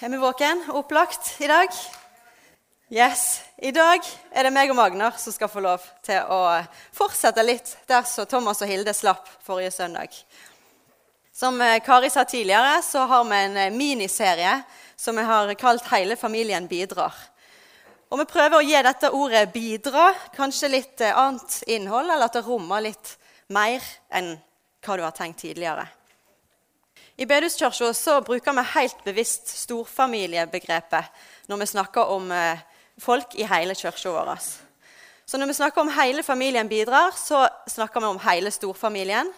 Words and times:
Er 0.00 0.08
vi 0.08 0.16
våken 0.16 0.64
opplagt 0.70 1.40
i 1.40 1.46
dag? 1.46 1.68
Yes. 2.88 3.42
I 3.56 3.72
dag 3.74 4.04
er 4.30 4.46
det 4.46 4.52
meg 4.54 4.70
og 4.70 4.76
Magnar 4.78 5.16
som 5.18 5.34
skal 5.34 5.50
få 5.50 5.58
lov 5.64 5.82
til 6.06 6.22
å 6.22 6.38
fortsette 6.94 7.42
litt 7.42 7.72
der 7.90 8.06
så 8.06 8.22
Thomas 8.30 8.62
og 8.62 8.70
Hilde 8.70 8.94
slapp 8.94 9.26
forrige 9.42 9.72
søndag. 9.74 10.14
Som 11.34 11.58
eh, 11.58 11.80
Kari 11.82 12.12
sa 12.14 12.22
tidligere, 12.22 12.78
så 12.86 13.08
har 13.10 13.26
vi 13.26 13.42
en 13.42 13.58
eh, 13.58 13.74
miniserie 13.74 14.54
som 14.94 15.18
vi 15.18 15.26
har 15.26 15.50
kalt 15.58 15.90
'Hele 15.90 16.14
familien 16.16 16.70
bidrar'. 16.70 17.18
Og 18.10 18.22
Vi 18.22 18.30
prøver 18.30 18.56
å 18.56 18.62
gi 18.62 18.78
dette 18.78 19.10
ordet 19.10 19.50
'bidra' 19.50 20.14
kanskje 20.30 20.74
litt 20.78 21.00
eh, 21.00 21.18
annet 21.18 21.62
innhold, 21.66 22.06
eller 22.06 22.30
at 22.30 22.38
det 22.38 22.46
rommer 22.46 22.86
litt 22.86 23.16
mer 23.48 23.82
enn 24.14 24.36
hva 24.78 24.96
du 24.96 25.02
har 25.02 25.10
tenkt 25.10 25.42
tidligere. 25.42 25.97
I 27.18 27.26
bedehuskirka 27.26 27.94
så 27.94 28.20
bruker 28.20 28.52
vi 28.52 28.62
helt 28.62 29.00
bevisst 29.02 29.48
storfamiliebegrepet 29.64 31.04
når 31.50 31.58
vi 31.58 31.66
snakker 31.66 32.10
om 32.14 32.28
eh, 32.30 32.60
folk 33.02 33.32
i 33.34 33.46
hele 33.50 33.74
kirka 33.74 34.12
vår. 34.14 34.28
Så 35.26 35.38
når 35.38 35.50
vi 35.50 35.56
snakker 35.58 35.80
om 35.82 35.90
hele 35.90 36.22
familien 36.22 36.68
bidrar, 36.68 37.10
så 37.18 37.48
snakker 37.66 38.00
vi 38.00 38.06
om 38.06 38.20
hele 38.22 38.52
storfamilien. 38.54 39.32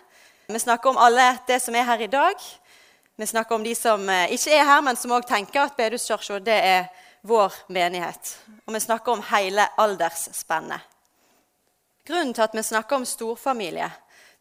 Vi 0.46 0.60
snakker 0.60 0.90
om 0.90 1.00
alle 1.00 1.38
det 1.48 1.56
som 1.64 1.74
er 1.74 1.86
her 1.88 2.02
i 2.04 2.08
dag. 2.12 2.34
Vi 3.16 3.26
snakker 3.26 3.54
om 3.54 3.64
de 3.64 3.72
som 3.74 4.04
eh, 4.08 4.34
ikke 4.36 4.58
er 4.58 4.68
her, 4.68 4.82
men 4.84 5.00
som 5.00 5.14
òg 5.16 5.24
tenker 5.24 5.62
at 5.62 5.78
bedehuskirka 5.78 6.36
er 6.52 6.90
vår 7.24 7.56
menighet. 7.72 8.34
Og 8.66 8.76
vi 8.76 8.82
snakker 8.84 9.14
om 9.14 9.24
hele 9.30 9.64
aldersspennet. 9.80 10.84
Grunnen 12.04 12.36
til 12.36 12.44
at 12.44 12.58
vi 12.60 12.66
snakker 12.74 13.00
om 13.00 13.08
storfamilie, 13.08 13.88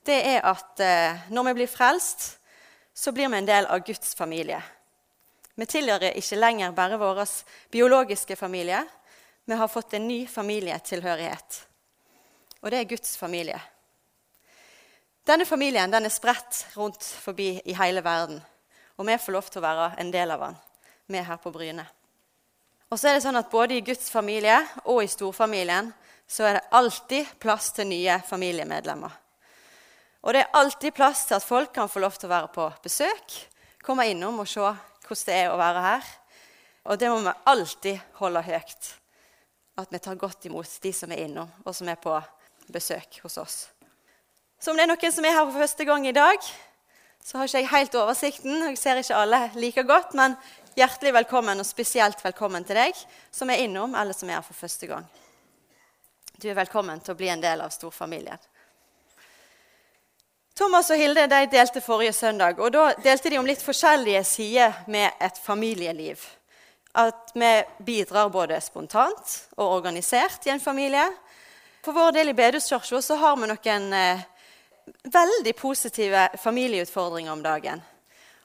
det 0.04 0.20
er 0.28 0.44
at 0.44 0.84
eh, 0.84 1.32
når 1.32 1.50
vi 1.50 1.56
blir 1.62 1.72
frelst, 1.72 2.36
så 3.00 3.12
blir 3.12 3.30
vi 3.30 3.38
en 3.38 3.46
del 3.46 3.66
av 3.66 3.80
Guds 3.80 4.16
familie. 4.16 4.60
Vi 5.56 5.66
tilhører 5.66 6.18
ikke 6.20 6.36
lenger 6.36 6.74
bare 6.76 6.98
vår 7.00 7.22
biologiske 7.72 8.36
familie. 8.36 8.82
Vi 9.46 9.56
har 9.56 9.72
fått 9.72 9.94
en 9.94 10.08
ny 10.08 10.26
familietilhørighet. 10.28 11.60
Og 12.60 12.72
det 12.72 12.82
er 12.82 12.90
Guds 12.92 13.16
familie. 13.18 13.62
Denne 15.24 15.48
familien 15.48 15.92
den 15.92 16.10
er 16.10 16.12
spredt 16.12 16.66
rundt 16.76 17.08
forbi 17.24 17.62
i 17.64 17.78
hele 17.80 18.04
verden. 18.04 18.42
Og 18.98 19.08
vi 19.08 19.16
får 19.16 19.38
lov 19.38 19.48
til 19.48 19.64
å 19.64 19.68
være 19.70 19.88
en 20.04 20.12
del 20.12 20.36
av 20.36 20.44
den, 20.44 20.60
vi 21.08 21.24
her 21.24 21.40
på 21.40 21.56
Bryne. 21.56 21.88
Og 22.92 23.00
så 23.00 23.08
er 23.08 23.16
det 23.16 23.24
sånn 23.24 23.40
at 23.40 23.52
Både 23.52 23.80
i 23.80 23.86
Guds 23.86 24.12
familie 24.12 24.60
og 24.84 25.06
i 25.06 25.08
storfamilien 25.08 25.94
så 26.28 26.52
er 26.52 26.60
det 26.60 26.68
alltid 26.76 27.32
plass 27.40 27.72
til 27.80 27.88
nye 27.96 28.20
familiemedlemmer. 28.28 29.16
Og 30.24 30.36
det 30.36 30.44
er 30.44 30.56
alltid 30.60 30.96
plass 30.96 31.24
til 31.28 31.38
at 31.38 31.46
folk 31.46 31.72
kan 31.76 31.90
få 31.90 32.02
lov 32.04 32.18
til 32.20 32.28
å 32.28 32.34
være 32.34 32.52
på 32.54 32.66
besøk, 32.84 33.36
komme 33.86 34.10
innom 34.12 34.42
og 34.42 34.50
se 34.50 34.64
hvordan 34.64 35.26
det 35.26 35.36
er 35.36 35.52
å 35.52 35.60
være 35.60 35.84
her. 35.86 36.10
Og 36.90 37.00
det 37.00 37.10
må 37.12 37.20
vi 37.24 37.36
alltid 37.52 38.02
holde 38.20 38.44
høyt. 38.46 38.94
At 39.80 39.92
vi 39.94 40.02
tar 40.04 40.20
godt 40.20 40.46
imot 40.50 40.80
de 40.84 40.92
som 40.94 41.12
er 41.12 41.24
innom, 41.24 41.50
og 41.64 41.76
som 41.76 41.88
er 41.88 42.00
på 42.02 42.18
besøk 42.70 43.22
hos 43.24 43.38
oss. 43.40 43.58
Så 44.60 44.72
om 44.72 44.78
det 44.78 44.84
er 44.84 44.92
noen 44.92 45.14
som 45.16 45.26
er 45.26 45.38
her 45.38 45.46
for 45.48 45.62
første 45.62 45.88
gang 45.88 46.08
i 46.08 46.16
dag, 46.16 46.50
så 47.24 47.40
har 47.40 47.48
ikke 47.48 47.62
jeg 47.62 47.72
helt 47.72 47.96
oversikten. 47.96 48.64
Jeg 48.70 48.78
ser 48.80 49.00
ikke 49.00 49.16
alle 49.16 49.42
like 49.56 49.84
godt, 49.88 50.16
men 50.20 50.36
hjertelig 50.76 51.14
velkommen, 51.16 51.64
og 51.64 51.68
spesielt 51.68 52.20
velkommen 52.24 52.68
til 52.68 52.80
deg 52.80 53.00
som 53.32 53.50
er 53.52 53.64
innom, 53.64 53.96
eller 53.96 54.16
som 54.16 54.30
er 54.30 54.40
her 54.40 54.46
for 54.46 54.58
første 54.58 54.90
gang. 54.90 55.08
Du 56.40 56.48
er 56.50 56.60
velkommen 56.60 57.00
til 57.04 57.16
å 57.16 57.20
bli 57.20 57.32
en 57.32 57.44
del 57.44 57.64
av 57.64 57.72
storfamilien. 57.76 58.40
Thomas 60.60 60.90
og 60.92 61.00
Hilde 61.00 61.24
de 61.32 61.46
delte 61.48 61.80
forrige 61.80 62.12
søndag, 62.12 62.58
og 62.60 62.74
da 62.76 62.90
delte 63.00 63.30
de 63.32 63.38
om 63.40 63.46
litt 63.48 63.62
forskjellige 63.64 64.26
sider 64.28 64.82
med 64.92 65.16
et 65.24 65.38
familieliv. 65.40 66.20
At 67.00 67.32
vi 67.32 67.52
bidrar 67.88 68.28
både 68.34 68.58
spontant 68.60 69.36
og 69.56 69.78
organisert 69.78 70.50
i 70.50 70.52
en 70.52 70.60
familie. 70.60 71.06
For 71.86 71.96
vår 71.96 72.12
del 72.18 72.34
i 72.34 72.36
Bedehuskirka 72.36 73.16
har 73.22 73.40
vi 73.40 73.48
noen 73.54 73.88
eh, 73.96 74.26
veldig 75.08 75.56
positive 75.56 76.28
familieutfordringer 76.44 77.32
om 77.32 77.46
dagen. 77.46 77.80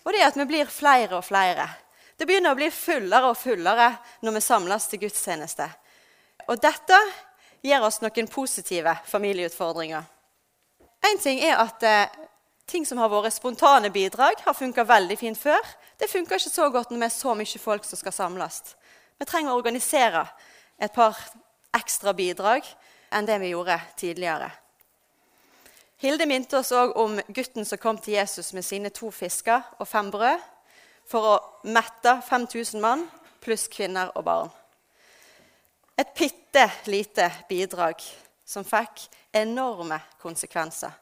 Og 0.05 0.15
det 0.15 0.23
er 0.23 0.31
at 0.31 0.39
vi 0.39 0.51
blir 0.55 0.71
flere 0.71 1.19
og 1.19 1.27
flere. 1.27 1.67
Det 2.15 2.31
begynner 2.31 2.55
å 2.55 2.63
bli 2.63 2.71
fullere 2.71 3.35
og 3.35 3.41
fullere 3.43 3.91
når 4.23 4.39
vi 4.39 4.49
samles 4.53 4.87
til 4.87 5.03
gudstjeneste. 5.09 5.67
Og 6.47 6.63
dette 6.63 7.03
gir 7.65 7.83
oss 7.83 8.05
noen 8.07 8.31
positive 8.31 9.01
familieutfordringer. 9.11 10.13
En 11.05 11.19
ting 11.21 11.41
er 11.45 11.59
at 11.61 11.83
eh, 11.85 12.13
ting 12.71 12.87
som 12.89 12.99
har 13.03 13.11
vært 13.13 13.37
spontane 13.37 13.91
bidrag, 13.93 14.41
har 14.41 14.57
funka 14.57 14.87
veldig 14.89 15.19
fint 15.21 15.39
før. 15.39 15.61
Det 16.01 16.09
funker 16.11 16.41
ikke 16.41 16.53
så 16.53 16.71
godt 16.73 16.91
når 16.91 17.03
vi 17.03 17.09
er 17.09 17.15
så 17.15 17.35
mye 17.37 17.61
folk 17.61 17.85
som 17.85 18.01
skal 18.01 18.17
samles. 18.17 18.63
Vi 19.21 19.29
trenger 19.29 19.53
å 19.53 19.61
organisere 19.61 20.25
et 20.81 20.93
par 20.95 21.19
ekstra 21.77 22.15
bidrag 22.17 22.67
enn 23.15 23.29
det 23.29 23.37
vi 23.43 23.53
gjorde 23.53 23.79
tidligere. 24.01 24.51
Hilde 26.03 26.27
minte 26.27 26.59
oss 26.59 26.73
òg 26.75 26.97
om 27.01 27.21
gutten 27.29 27.65
som 27.65 27.81
kom 27.81 28.01
til 28.03 28.17
Jesus 28.17 28.53
med 28.53 28.65
sine 28.67 28.91
to 28.91 29.11
fisker 29.15 29.63
og 29.79 29.89
fem 29.89 30.11
brød 30.13 30.43
for 31.09 31.29
å 31.31 31.37
mette 31.69 32.19
5000 32.27 32.83
mann 32.83 33.07
pluss 33.45 33.69
kvinner 33.73 34.11
og 34.17 34.25
barn. 34.27 34.53
Et 36.01 36.11
bitte 36.19 36.65
lite 36.91 37.29
bidrag 37.49 38.03
som 38.45 38.65
fikk 38.65 39.09
enorme 39.33 40.01
konsekvenser. 40.23 40.93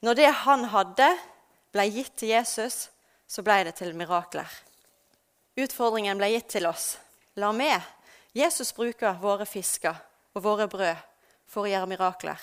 Når 0.00 0.16
det 0.16 0.30
han 0.44 0.64
hadde, 0.72 1.08
ble 1.72 1.86
gitt 1.92 2.16
til 2.20 2.32
Jesus, 2.32 2.88
så 3.26 3.44
ble 3.44 3.60
det 3.68 3.76
til 3.78 3.92
mirakler. 3.96 4.48
Utfordringen 5.60 6.18
ble 6.18 6.30
gitt 6.32 6.48
til 6.56 6.66
oss. 6.66 6.94
La 7.36 7.52
med 7.52 7.80
Jesus 8.32 8.72
bruke 8.74 9.12
våre 9.20 9.46
fisker 9.46 9.96
og 10.34 10.44
våre 10.44 10.68
brød 10.70 10.96
for 11.50 11.66
å 11.66 11.70
gjøre 11.70 11.90
mirakler. 11.90 12.40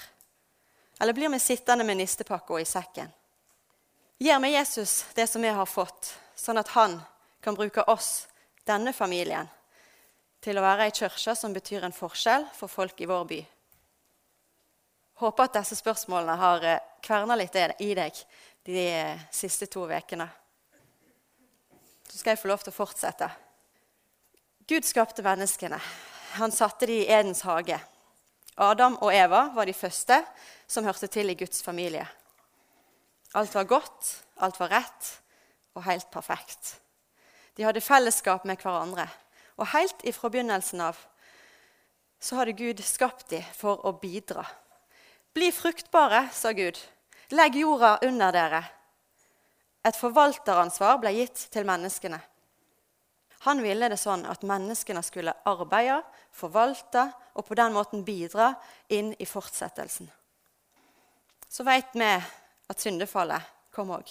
Eller 0.99 1.13
blir 1.13 1.29
vi 1.29 1.39
sittende 1.39 1.85
med 1.87 1.97
nistepakka 1.97 2.59
i 2.59 2.65
sekken? 2.65 3.11
Gir 4.17 4.39
vi 4.39 4.53
Jesus 4.53 5.05
det 5.15 5.27
som 5.27 5.41
vi 5.41 5.53
har 5.53 5.69
fått, 5.69 6.15
sånn 6.35 6.57
at 6.57 6.73
han 6.73 6.97
kan 7.41 7.55
bruke 7.55 7.85
oss, 7.87 8.27
denne 8.65 8.93
familien, 8.93 9.47
til 10.41 10.57
å 10.57 10.63
være 10.65 10.87
ei 10.87 10.95
kirke 10.95 11.35
som 11.37 11.53
betyr 11.53 11.85
en 11.85 11.95
forskjell 11.95 12.47
for 12.57 12.71
folk 12.71 12.99
i 13.01 13.07
vår 13.09 13.29
by? 13.29 13.43
Håper 15.17 15.47
at 15.47 15.55
disse 15.57 15.79
spørsmålene 15.79 16.35
har 16.37 16.65
eh, 16.65 16.83
kverna 17.01 17.35
litt 17.39 17.55
i 17.57 17.93
deg 17.97 18.19
de 18.67 18.83
eh, 18.85 19.21
siste 19.33 19.65
to 19.65 19.87
ukene. 19.89 20.27
Så 22.07 22.19
skal 22.19 22.35
jeg 22.35 22.41
få 22.43 22.51
lov 22.51 22.61
til 22.61 22.73
å 22.73 22.77
fortsette. 22.77 23.29
Gud 24.69 24.85
skapte 24.85 25.25
menneskene. 25.25 25.79
Han 26.37 26.53
satte 26.53 26.85
dem 26.85 27.01
i 27.01 27.07
Edens 27.09 27.41
hage. 27.47 27.79
Adam 28.57 28.97
og 29.01 29.13
Eva 29.13 29.47
var 29.55 29.65
de 29.65 29.73
første 29.73 30.19
som 30.67 30.85
hørte 30.85 31.09
til 31.09 31.33
i 31.33 31.37
Guds 31.39 31.63
familie. 31.65 32.05
Alt 33.33 33.55
var 33.57 33.69
godt, 33.69 34.11
alt 34.37 34.59
var 34.59 34.73
rett 34.75 35.09
og 35.77 35.85
helt 35.87 36.11
perfekt. 36.13 36.75
De 37.57 37.65
hadde 37.65 37.81
fellesskap 37.81 38.45
med 38.45 38.61
hverandre. 38.61 39.07
Og 39.57 39.71
helt 39.73 40.05
ifra 40.05 40.29
begynnelsen 40.29 40.85
av 40.85 41.01
så 42.21 42.37
hadde 42.37 42.57
Gud 42.57 42.81
skapt 42.85 43.29
dem 43.33 43.45
for 43.57 43.81
å 43.85 43.95
bidra 43.97 44.45
bli 45.37 45.51
fruktbare, 45.51 46.29
sa 46.33 46.51
Gud. 46.51 46.77
Legg 47.29 47.55
jorda 47.55 47.99
under 48.01 48.33
dere. 48.33 48.63
Et 49.85 49.97
forvalteransvar 49.99 50.97
ble 51.03 51.11
gitt 51.13 51.43
til 51.53 51.67
menneskene. 51.67 52.17
Han 53.45 53.61
ville 53.61 53.89
det 53.91 53.99
sånn 54.01 54.25
at 54.25 54.41
menneskene 54.49 55.03
skulle 55.05 55.35
arbeide, 55.45 55.99
forvalte 56.33 57.03
og 57.37 57.45
på 57.45 57.59
den 57.59 57.77
måten 57.77 58.01
bidra 58.07 58.49
inn 58.89 59.13
i 59.21 59.29
fortsettelsen. 59.29 60.09
Så 61.45 61.67
vet 61.69 61.93
vi 61.93 62.09
at 62.09 62.81
syndefallet 62.81 63.53
kom 63.77 63.93
òg. 63.93 64.09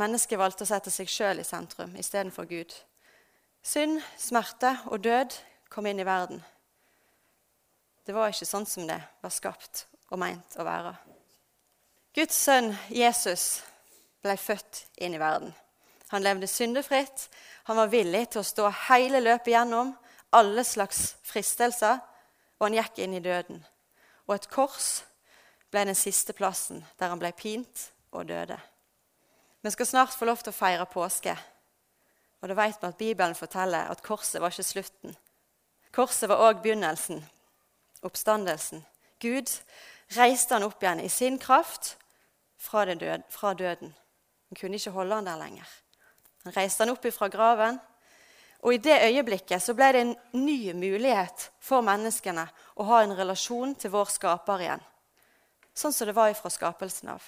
Mennesket 0.00 0.40
valgte 0.40 0.64
å 0.64 0.72
sette 0.72 0.90
seg 0.90 1.12
sjøl 1.12 1.44
i 1.44 1.46
sentrum 1.46 1.92
istedenfor 2.00 2.48
Gud. 2.48 2.72
Synd, 3.60 4.00
smerte 4.16 4.78
og 4.88 5.04
død 5.04 5.36
kom 5.68 5.92
inn 5.92 6.00
i 6.00 6.08
verden. 6.08 6.40
Det 8.08 8.16
var 8.16 8.32
ikke 8.32 8.48
sånn 8.48 8.66
som 8.66 8.88
det 8.88 9.02
var 9.20 9.40
skapt 9.42 9.90
og 10.12 10.20
meint 10.20 10.56
å 10.60 10.66
være. 10.66 10.92
Guds 12.12 12.36
sønn 12.36 12.74
Jesus 12.92 13.62
ble 14.22 14.36
født 14.36 14.84
inn 15.00 15.16
i 15.16 15.20
verden. 15.20 15.54
Han 16.12 16.24
levde 16.24 16.46
syndefritt. 16.50 17.28
Han 17.64 17.78
var 17.80 17.92
villig 17.92 18.26
til 18.32 18.42
å 18.42 18.46
stå 18.46 18.68
hele 18.90 19.22
løpet 19.22 19.54
gjennom 19.54 19.94
alle 20.36 20.64
slags 20.64 21.14
fristelser, 21.24 22.00
og 22.60 22.66
han 22.66 22.76
gikk 22.76 23.00
inn 23.04 23.16
i 23.16 23.24
døden. 23.24 23.62
Og 24.28 24.36
et 24.36 24.50
kors 24.52 25.02
ble 25.72 25.86
den 25.88 25.96
siste 25.96 26.36
plassen 26.36 26.84
der 27.00 27.12
han 27.12 27.20
ble 27.20 27.32
pint 27.36 27.88
og 28.12 28.28
døde. 28.28 28.58
Vi 29.62 29.72
skal 29.72 29.88
snart 29.88 30.14
få 30.16 30.28
lov 30.28 30.42
til 30.42 30.52
å 30.52 30.56
feire 30.56 30.86
påske. 30.90 31.32
Og 32.42 32.50
da 32.50 32.56
vet 32.58 32.80
vi 32.82 32.88
at 32.88 32.98
Bibelen 32.98 33.38
forteller 33.38 33.88
at 33.88 34.02
korset 34.04 34.42
var 34.42 34.52
ikke 34.52 34.66
slutten. 34.66 35.16
Korset 35.94 36.28
var 36.28 36.42
òg 36.42 36.62
begynnelsen, 36.64 37.22
oppstandelsen. 38.02 38.82
Gud 39.22 39.48
reiste 40.16 40.54
han 40.54 40.66
opp 40.66 40.82
igjen 40.82 41.00
i 41.00 41.08
sin 41.08 41.38
kraft 41.38 41.96
fra, 42.58 42.84
død, 42.84 43.24
fra 43.28 43.54
døden. 43.54 43.94
Han 44.48 44.60
kunne 44.60 44.78
ikke 44.78 44.94
holde 44.94 45.14
han 45.14 45.30
der 45.30 45.40
lenger. 45.40 45.68
Han 46.44 46.56
reiste 46.56 46.84
han 46.84 46.92
opp 46.92 47.06
fra 47.14 47.28
graven, 47.28 47.80
Og 48.62 48.74
i 48.74 48.78
det 48.78 49.00
øyeblikket 49.02 49.62
så 49.62 49.74
ble 49.74 49.88
det 49.92 50.00
en 50.04 50.16
ny 50.38 50.72
mulighet 50.78 51.48
for 51.58 51.82
menneskene 51.82 52.44
å 52.78 52.84
ha 52.86 53.00
en 53.02 53.14
relasjon 53.18 53.74
til 53.74 53.90
vår 53.90 54.12
skaper 54.14 54.62
igjen. 54.62 54.84
Sånn 55.74 55.94
som 55.94 56.06
det 56.06 56.14
var 56.14 56.30
ifra 56.30 56.50
skapelsen 56.52 57.10
av. 57.10 57.24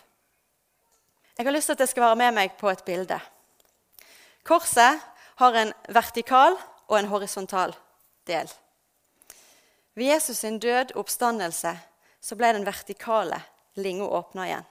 Jeg 1.35 1.47
har 1.47 1.57
lyst 1.57 1.67
til 1.67 1.75
at 1.75 1.83
jeg 1.83 1.91
skal 1.91 2.07
være 2.07 2.21
med 2.21 2.37
meg 2.37 2.55
på 2.61 2.71
et 2.71 2.85
bilde. 2.87 3.19
Korset 4.47 5.03
har 5.41 5.59
en 5.59 5.73
vertikal 5.91 6.55
og 6.87 6.99
en 7.01 7.11
horisontal 7.11 7.75
del. 8.31 8.47
Ved 9.99 10.13
Jesus 10.13 10.39
sin 10.39 10.61
død 10.63 10.95
oppstandelse 10.95 11.75
så 12.25 12.37
ble 12.41 12.55
den 12.57 12.65
vertikale 12.65 13.43
linja 13.77 14.07
åpna 14.09 14.47
igjen. 14.49 14.71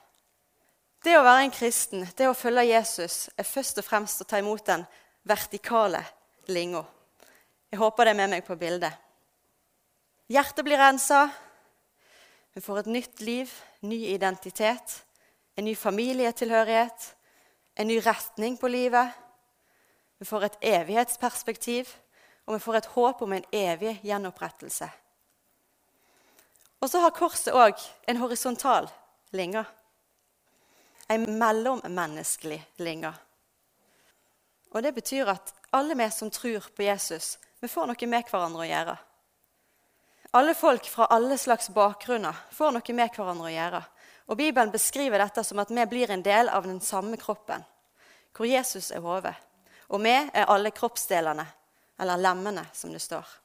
Det 1.04 1.14
å 1.20 1.26
være 1.26 1.44
en 1.46 1.54
kristen, 1.54 2.06
det 2.18 2.30
å 2.30 2.38
følge 2.38 2.64
Jesus, 2.70 3.28
er 3.38 3.46
først 3.46 3.82
og 3.82 3.86
fremst 3.86 4.24
å 4.24 4.28
ta 4.28 4.40
imot 4.40 4.64
den 4.66 4.86
vertikale 5.28 6.00
linja. 6.48 6.82
Jeg 7.70 7.82
håper 7.82 8.08
det 8.08 8.14
er 8.14 8.20
med 8.22 8.32
meg 8.32 8.46
på 8.48 8.58
bildet. 8.58 8.96
Hjertet 10.32 10.64
blir 10.66 10.80
rensa. 10.80 11.28
Vi 12.56 12.64
får 12.64 12.84
et 12.84 12.92
nytt 12.96 13.22
liv, 13.22 13.52
ny 13.84 14.00
identitet, 14.14 14.96
en 15.58 15.68
ny 15.68 15.76
familietilhørighet, 15.76 17.08
en 17.76 17.90
ny 17.90 18.00
retning 18.06 18.58
på 18.58 18.72
livet. 18.72 19.12
Vi 20.22 20.26
får 20.30 20.48
et 20.48 20.60
evighetsperspektiv, 20.74 21.92
og 22.48 22.56
vi 22.56 22.64
får 22.64 22.80
et 22.80 22.92
håp 22.96 23.22
om 23.26 23.34
en 23.36 23.50
evig 23.52 23.98
gjenopprettelse. 24.08 24.88
Og 26.83 26.89
så 26.91 27.00
har 27.00 27.15
korset 27.15 27.56
òg 27.56 27.80
en 28.12 28.19
horisontal 28.19 28.89
linje. 29.31 29.63
En 31.07 31.24
mellommenneskelig 31.39 32.59
linje. 32.83 33.13
Og 34.74 34.83
det 34.83 34.91
betyr 34.91 35.31
at 35.31 35.53
alle 35.71 35.95
vi 35.95 36.09
som 36.12 36.31
tror 36.33 36.68
på 36.75 36.83
Jesus, 36.83 37.38
vi 37.63 37.69
får 37.71 37.88
noe 37.88 38.09
med 38.12 38.27
hverandre 38.27 38.65
å 38.65 38.68
gjøre. 38.68 38.95
Alle 40.35 40.56
folk 40.57 40.89
fra 40.89 41.07
alle 41.13 41.38
slags 41.38 41.69
bakgrunner 41.69 42.35
får 42.51 42.75
noe 42.75 42.95
med 42.97 43.15
hverandre 43.15 43.47
å 43.47 43.53
gjøre. 43.53 43.81
Og 44.27 44.39
Bibelen 44.39 44.74
beskriver 44.74 45.24
dette 45.24 45.44
som 45.45 45.62
at 45.63 45.71
vi 45.71 45.85
blir 45.88 46.12
en 46.12 46.25
del 46.25 46.50
av 46.50 46.68
den 46.68 46.81
samme 46.81 47.19
kroppen, 47.21 47.63
hvor 48.35 48.50
Jesus 48.50 48.91
er 48.91 49.03
hodet. 49.06 49.35
Og 49.88 50.03
vi 50.03 50.15
er 50.15 50.50
alle 50.50 50.74
kroppsdelene, 50.75 51.45
eller 52.01 52.19
lemmene, 52.19 52.65
som 52.74 52.91
det 52.91 53.03
står. 53.03 53.43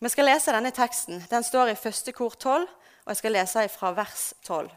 Vi 0.00 0.08
skal 0.08 0.26
lese 0.28 0.52
denne 0.52 0.70
teksten. 0.76 1.22
Den 1.30 1.44
står 1.44 1.70
i 1.72 1.78
første 1.80 2.12
kor 2.12 2.34
12, 2.36 2.66
og 2.68 3.12
jeg 3.14 3.16
skal 3.16 3.32
lese 3.32 3.62
fra 3.72 3.94
vers 3.96 4.24
12. 4.44 4.68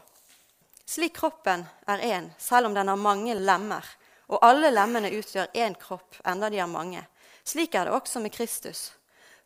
Slik 0.88 1.12
kroppen 1.18 1.66
er 1.92 2.04
én, 2.06 2.30
selv 2.40 2.70
om 2.70 2.74
den 2.74 2.88
har 2.88 2.96
mange 2.96 3.34
lemmer, 3.36 3.84
og 4.32 4.40
alle 4.40 4.70
lemmene 4.72 5.10
utgjør 5.12 5.52
én 5.52 5.76
kropp, 5.76 6.16
enda 6.24 6.48
de 6.48 6.62
har 6.62 6.70
mange. 6.72 7.02
Slik 7.44 7.76
er 7.76 7.84
det 7.84 7.92
også 7.92 8.22
med 8.24 8.32
Kristus. 8.32 8.94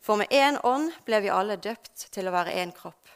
For 0.00 0.20
med 0.20 0.30
én 0.30 0.60
ånd 0.62 0.92
ble 1.08 1.20
vi 1.24 1.32
alle 1.34 1.56
døpt 1.58 2.06
til 2.14 2.30
å 2.30 2.34
være 2.36 2.54
én 2.62 2.70
kropp. 2.76 3.10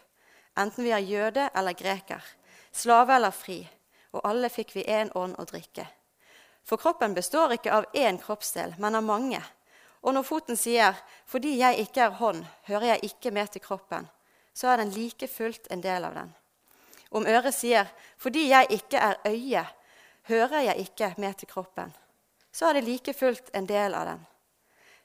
Enten 0.59 0.83
vi 0.83 0.91
er 0.91 1.07
jøde 1.07 1.45
eller 1.55 1.79
greker, 1.79 2.25
slave 2.73 3.15
eller 3.21 3.31
fri, 3.31 3.61
og 4.11 4.27
alle 4.27 4.51
fikk 4.51 4.75
vi 4.75 4.83
én 4.83 5.15
ånd 5.15 5.39
å 5.39 5.47
drikke. 5.47 5.87
For 6.67 6.81
kroppen 6.81 7.15
består 7.15 7.55
ikke 7.55 7.77
av 7.77 7.87
én 7.95 8.19
kroppsdel, 8.19 8.75
men 8.83 8.99
av 8.99 9.07
mange. 9.07 9.45
Og 10.03 10.15
når 10.15 10.23
foten 10.23 10.57
sier 10.57 10.95
'fordi 11.27 11.59
jeg 11.59 11.79
ikke 11.79 12.01
er 12.01 12.11
hånd, 12.11 12.45
hører 12.67 12.87
jeg 12.87 13.01
ikke 13.03 13.31
med 13.31 13.51
til 13.51 13.61
kroppen', 13.61 14.09
så 14.55 14.69
er 14.69 14.77
den 14.77 14.91
like 14.91 15.29
fullt 15.29 15.67
en 15.71 15.81
del 15.81 16.05
av 16.05 16.15
den. 16.15 16.35
Om 17.11 17.27
øret 17.27 17.55
sier 17.55 17.87
'fordi 18.17 18.49
jeg 18.49 18.67
ikke 18.71 18.99
er 18.99 19.15
øye, 19.27 19.67
hører 20.23 20.61
jeg 20.61 20.77
ikke 20.77 21.15
med 21.19 21.35
til 21.35 21.49
kroppen', 21.49 21.93
så 22.53 22.67
er 22.67 22.73
det 22.73 22.85
like 22.85 23.15
fullt 23.15 23.51
en 23.55 23.67
del 23.67 23.95
av 23.95 24.07
den. 24.07 24.27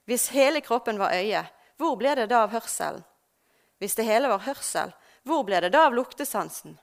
Hvis 0.05 0.27
hele 0.27 0.61
kroppen 0.61 0.99
var 0.99 1.13
øye, 1.13 1.45
hvor 1.77 1.95
ble 1.95 2.15
det 2.15 2.29
da 2.29 2.43
av 2.43 2.49
hørselen? 2.49 3.03
Hvis 3.79 3.95
det 3.95 4.05
hele 4.05 4.29
var 4.29 4.39
hørsel, 4.39 4.93
hvor 5.23 5.43
ble 5.43 5.59
det 5.61 5.71
da 5.73 5.85
av 5.87 5.93
luktesansen? 5.93 6.77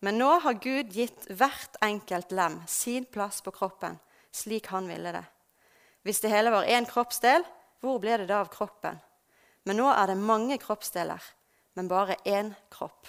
Men 0.00 0.18
nå 0.18 0.38
har 0.42 0.58
Gud 0.58 0.90
gitt 0.92 1.28
hvert 1.30 1.76
enkelt 1.80 2.32
lem 2.32 2.62
sin 2.66 3.04
plass 3.04 3.40
på 3.40 3.50
kroppen, 3.50 3.98
slik 4.32 4.66
han 4.66 4.88
ville 4.88 5.12
det. 5.12 5.24
Hvis 6.02 6.20
det 6.20 6.32
hele 6.32 6.50
var 6.50 6.66
én 6.66 6.86
kroppsdel, 6.88 7.44
hvor 7.82 7.98
ble 8.02 8.18
det 8.20 8.28
da 8.30 8.40
av 8.42 8.50
kroppen? 8.50 8.98
Men 9.66 9.78
nå 9.78 9.88
er 9.94 10.10
det 10.10 10.18
mange 10.18 10.58
kroppsdeler, 10.58 11.22
men 11.78 11.90
bare 11.90 12.18
én 12.26 12.52
kropp. 12.70 13.06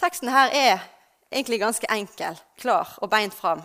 Teksten 0.00 0.32
her 0.32 0.52
er 0.56 0.82
egentlig 1.30 1.60
ganske 1.60 1.88
enkel, 1.92 2.36
klar 2.60 2.96
og 3.00 3.10
beint 3.12 3.36
fram. 3.36 3.62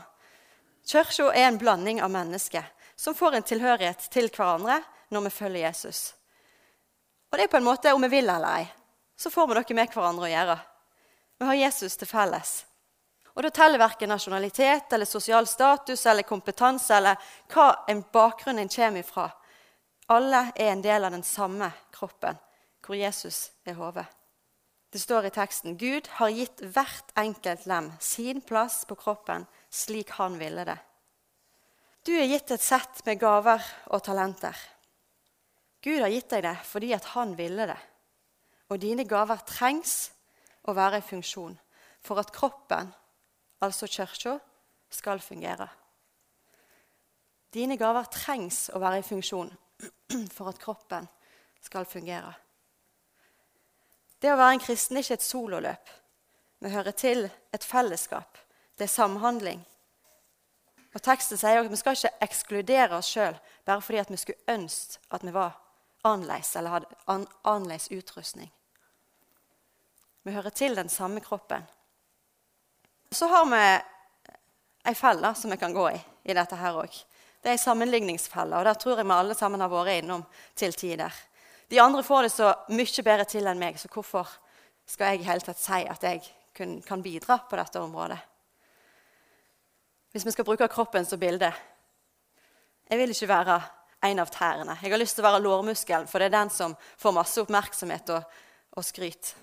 Kirka 0.85 1.31
er 1.33 1.49
en 1.49 1.59
blanding 1.59 2.01
av 2.03 2.11
mennesker 2.13 2.65
som 2.95 3.15
får 3.15 3.35
en 3.35 3.47
tilhørighet 3.47 4.07
til 4.11 4.29
hverandre 4.29 4.79
når 5.11 5.27
vi 5.27 5.33
følger 5.33 5.67
Jesus. 5.67 6.13
Og 7.31 7.37
det 7.37 7.47
er 7.47 7.51
på 7.51 7.59
en 7.59 7.67
måte, 7.67 7.93
om 7.93 8.03
vi 8.05 8.11
vil 8.13 8.29
eller 8.29 8.61
ei, 8.61 8.67
så 9.17 9.31
får 9.31 9.47
vi 9.47 9.57
noe 9.57 9.75
med 9.75 9.91
hverandre 9.91 10.27
å 10.27 10.31
gjøre. 10.31 10.57
Vi 11.39 11.49
har 11.49 11.61
Jesus 11.65 11.97
til 11.99 12.07
felles. 12.07 12.53
Og 13.35 13.43
da 13.43 13.51
teller 13.51 13.81
verken 13.81 14.09
nasjonalitet 14.09 14.93
eller 14.95 15.07
sosial 15.09 15.47
status 15.47 16.05
eller 16.07 16.23
kompetanse 16.27 16.95
eller 16.95 17.19
hva 17.51 17.83
en 17.91 18.03
bakgrunn 18.13 18.61
en 18.63 18.71
kommer 18.71 19.03
ifra. 19.03 19.27
Alle 20.07 20.51
er 20.55 20.71
en 20.71 20.83
del 20.85 21.03
av 21.03 21.11
den 21.11 21.25
samme 21.25 21.71
kroppen, 21.91 22.37
hvor 22.85 22.95
Jesus 22.95 23.49
er 23.65 23.75
hodet. 23.75 24.05
Det 24.93 25.01
står 25.01 25.27
i 25.27 25.33
teksten 25.35 25.75
Gud 25.75 26.07
har 26.21 26.31
gitt 26.31 26.61
hvert 26.61 27.09
enkelt 27.19 27.65
lem 27.67 27.89
sin 27.99 28.39
plass 28.39 28.85
på 28.87 28.95
kroppen 28.95 29.43
slik 29.67 30.13
han 30.15 30.37
ville 30.39 30.63
det. 30.63 30.77
Du 32.05 32.13
er 32.15 32.29
gitt 32.29 32.53
et 32.53 32.63
sett 32.63 33.01
med 33.03 33.19
gaver 33.19 33.65
og 33.91 34.03
talenter. 34.05 34.55
Gud 35.83 35.99
har 35.99 36.13
gitt 36.13 36.29
deg 36.31 36.45
det 36.45 36.55
fordi 36.69 36.93
at 36.95 37.11
han 37.17 37.33
ville 37.35 37.67
det. 37.67 37.81
Og 38.71 38.79
dine 38.79 39.03
gaver 39.09 39.43
trengs 39.43 40.13
å 40.63 40.77
være 40.77 41.01
i 41.01 41.05
funksjon 41.09 41.57
for 42.05 42.21
at 42.21 42.31
kroppen 42.33 42.93
altså 43.65 43.89
kirka, 43.89 44.37
skal 44.89 45.19
fungere. 45.19 45.67
Dine 47.53 47.77
gaver 47.79 48.07
trengs 48.11 48.69
å 48.75 48.79
være 48.83 49.01
i 49.01 49.05
funksjon 49.05 49.51
for 50.35 50.51
at 50.51 50.59
kroppen 50.61 51.07
skal 51.63 51.87
fungere. 51.89 52.33
Det 54.21 54.31
å 54.31 54.39
være 54.39 54.57
en 54.57 54.63
kristen 54.63 54.97
er 54.97 55.05
ikke 55.05 55.17
et 55.19 55.25
sololøp. 55.25 55.93
Vi 56.63 56.71
hører 56.71 56.95
til 56.97 57.25
et 57.53 57.63
fellesskap. 57.63 58.37
Det 58.77 58.87
er 58.87 58.91
samhandling. 58.91 59.61
Og 60.95 61.03
Teksten 61.03 61.37
sier 61.39 61.59
at 61.59 61.69
vi 61.71 61.79
skal 61.79 61.97
ikke 61.97 62.23
ekskludere 62.23 62.97
oss 62.97 63.11
sjøl 63.11 63.35
bare 63.67 63.83
fordi 63.83 64.03
vi 64.13 64.19
skulle 64.21 64.55
ønske 64.55 65.01
at 65.11 65.25
vi 65.27 65.33
var 65.35 65.57
annerledes 66.07 66.55
eller 66.55 66.77
hadde 66.77 67.25
annerledes 67.43 67.89
utrustning. 67.91 68.51
Vi 70.23 70.33
hører 70.33 70.49
til 70.49 70.75
den 70.75 70.89
samme 70.89 71.21
kroppen. 71.21 71.65
Så 73.15 73.27
har 73.31 73.45
vi 73.47 73.63
ei 74.89 74.95
felle 74.95 75.29
som 75.35 75.51
vi 75.51 75.57
kan 75.57 75.73
gå 75.73 75.89
i 75.91 75.99
i 76.25 76.33
dette 76.33 76.57
her 76.59 76.75
òg. 76.75 76.95
Det 77.39 77.51
er 77.51 77.55
ei 77.55 77.61
sammenligningsfelle, 77.61 78.57
og 78.57 78.65
der 78.65 78.75
tror 78.81 78.97
jeg 78.97 79.05
vi 79.05 79.13
alle 79.15 79.35
sammen 79.37 79.61
har 79.61 79.69
vært 79.71 80.01
innom 80.01 80.23
til 80.57 80.73
tider. 80.73 81.13
De 81.69 81.79
andre 81.81 82.03
får 82.03 82.25
det 82.25 82.31
så 82.33 82.49
mye 82.73 83.03
bedre 83.05 83.25
til 83.29 83.47
enn 83.47 83.61
meg, 83.61 83.77
så 83.79 83.87
hvorfor 83.93 84.27
skal 84.89 85.13
jeg 85.13 85.21
i 85.21 85.27
hele 85.29 85.45
tatt 85.45 85.61
si 85.61 85.79
at 85.87 86.03
jeg 86.03 86.25
kan 86.85 87.03
bidra 87.05 87.37
på 87.47 87.59
dette 87.59 87.79
området? 87.79 88.17
Hvis 90.11 90.25
vi 90.25 90.33
skal 90.33 90.47
bruke 90.47 90.67
kroppen 90.71 91.05
som 91.05 91.19
bilde 91.19 91.53
Jeg 92.89 92.99
vil 92.99 93.09
ikke 93.09 93.27
være 93.27 93.61
en 94.03 94.19
av 94.19 94.29
tærne. 94.29 94.77
Jeg 94.81 94.91
har 94.91 94.99
lyst 94.99 95.15
til 95.15 95.23
å 95.23 95.29
være 95.29 95.41
lårmuskelen, 95.41 96.07
for 96.07 96.19
det 96.19 96.27
er 96.27 96.35
den 96.35 96.49
som 96.53 96.75
får 96.97 97.15
masse 97.15 97.41
oppmerksomhet 97.41 98.11
og, 98.13 98.35
og 98.77 98.85
skryt. 98.85 99.35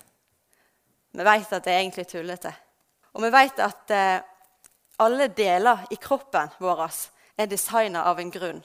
Vi 1.11 1.23
vet 1.23 1.51
at 1.51 1.65
det 1.65 1.73
er 1.73 1.81
egentlig 1.81 2.07
tullete. 2.07 2.53
Og 3.13 3.23
vi 3.23 3.31
vet 3.33 3.59
at 3.61 3.93
eh, 3.93 4.21
alle 5.03 5.27
deler 5.33 5.85
i 5.93 5.97
kroppen 6.01 6.53
vår 6.61 6.85
er 7.37 7.49
designa 7.49 8.05
av 8.09 8.19
en 8.19 8.31
grunn. 8.31 8.61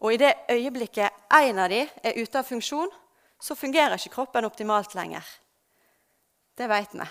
Og 0.00 0.14
i 0.14 0.20
det 0.20 0.32
øyeblikket 0.50 1.12
en 1.36 1.58
av 1.58 1.68
dem 1.72 1.88
er 2.04 2.16
ute 2.16 2.40
av 2.40 2.48
funksjon, 2.48 2.88
så 3.40 3.56
fungerer 3.56 3.96
ikke 3.96 4.14
kroppen 4.14 4.44
optimalt 4.44 4.94
lenger. 4.94 5.24
Det 6.56 6.68
vet 6.68 6.94
vi. 6.94 7.06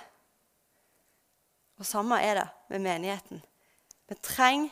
Og 1.79 1.85
samme 1.85 2.19
er 2.21 2.41
det 2.41 2.47
med 2.69 2.85
menigheten. 2.85 3.41
Vi 4.09 4.15
trenger 4.15 4.69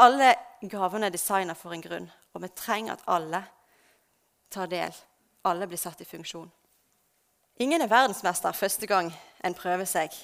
Alle 0.00 0.34
gavene 0.64 1.10
er 1.10 1.12
designa 1.12 1.52
for 1.52 1.74
en 1.76 1.82
grunn, 1.84 2.06
og 2.32 2.40
vi 2.40 2.48
trenger 2.56 2.94
at 2.94 3.02
alle 3.06 3.42
tar 4.48 4.70
del. 4.72 4.94
Alle 5.44 5.66
blir 5.68 5.76
satt 5.76 6.00
i 6.00 6.08
funksjon. 6.08 6.48
Ingen 7.60 7.84
er 7.84 7.90
verdensmester 7.92 8.56
første 8.56 8.88
gang 8.88 9.12
en 9.44 9.54
prøver 9.54 9.84
seg. 9.84 10.16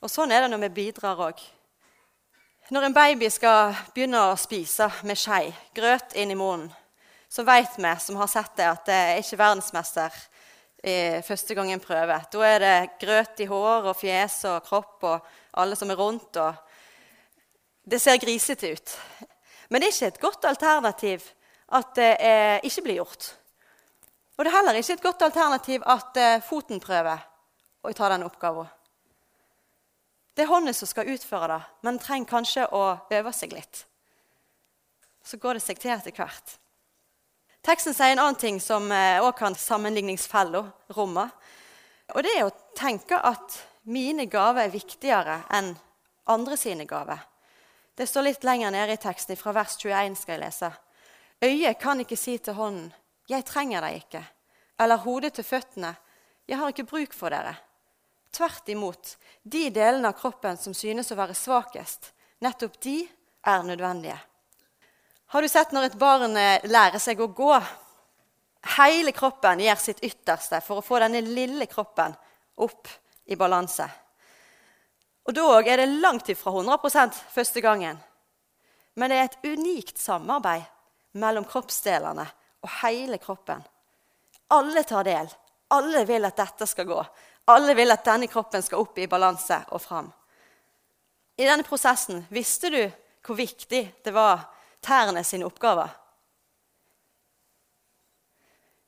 Og 0.00 0.08
sånn 0.08 0.32
er 0.32 0.44
det 0.44 0.52
når 0.52 0.62
vi 0.64 0.76
bidrar 0.80 1.18
òg. 1.20 1.40
Når 2.70 2.86
en 2.86 2.94
baby 2.94 3.28
skal 3.32 3.74
begynne 3.92 4.20
å 4.30 4.36
spise 4.38 4.86
med 5.04 5.18
skje, 5.18 5.50
grøt 5.76 6.14
inn 6.16 6.32
i 6.32 6.38
munnen, 6.38 6.70
så 7.30 7.44
vet 7.46 7.76
vi 7.78 7.90
som 8.02 8.16
har 8.18 8.30
sett 8.30 8.56
det, 8.58 8.68
at 8.70 8.86
det 8.88 8.94
er 8.94 9.20
ikke 9.20 9.38
verdensmester 9.38 10.16
i 10.82 10.94
første 11.26 11.54
gang 11.54 11.70
en 11.70 11.82
prøver. 11.82 12.24
Da 12.32 12.46
er 12.46 12.62
det 12.64 12.90
grøt 13.02 13.42
i 13.44 13.48
hår 13.50 13.90
og 13.90 13.98
fjes 13.98 14.38
og 14.50 14.64
kropp 14.66 15.06
og 15.10 15.28
alle 15.60 15.76
som 15.76 15.92
er 15.92 16.00
rundt. 16.00 16.40
Det 17.82 18.00
ser 18.00 18.22
grisete 18.22 18.72
ut. 18.72 18.96
Men 19.68 19.82
det 19.82 19.90
er 19.90 19.94
ikke 19.94 20.10
et 20.14 20.24
godt 20.24 20.48
alternativ 20.50 21.28
at 21.76 21.94
det 21.94 22.10
eh, 22.18 22.56
ikke 22.66 22.86
blir 22.86 23.02
gjort. 23.02 23.30
Og 24.38 24.44
det 24.44 24.50
er 24.50 24.56
heller 24.56 24.80
ikke 24.80 24.96
et 24.96 25.04
godt 25.04 25.22
alternativ 25.28 25.86
at 25.86 26.18
eh, 26.18 26.42
foten 26.42 26.82
prøver 26.82 27.22
å 27.82 27.92
ta 27.94 28.08
den 28.10 28.26
oppgaven. 28.26 28.66
Det 30.34 30.42
er 30.44 30.50
hånden 30.50 30.74
som 30.74 30.88
skal 30.88 31.10
utføre 31.10 31.48
det, 31.52 31.60
men 31.86 31.98
trenger 31.98 32.30
kanskje 32.30 32.66
å 32.74 32.84
øve 33.10 33.32
seg 33.34 33.54
litt. 33.56 33.84
Så 35.24 35.36
går 35.36 35.58
det 35.58 35.64
seg 35.64 35.80
til 35.82 35.92
etter 35.94 36.14
hvert. 36.16 36.56
Teksten 37.66 37.92
sier 37.92 38.14
en 38.14 38.22
annen 38.22 38.38
ting 38.40 38.60
som 38.62 38.86
òg 38.88 39.26
eh, 39.26 39.36
kan 39.36 39.54
sammenligningsfella 39.58 40.62
romme. 40.96 41.26
Og 42.14 42.24
det 42.24 42.32
er 42.38 42.46
å 42.46 42.54
tenke 42.78 43.18
at 43.20 43.58
mine 43.90 44.24
gaver 44.30 44.64
er 44.64 44.72
viktigere 44.72 45.42
enn 45.52 45.74
andre 46.30 46.56
sine 46.56 46.86
gaver. 46.88 47.20
Det 47.94 48.06
står 48.08 48.30
litt 48.30 48.46
lenger 48.48 48.72
nede 48.72 48.96
i 48.96 49.00
teksten, 49.02 49.36
fra 49.36 49.52
vers 49.52 49.76
21 49.76 50.16
skal 50.16 50.38
jeg 50.38 50.44
lese. 50.46 50.70
Øyet 51.44 51.80
kan 51.80 52.00
ikke 52.00 52.16
si 52.16 52.38
til 52.38 52.54
hånden, 52.54 52.92
'Jeg 53.28 53.44
trenger 53.44 53.80
deg 53.80 53.96
ikke', 53.96 54.24
eller 54.78 54.96
hodet 54.96 55.32
til 55.32 55.44
føttene, 55.44 55.94
'Jeg 56.48 56.58
har 56.58 56.68
ikke 56.68 56.84
bruk 56.84 57.12
for 57.12 57.28
dere'. 57.28 57.54
Tvert 58.30 58.68
imot, 58.68 59.16
de 59.42 59.68
delene 59.74 60.08
av 60.08 60.18
kroppen 60.18 60.58
som 60.58 60.74
synes 60.76 61.10
å 61.10 61.18
være 61.18 61.34
svakest, 61.34 62.12
nettopp 62.44 62.78
de 62.82 62.98
er 63.46 63.64
nødvendige. 63.66 64.18
Har 65.30 65.42
du 65.42 65.48
sett 65.48 65.72
når 65.74 65.88
et 65.88 65.98
barn 65.98 66.36
eh, 66.38 66.66
lærer 66.66 66.98
seg 67.02 67.20
å 67.22 67.30
gå? 67.34 67.54
Hele 68.76 69.12
kroppen 69.16 69.62
gjør 69.62 69.78
sitt 69.80 70.02
ytterste 70.04 70.60
for 70.64 70.80
å 70.80 70.84
få 70.84 70.98
denne 71.02 71.22
lille 71.24 71.66
kroppen 71.70 72.14
opp 72.60 72.90
i 73.30 73.38
balanse. 73.38 73.86
Og 75.28 75.36
da 75.36 75.46
er 75.62 75.82
det 75.82 76.00
langt 76.02 76.28
ifra 76.32 76.52
100% 76.52 77.18
første 77.30 77.62
gangen. 77.62 77.98
Men 78.98 79.12
det 79.12 79.18
er 79.20 79.28
et 79.28 79.52
unikt 79.54 80.00
samarbeid 80.02 80.66
mellom 81.22 81.46
kroppsdelene 81.46 82.26
og 82.60 82.72
hele 82.80 83.18
kroppen. 83.22 83.62
Alle 84.50 84.82
tar 84.84 85.06
del. 85.06 85.30
Alle 85.70 86.02
vil 86.08 86.26
at 86.26 86.38
dette 86.40 86.66
skal 86.66 86.88
gå. 86.88 86.98
Alle 87.50 87.74
vil 87.74 87.90
at 87.90 88.06
denne 88.06 88.28
kroppen 88.30 88.62
skal 88.62 88.82
opp 88.82 88.98
i 88.98 89.08
balanse 89.10 89.58
og 89.74 89.82
fram. 89.82 90.10
I 91.40 91.46
denne 91.48 91.66
prosessen 91.66 92.24
visste 92.30 92.70
du 92.70 92.82
hvor 93.26 93.36
viktig 93.38 93.82
det 94.04 94.12
var 94.14 94.46
tærne 94.84 95.24
sine 95.24 95.46
oppgaver. 95.48 95.88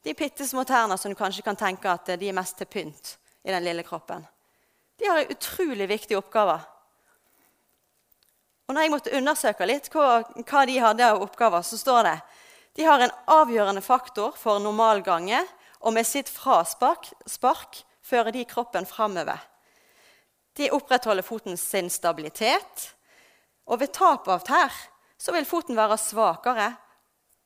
De 0.03 0.15
bitte 0.19 0.47
små 0.47 0.65
tærne 0.67 0.99
som 0.99 1.13
du 1.13 1.19
kanskje 1.19 1.45
kan 1.47 1.59
tenke 1.59 1.91
at 1.91 2.15
de 2.19 2.29
er 2.29 2.37
mest 2.37 2.59
til 2.59 2.69
pynt 2.69 3.17
i 3.43 3.53
den 3.53 3.65
lille 3.65 3.85
kroppen. 3.87 4.25
De 4.99 5.09
har 5.09 5.23
en 5.23 5.33
utrolig 5.35 5.89
viktig 5.89 6.17
oppgave. 6.19 6.59
Og 8.67 8.75
når 8.75 8.85
jeg 8.85 8.93
måtte 8.93 9.15
undersøke 9.17 9.67
litt 9.69 9.89
hva, 9.93 10.23
hva 10.23 10.65
de 10.69 10.79
hadde 10.81 11.09
av 11.15 11.23
oppgaver, 11.23 11.65
så 11.67 11.79
står 11.79 12.09
det 12.09 12.19
de 12.79 12.85
har 12.89 13.03
en 13.05 13.15
avgjørende 13.29 13.83
faktor 13.85 14.33
for 14.39 14.63
normalgange, 14.63 15.43
og 15.85 15.93
med 15.93 16.07
sitt 16.09 16.31
fraspark 16.31 17.11
spark, 17.29 17.83
fører 18.03 18.35
de 18.35 18.45
kroppen 18.49 18.87
framover. 18.87 19.41
De 20.59 20.71
opprettholder 20.75 21.25
foten 21.25 21.57
sin 21.57 21.91
stabilitet, 21.91 22.91
og 23.67 23.81
ved 23.81 23.93
tap 23.95 24.29
av 24.29 24.43
tær 24.45 24.75
så 25.23 25.33
vil 25.33 25.47
foten 25.47 25.79
være 25.79 26.01
svakere 26.01 26.73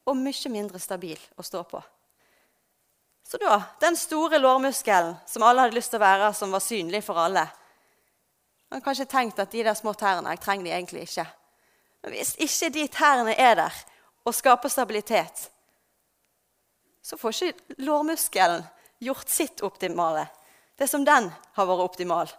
og 0.09 0.17
mye 0.17 0.51
mindre 0.53 0.81
stabil 0.81 1.21
å 1.37 1.45
stå 1.45 1.63
på. 1.69 1.83
Så 3.27 3.41
da, 3.43 3.59
den 3.83 3.97
store 3.99 4.39
lårmuskelen 4.39 5.17
som 5.27 5.43
alle 5.43 5.65
hadde 5.65 5.77
lyst 5.77 5.91
til 5.93 5.99
å 5.99 6.07
være, 6.07 6.31
som 6.35 6.53
var 6.55 6.63
synlig 6.63 7.03
for 7.05 7.19
alle 7.19 7.49
Man 8.67 8.81
har 8.81 8.83
kanskje 8.83 9.05
tenkt 9.07 9.39
at 9.39 9.53
de 9.55 9.61
der 9.63 9.77
små 9.79 9.93
tærne 9.95 10.33
jeg 10.35 10.41
trenger 10.43 10.67
de 10.67 10.71
egentlig 10.75 11.05
ikke. 11.07 11.23
Men 12.03 12.17
hvis 12.17 12.33
ikke 12.43 12.71
de 12.75 12.87
tærne 12.91 13.35
er 13.39 13.55
der 13.55 13.77
og 14.27 14.35
skaper 14.35 14.69
stabilitet, 14.69 15.45
så 16.99 17.15
får 17.15 17.37
ikke 17.47 17.77
lårmuskelen 17.87 18.65
gjort 19.07 19.31
sitt 19.31 19.63
optimale. 19.63 20.27
Det 20.77 20.89
som 20.89 21.05
den 21.05 21.31
har 21.57 21.69
vært 21.69 21.85
optimal, 21.87 22.33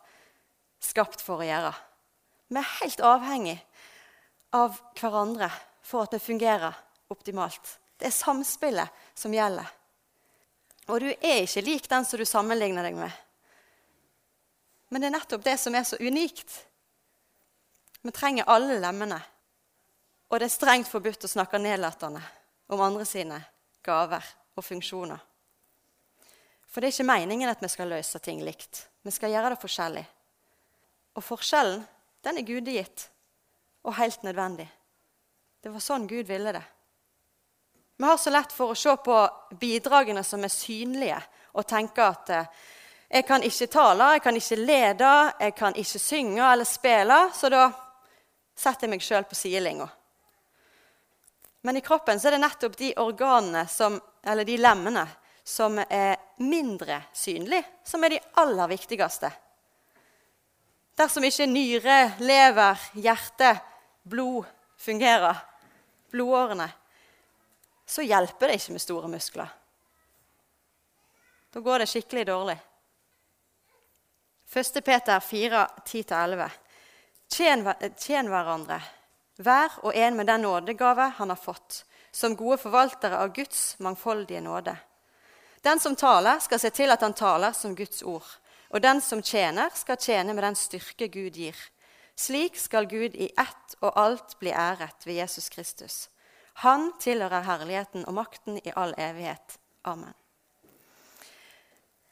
skapt 0.80 1.24
for 1.26 1.42
å 1.42 1.48
gjøre. 1.48 1.74
Vi 2.48 2.60
er 2.62 2.76
helt 2.82 3.02
avhengig 3.04 3.58
av 4.56 4.78
hverandre 5.00 5.50
for 5.84 6.06
at 6.06 6.14
det 6.14 6.24
fungerer 6.24 6.76
optimalt. 7.12 7.78
Det 7.98 8.10
er 8.10 8.16
samspillet 8.16 9.08
som 9.18 9.34
gjelder. 9.34 9.66
Og 10.88 11.02
du 11.04 11.10
er 11.12 11.42
ikke 11.44 11.66
lik 11.66 11.90
den 11.90 12.06
som 12.08 12.20
du 12.20 12.26
sammenligner 12.28 12.86
deg 12.86 12.96
med. 13.00 13.12
Men 14.88 15.04
det 15.04 15.10
er 15.10 15.18
nettopp 15.18 15.44
det 15.44 15.58
som 15.60 15.76
er 15.76 15.84
så 15.84 16.00
unikt. 16.00 16.62
Vi 18.06 18.14
trenger 18.16 18.48
alle 18.48 18.78
lemmene. 18.80 19.20
Og 20.30 20.40
det 20.40 20.48
er 20.48 20.54
strengt 20.54 20.88
forbudt 20.92 21.26
å 21.26 21.32
snakke 21.32 21.60
nedlatende 21.60 22.22
om 22.72 22.84
andre 22.84 23.04
sine 23.08 23.40
gaver 23.84 24.24
og 24.56 24.64
funksjoner. 24.64 25.20
For 26.78 26.86
det 26.86 26.92
er 26.92 26.94
ikke 26.94 27.10
meningen 27.10 27.50
at 27.50 27.62
vi 27.64 27.68
skal 27.74 27.88
løse 27.90 28.20
ting 28.22 28.44
likt. 28.46 28.84
Vi 29.02 29.10
skal 29.10 29.32
gjøre 29.34 29.50
det 29.50 29.58
forskjellig. 29.58 30.04
Og 31.18 31.24
forskjellen, 31.26 31.80
den 32.22 32.38
er 32.38 32.46
gudegitt 32.46 33.08
og 33.82 33.96
helt 33.98 34.22
nødvendig. 34.22 34.68
Det 35.58 35.74
var 35.74 35.82
sånn 35.82 36.06
Gud 36.06 36.30
ville 36.30 36.54
det. 36.54 36.62
Vi 37.98 38.06
har 38.06 38.22
så 38.22 38.30
lett 38.30 38.54
for 38.54 38.76
å 38.76 38.78
se 38.78 38.94
på 38.94 39.18
bidragene 39.58 40.22
som 40.22 40.46
er 40.46 40.54
synlige, 40.54 41.18
og 41.58 41.66
tenke 41.66 42.06
at 42.14 42.34
eh, 42.38 42.54
jeg 43.10 43.26
kan 43.26 43.50
ikke 43.50 43.72
tale, 43.80 44.14
jeg 44.14 44.28
kan 44.30 44.42
ikke 44.44 44.62
lede, 44.62 45.18
jeg 45.50 45.58
kan 45.58 45.82
ikke 45.82 46.06
synge 46.06 46.46
eller 46.46 46.74
spille, 46.78 47.22
så 47.34 47.56
da 47.58 47.68
setter 48.54 48.86
jeg 48.86 48.94
meg 48.94 49.10
sjøl 49.10 49.26
på 49.26 49.44
sidelinja. 49.46 49.90
Men 51.66 51.82
i 51.82 51.88
kroppen 51.90 52.22
er 52.22 52.38
det 52.38 52.46
nettopp 52.46 52.78
de 52.78 52.94
organene, 53.02 53.66
som, 53.66 53.98
eller 54.22 54.46
de 54.46 54.62
lemmene, 54.62 55.10
som 55.48 55.80
er 55.80 56.18
mindre 56.44 57.02
synlige, 57.16 57.64
som 57.84 58.04
er 58.04 58.18
de 58.18 58.24
aller 58.42 58.68
viktigste. 58.68 59.30
Dersom 60.98 61.24
ikke 61.24 61.46
nyre, 61.48 61.98
lever, 62.20 62.82
hjerte, 63.00 63.54
blod 64.04 64.50
fungerer, 64.78 65.40
blodårene, 66.12 66.68
så 67.88 68.04
hjelper 68.04 68.52
det 68.52 68.58
ikke 68.60 68.76
med 68.76 68.84
store 68.84 69.12
muskler. 69.12 69.54
Da 71.54 71.64
går 71.64 71.80
det 71.80 71.90
skikkelig 71.94 72.26
dårlig. 72.28 72.58
1. 74.52 74.82
Peter 74.84 75.20
4, 75.24 75.64
10-11. 75.86 76.50
Tjen, 77.32 77.64
tjen 78.00 78.30
hverandre, 78.32 78.82
hver 79.40 79.80
og 79.84 79.96
en 79.96 80.20
med 80.20 80.28
den 80.28 80.44
nådegave 80.44 81.08
han 81.18 81.32
har 81.32 81.40
fått, 81.40 81.86
som 82.12 82.36
gode 82.36 82.60
forvaltere 82.60 83.20
av 83.24 83.32
Guds 83.36 83.78
mangfoldige 83.80 84.44
nåde. 84.44 84.76
Den 85.64 85.80
som 85.80 85.96
taler, 85.96 86.40
skal 86.40 86.60
se 86.60 86.70
til 86.70 86.92
at 86.92 87.02
han 87.02 87.14
taler 87.14 87.52
som 87.52 87.76
Guds 87.76 88.04
ord. 88.04 88.28
Og 88.70 88.84
den 88.84 89.02
som 89.02 89.22
tjener, 89.24 89.70
skal 89.74 89.98
tjene 89.98 90.34
med 90.34 90.44
den 90.44 90.56
styrke 90.56 91.08
Gud 91.08 91.40
gir. 91.40 91.58
Slik 92.18 92.58
skal 92.58 92.88
Gud 92.90 93.16
i 93.16 93.30
ett 93.38 93.76
og 93.82 93.94
alt 93.96 94.40
bli 94.40 94.52
æret 94.52 95.06
ved 95.06 95.20
Jesus 95.22 95.50
Kristus. 95.50 96.10
Han 96.66 96.92
tilhører 97.00 97.46
herligheten 97.46 98.06
og 98.06 98.14
makten 98.18 98.58
i 98.58 98.74
all 98.76 98.96
evighet. 98.98 99.60
Amen. 99.86 100.14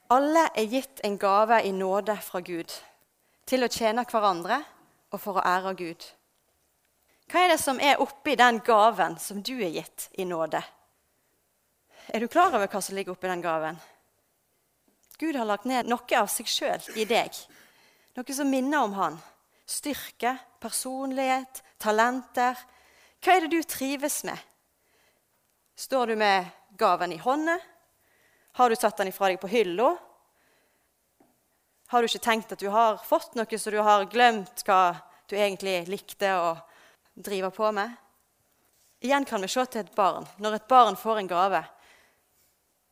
Alle 0.10 0.44
er 0.54 0.70
gitt 0.70 1.02
en 1.04 1.18
gave 1.18 1.64
i 1.66 1.72
nåde 1.72 2.14
fra 2.22 2.40
Gud 2.46 2.70
til 3.50 3.66
å 3.66 3.72
tjene 3.74 4.06
hverandre 4.06 4.60
og 5.10 5.22
for 5.22 5.40
å 5.40 5.46
ære 5.46 5.74
Gud. 5.80 6.06
Hva 7.32 7.42
er 7.42 7.56
det 7.56 7.62
som 7.64 7.82
er 7.82 8.02
oppi 8.02 8.36
den 8.38 8.60
gaven 8.62 9.18
som 9.18 9.42
du 9.42 9.56
er 9.58 9.74
gitt 9.74 10.10
i 10.14 10.28
nåde? 10.30 10.62
Er 12.14 12.22
du 12.22 12.28
klar 12.28 12.54
over 12.54 12.70
hva 12.70 12.82
som 12.82 12.96
ligger 12.96 13.16
oppi 13.16 13.30
den 13.30 13.44
gaven? 13.44 13.78
Gud 15.18 15.36
har 15.36 15.48
lagt 15.48 15.66
ned 15.66 15.88
noe 15.90 16.20
av 16.20 16.28
seg 16.30 16.50
sjøl 16.50 16.90
i 17.00 17.06
deg. 17.10 17.34
Noe 18.16 18.36
som 18.36 18.50
minner 18.52 18.86
om 18.86 18.94
han. 18.98 19.18
Styrke, 19.66 20.36
personlighet, 20.62 21.64
talenter, 21.82 22.60
hva 23.26 23.34
er 23.34 23.46
det 23.46 23.58
du 23.58 23.64
trives 23.66 24.20
med? 24.28 24.38
Står 25.76 26.12
du 26.12 26.16
med 26.20 26.46
gaven 26.78 27.16
i 27.16 27.18
hånda? 27.18 27.58
Har 28.56 28.70
du 28.70 28.76
satt 28.78 29.00
den 29.02 29.10
ifra 29.10 29.32
deg 29.32 29.40
på 29.42 29.50
hylla? 29.50 29.96
Har 31.90 32.02
du 32.02 32.08
ikke 32.10 32.22
tenkt 32.28 32.54
at 32.54 32.62
du 32.62 32.70
har 32.70 33.02
fått 33.02 33.34
noe, 33.34 33.58
så 33.58 33.74
du 33.74 33.80
har 33.82 34.06
glemt 34.12 34.62
hva 34.68 34.96
du 35.26 35.36
egentlig 35.36 35.88
likte 35.90 36.32
å 36.38 36.54
drive 37.18 37.50
på 37.56 37.72
med? 37.74 37.98
Igjen 39.02 39.26
kan 39.26 39.42
vi 39.42 39.50
se 39.50 39.66
til 39.66 39.84
et 39.84 39.96
barn. 39.98 40.30
Når 40.38 40.60
et 40.60 40.70
barn 40.70 40.96
får 40.98 41.24
en 41.24 41.32
gave, 41.34 41.66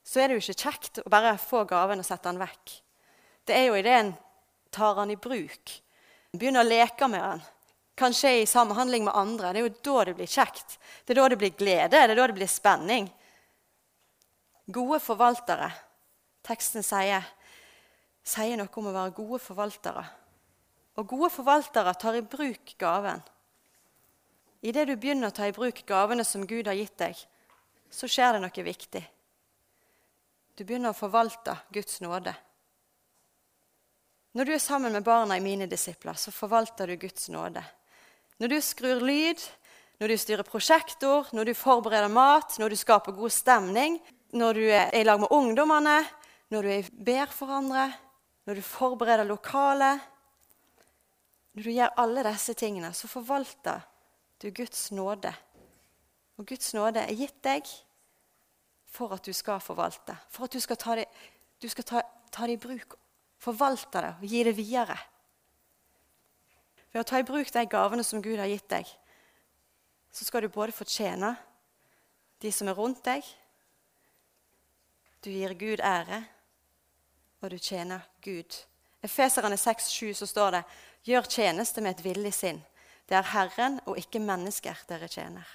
så 0.04 0.20
er 0.20 0.30
det 0.30 0.38
jo 0.38 0.44
ikke 0.44 0.68
kjekt 0.68 1.02
å 1.04 1.10
bare 1.12 1.38
få 1.40 1.64
gaven 1.70 2.04
og 2.04 2.08
sette 2.08 2.28
den 2.30 2.42
vekk. 2.42 2.76
Det 3.48 3.56
er 3.56 3.68
jo 3.70 3.80
idet 3.80 3.98
en 4.00 4.14
tar 4.74 4.96
den 5.00 5.14
i 5.16 5.20
bruk, 5.20 5.74
begynner 6.34 6.64
å 6.64 6.68
leke 6.68 7.08
med 7.12 7.24
den, 7.24 7.44
Kanskje 7.96 8.42
i 8.42 8.46
samhandling 8.46 9.04
med 9.06 9.14
andre. 9.16 9.52
Det 9.54 9.60
er 9.60 9.68
jo 9.68 9.76
da 9.86 10.06
det 10.08 10.16
blir 10.18 10.30
kjekt. 10.30 10.80
Det 11.06 11.14
er 11.14 11.20
da 11.22 11.28
det 11.30 11.38
blir 11.38 11.54
glede, 11.54 11.92
det 11.94 12.00
er 12.10 12.16
da 12.18 12.28
det 12.28 12.38
blir 12.40 12.50
spenning. 12.50 13.10
Gode 14.66 15.00
forvaltere. 15.04 15.70
Teksten 16.44 16.84
sier, 16.84 17.22
sier 18.26 18.58
noe 18.58 18.82
om 18.82 18.90
å 18.90 18.96
være 18.96 19.14
gode 19.20 19.40
forvaltere. 19.44 20.08
Og 20.98 21.08
gode 21.10 21.30
forvaltere 21.34 21.94
tar 22.02 22.18
i 22.18 22.26
bruk 22.26 22.74
gaven. 22.82 23.22
Idet 24.64 24.88
du 24.90 24.96
begynner 24.96 25.30
å 25.30 25.36
ta 25.36 25.46
i 25.48 25.54
bruk 25.54 25.84
gavene 25.86 26.26
som 26.26 26.48
Gud 26.48 26.68
har 26.68 26.78
gitt 26.78 26.98
deg, 26.98 27.18
så 27.94 28.10
skjer 28.10 28.36
det 28.36 28.42
noe 28.42 28.66
viktig. 28.66 29.04
Du 30.54 30.64
begynner 30.64 30.94
å 30.94 30.98
forvalte 30.98 31.56
Guds 31.74 32.02
nåde. 32.04 32.34
Når 34.34 34.46
du 34.46 34.52
er 34.54 34.62
sammen 34.62 34.94
med 34.94 35.06
barna 35.06 35.38
i 35.38 35.42
mine 35.42 35.66
disipler, 35.70 36.18
så 36.18 36.34
forvalter 36.34 36.90
du 36.90 36.98
Guds 37.02 37.30
nåde. 37.34 37.62
Når 38.42 38.50
du 38.50 38.58
skrur 38.62 39.02
lyd, 39.06 39.42
når 40.02 40.14
du 40.14 40.18
styrer 40.18 40.46
prosjektor, 40.46 41.30
når 41.34 41.50
du 41.50 41.54
forbereder 41.58 42.10
mat, 42.10 42.58
når 42.62 42.74
du 42.74 42.78
skaper 42.78 43.18
god 43.18 43.34
stemning, 43.34 44.00
når 44.34 44.58
du 44.58 44.64
er 44.66 44.94
i 44.98 45.04
lag 45.06 45.22
med 45.22 45.34
ungdommene, 45.34 46.00
når 46.54 46.70
du 46.70 46.90
ber 47.06 47.34
for 47.34 47.54
andre, 47.54 47.88
når 48.46 48.60
du 48.60 48.66
forbereder 48.66 49.30
lokalet 49.30 50.10
Når 51.54 51.64
du 51.64 51.70
gjør 51.70 51.98
alle 52.02 52.24
disse 52.26 52.54
tingene, 52.58 52.90
så 52.98 53.08
forvalter 53.08 53.84
du 54.42 54.50
Guds 54.50 54.88
nåde. 54.92 55.30
Og 56.38 56.48
Guds 56.50 56.74
nåde 56.74 57.04
er 57.06 57.14
gitt 57.14 57.38
deg 57.46 57.70
for 58.94 59.14
at 59.16 59.26
du 59.26 59.34
skal 59.34 59.62
forvalte, 59.64 60.16
for 60.30 60.46
at 60.46 60.54
du 60.54 60.62
skal 60.62 60.78
ta 60.78 60.98
det, 61.00 61.08
skal 61.72 61.88
ta, 61.88 62.02
ta 62.32 62.48
det 62.48 62.58
i 62.58 62.62
bruk, 62.62 62.96
forvalte 63.42 64.04
det 64.04 64.12
og 64.20 64.28
gi 64.30 64.44
det 64.46 64.54
videre. 64.58 64.98
Ved 66.94 67.02
å 67.02 67.08
ta 67.10 67.20
i 67.20 67.26
bruk 67.26 67.50
de 67.50 67.64
gavene 67.66 68.06
som 68.06 68.22
Gud 68.22 68.38
har 68.38 68.52
gitt 68.52 68.70
deg, 68.70 68.90
så 70.14 70.28
skal 70.28 70.46
du 70.46 70.54
både 70.54 70.76
fortjene 70.76 71.34
de 72.44 72.52
som 72.54 72.70
er 72.70 72.78
rundt 72.78 73.02
deg, 73.08 73.26
du 75.24 75.32
gir 75.32 75.56
Gud 75.56 75.80
ære, 75.80 76.20
og 77.42 77.50
du 77.50 77.58
tjener 77.58 78.04
Gud. 78.22 78.58
Efeserane 79.04 79.56
6,7 79.56 80.14
så 80.20 80.28
står 80.28 80.58
det 80.58 80.64
Gjør 81.08 81.28
tjeneste 81.28 81.82
med 81.82 81.98
et 81.98 82.04
villig 82.06 82.34
sinn. 82.36 82.62
Det 83.10 83.18
er 83.18 83.32
Herren 83.34 83.80
og 83.88 83.98
ikke 84.00 84.22
mennesker 84.24 84.86
dere 84.88 85.10
tjener. 85.12 85.48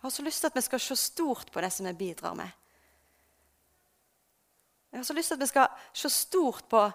Jeg 0.00 0.06
har 0.06 0.10
så 0.10 0.22
lyst 0.22 0.40
til 0.40 0.48
at 0.48 0.56
vi 0.56 0.60
skal 0.64 0.80
se 0.80 0.96
stort 0.96 1.50
på 1.52 1.60
det 1.60 1.68
som 1.72 1.86
vi 1.86 1.92
bidrar 1.92 2.34
med. 2.34 2.48
Jeg 4.90 4.98
har 4.98 5.04
så 5.04 5.12
lyst 5.12 5.28
til 5.28 5.36
at 5.36 5.42
vi 5.42 5.48
skal 5.50 5.66
se 5.92 6.10
stort 6.10 6.64
på 6.68 6.86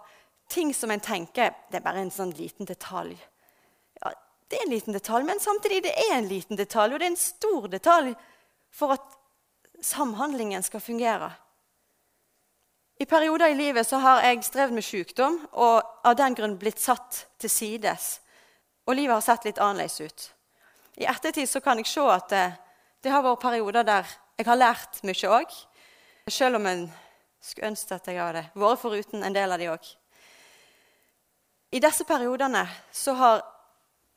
ting 0.50 0.74
som 0.74 0.91
en 0.91 1.00
tenker 1.00 1.53
det 1.69 1.77
er 1.77 1.85
bare 1.85 2.01
en 2.01 2.09
sånn 2.12 2.33
liten 2.33 2.65
detalj. 2.65 3.13
Ja, 4.01 4.12
Det 4.50 4.57
er 4.57 4.65
en 4.65 4.74
liten 4.74 4.93
detalj, 4.93 5.25
men 5.25 5.39
samtidig 5.39 5.83
det 5.83 5.93
er 6.09 6.17
en 6.17 6.27
liten 6.27 6.57
detalj, 6.57 6.93
og 6.93 7.00
det 7.00 7.05
er 7.05 7.13
en 7.13 7.17
stor 7.17 7.67
detalj 7.67 8.15
for 8.74 8.97
at 8.97 9.15
samhandlingen 9.81 10.63
skal 10.63 10.81
fungere. 10.81 11.31
I 12.97 13.05
perioder 13.05 13.53
i 13.53 13.55
livet 13.55 13.88
så 13.88 13.97
har 14.01 14.21
jeg 14.24 14.43
strevd 14.43 14.74
med 14.74 14.83
sykdom 14.83 15.39
og 15.51 15.81
av 16.03 16.15
den 16.15 16.33
grunn 16.33 16.57
blitt 16.57 16.79
satt 16.79 17.25
til 17.38 17.50
sides. 17.50 18.21
Og 18.88 18.95
livet 18.95 19.13
har 19.13 19.21
sett 19.21 19.45
litt 19.45 19.59
annerledes 19.59 20.01
ut. 20.01 20.31
I 20.97 21.05
ettertid 21.05 21.50
så 21.50 21.59
kan 21.62 21.77
jeg 21.77 21.91
se 21.91 22.01
at 22.01 22.33
det, 23.05 23.13
har 23.13 23.24
vært 23.24 23.43
perioder 23.43 23.85
der 23.85 24.13
jeg 24.35 24.47
har 24.47 24.57
lært 24.57 25.01
mye 25.05 25.31
òg. 25.38 25.51
Selv 26.33 26.57
om 26.57 26.65
en 26.65 26.88
skulle 27.39 27.69
ønske 27.69 27.95
at 27.95 28.07
jeg 28.09 28.17
hadde 28.17 28.47
vært 28.57 28.81
foruten 28.81 29.24
en 29.24 29.35
del 29.35 29.53
av 29.53 29.62
de 29.62 29.69
òg. 29.69 29.89
I 31.75 31.81
disse 31.83 32.05
periodene 32.07 32.63
så 32.91 33.13
har 33.19 33.43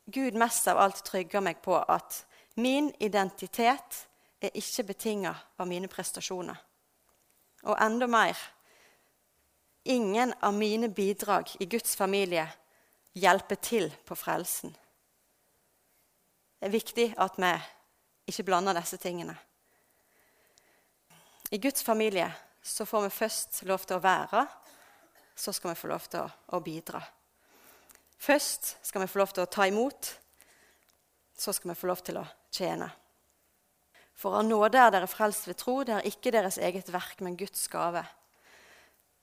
Gud 0.08 0.38
mest 0.40 0.68
av 0.72 0.80
alt 0.80 1.02
trygga 1.04 1.42
meg 1.44 1.60
på 1.60 1.76
at 1.76 2.22
min 2.56 2.88
identitet 3.04 4.04
er 4.40 4.54
ikke 4.56 4.86
betinga 4.88 5.34
av 5.58 5.68
mine 5.68 5.90
prestasjoner. 5.90 6.56
Og 7.68 7.76
enda 7.76 8.08
mer 8.08 8.38
ingen 9.84 10.32
av 10.40 10.54
mine 10.54 10.88
bidrag 10.88 11.50
i 11.60 11.66
Guds 11.66 11.96
familie 11.96 12.46
hjelper 13.18 13.60
til 13.60 13.90
på 14.06 14.16
frelsen. 14.16 14.72
Det 16.58 16.66
er 16.66 16.74
viktig 16.74 17.08
at 17.18 17.36
vi 17.38 17.52
ikke 18.28 18.44
blander 18.50 18.76
disse 18.76 18.98
tingene. 19.00 19.34
I 21.50 21.58
Guds 21.58 21.82
familie 21.82 22.28
så 22.62 22.84
får 22.84 23.06
vi 23.06 23.14
først 23.14 23.62
lov 23.68 23.86
til 23.88 23.96
å 23.96 24.04
være, 24.04 24.44
så 25.38 25.54
skal 25.54 25.72
vi 25.72 25.80
få 25.80 25.88
lov 25.88 26.08
til 26.10 26.20
å, 26.20 26.28
å 26.56 26.60
bidra. 26.60 27.00
Først 28.18 28.74
skal 28.84 29.04
vi 29.04 29.10
få 29.10 29.22
lov 29.22 29.32
til 29.32 29.46
å 29.46 29.50
ta 29.50 29.68
imot, 29.70 30.10
så 31.38 31.54
skal 31.54 31.72
vi 31.72 31.78
få 31.78 31.88
lov 31.88 32.02
til 32.04 32.18
å 32.20 32.26
tjene. 32.52 32.90
For 34.18 34.34
av 34.34 34.44
nåde 34.44 34.80
er 34.82 34.92
dere 34.92 35.08
frelst 35.08 35.46
ved 35.46 35.60
tro, 35.60 35.78
det 35.86 35.94
er 35.94 36.10
ikke 36.10 36.34
deres 36.34 36.58
eget 36.58 36.90
verk, 36.90 37.20
men 37.22 37.38
Guds 37.38 37.68
gave. 37.70 38.02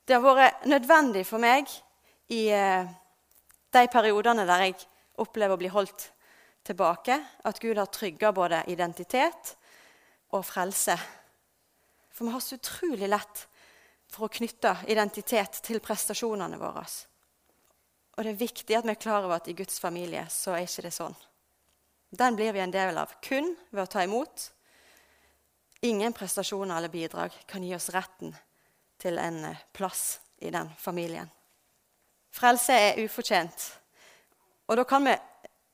Det 0.07 0.15
har 0.15 0.23
vært 0.23 0.65
nødvendig 0.71 1.25
for 1.27 1.43
meg 1.43 1.69
i 2.31 2.45
eh, 2.55 2.87
de 3.75 3.87
periodene 3.91 4.47
der 4.47 4.69
jeg 4.69 4.77
opplever 5.19 5.57
å 5.57 5.59
bli 5.59 5.71
holdt 5.73 6.09
tilbake, 6.65 7.19
at 7.43 7.59
Gud 7.61 7.77
har 7.77 7.91
trygga 7.93 8.31
både 8.35 8.63
identitet 8.73 9.55
og 10.33 10.45
frelse. 10.45 10.95
For 12.11 12.25
vi 12.25 12.33
har 12.33 12.43
så 12.43 12.57
utrolig 12.57 13.09
lett 13.09 13.45
for 14.11 14.27
å 14.27 14.31
knytte 14.31 14.71
identitet 14.91 15.59
til 15.65 15.81
prestasjonene 15.83 16.59
våre. 16.59 16.85
Og 18.15 18.23
det 18.23 18.31
er 18.31 18.39
viktig 18.39 18.77
at 18.77 18.87
vi 18.87 18.93
er 18.93 19.01
klar 19.01 19.25
over 19.25 19.37
at 19.37 19.49
i 19.51 19.55
Guds 19.57 19.79
familie 19.81 20.23
så 20.31 20.55
er 20.55 20.65
ikke 20.65 20.87
det 20.87 20.93
sånn. 20.95 21.15
Den 22.15 22.37
blir 22.37 22.53
vi 22.55 22.63
en 22.63 22.73
del 22.73 22.97
av 22.97 23.17
kun 23.23 23.51
ved 23.71 23.83
å 23.83 23.91
ta 23.91 24.05
imot. 24.05 24.49
Ingen 25.85 26.15
prestasjoner 26.15 26.77
eller 26.77 26.93
bidrag 26.93 27.33
kan 27.49 27.63
gi 27.65 27.73
oss 27.75 27.91
retten 27.93 28.31
til 29.01 29.19
en 29.19 29.41
eh, 29.51 29.65
plass 29.75 30.21
i 30.39 30.51
den 30.53 30.69
familien. 30.79 31.27
Frelse 32.35 32.73
er 32.73 33.01
ufortjent. 33.03 33.67
Og 34.67 34.79
da 34.79 34.85
kan 34.87 35.03
vi 35.05 35.13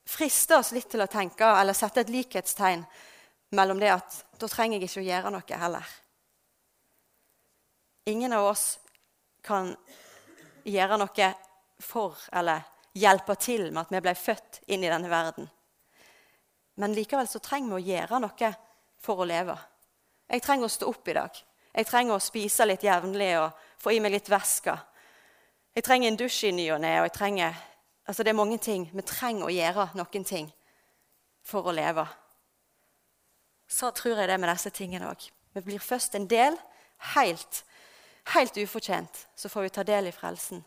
friste 0.07 0.57
oss 0.57 0.71
litt 0.75 0.89
til 0.91 1.03
å 1.03 1.09
tenke 1.11 1.45
eller 1.45 1.77
sette 1.77 2.03
et 2.03 2.11
likhetstegn 2.11 2.83
mellom 3.55 3.79
det 3.79 3.91
at 3.93 4.17
da 4.39 4.47
trenger 4.49 4.79
jeg 4.79 4.89
ikke 4.89 5.01
å 5.03 5.07
gjøre 5.09 5.33
noe 5.35 5.61
heller. 5.63 5.87
Ingen 8.09 8.33
av 8.33 8.47
oss 8.49 8.65
kan 9.45 9.75
gjøre 10.65 10.97
noe 11.01 11.31
for 11.81 12.17
eller 12.33 12.63
hjelpe 12.97 13.35
til 13.39 13.69
med 13.71 13.83
at 13.85 13.93
vi 13.93 14.03
ble 14.03 14.15
født 14.17 14.61
inn 14.67 14.83
i 14.83 14.91
denne 14.91 15.09
verden. 15.11 15.49
Men 16.81 16.95
likevel 16.95 17.27
så 17.29 17.41
trenger 17.43 17.75
vi 17.75 17.81
å 17.81 17.95
gjøre 17.95 18.19
noe 18.23 18.51
for 19.01 19.21
å 19.21 19.27
leve. 19.27 19.57
Jeg 20.31 20.43
trenger 20.45 20.67
å 20.67 20.75
stå 20.75 20.87
opp 20.89 21.09
i 21.11 21.17
dag. 21.17 21.41
Jeg 21.71 21.87
trenger 21.87 22.15
å 22.15 22.23
spise 22.23 22.65
litt 22.67 22.83
jevnlig 22.83 23.33
og 23.39 23.59
få 23.81 23.93
i 23.95 23.99
meg 24.03 24.15
litt 24.15 24.29
væske. 24.31 24.75
Jeg 25.75 25.85
trenger 25.87 26.11
en 26.11 26.19
dusj 26.19 26.49
i 26.49 26.55
ny 26.55 26.65
og 26.73 26.81
ne. 26.83 26.97
og 26.99 27.07
jeg 27.07 27.15
trenger, 27.15 27.59
altså 28.05 28.23
Det 28.23 28.29
er 28.29 28.37
mange 28.37 28.57
ting. 28.57 28.89
Vi 28.93 29.01
trenger 29.01 29.45
å 29.45 29.53
gjøre 29.53 29.89
noen 29.95 30.23
ting 30.25 30.51
for 31.43 31.67
å 31.67 31.75
leve. 31.75 32.05
Så 33.67 33.91
tror 33.91 34.19
jeg 34.19 34.27
det 34.27 34.39
med 34.39 34.49
disse 34.51 34.69
tingene 34.69 35.09
òg. 35.09 35.27
Vi 35.53 35.61
blir 35.61 35.79
først 35.79 36.15
en 36.15 36.27
del, 36.27 36.57
helt, 37.15 37.63
helt 38.35 38.57
ufortjent. 38.57 39.27
Så 39.35 39.49
får 39.49 39.61
vi 39.61 39.69
ta 39.69 39.83
del 39.83 40.07
i 40.07 40.15
frelsen. 40.15 40.63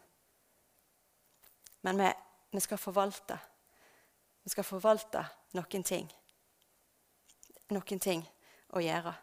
Men 1.85 2.01
vi, 2.01 2.13
vi 2.51 2.61
skal 2.61 2.79
forvalte. 2.79 3.39
Vi 4.45 4.51
skal 4.51 4.65
forvalte 4.65 5.25
noen 5.57 5.85
ting. 5.85 6.09
Noen 7.73 8.01
ting 8.01 8.25
å 8.73 8.81
gjøre. 8.81 9.15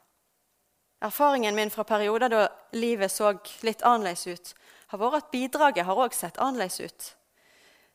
Erfaringen 1.02 1.56
min 1.58 1.74
fra 1.74 1.84
perioder 1.84 2.30
da 2.30 2.44
livet 2.78 3.12
så 3.12 3.34
litt 3.66 3.82
annerledes 3.82 4.28
ut, 4.28 4.54
har 4.94 5.02
vært 5.02 5.18
at 5.18 5.32
bidraget 5.34 5.88
har 5.88 5.98
òg 5.98 6.14
sett 6.14 6.38
annerledes 6.38 6.80
ut. 6.82 7.08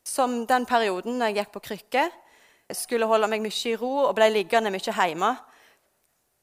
Som 0.06 0.44
den 0.46 0.66
perioden 0.68 1.18
da 1.18 1.30
jeg 1.30 1.40
gikk 1.40 1.52
på 1.56 1.64
krykke, 1.70 2.06
skulle 2.74 3.08
holde 3.10 3.28
meg 3.30 3.42
mye 3.42 3.70
i 3.70 3.76
ro 3.78 3.92
og 4.06 4.14
ble 4.16 4.28
liggende 4.30 4.70
mye 4.74 4.94
hjemme. 4.94 5.32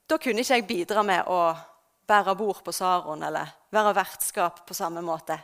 Da 0.08 0.19
kunne 0.19 0.43
ikke 0.43 0.60
jeg 0.60 0.67
bidra 0.67 1.04
med 1.08 1.32
å 1.32 1.39
bære 2.08 2.36
bord 2.36 2.60
på 2.63 2.73
Saron 2.76 3.23
eller 3.23 3.56
være 3.73 3.95
vertskap 3.95 4.63
på 4.67 4.76
samme 4.76 5.02
måte. 5.04 5.38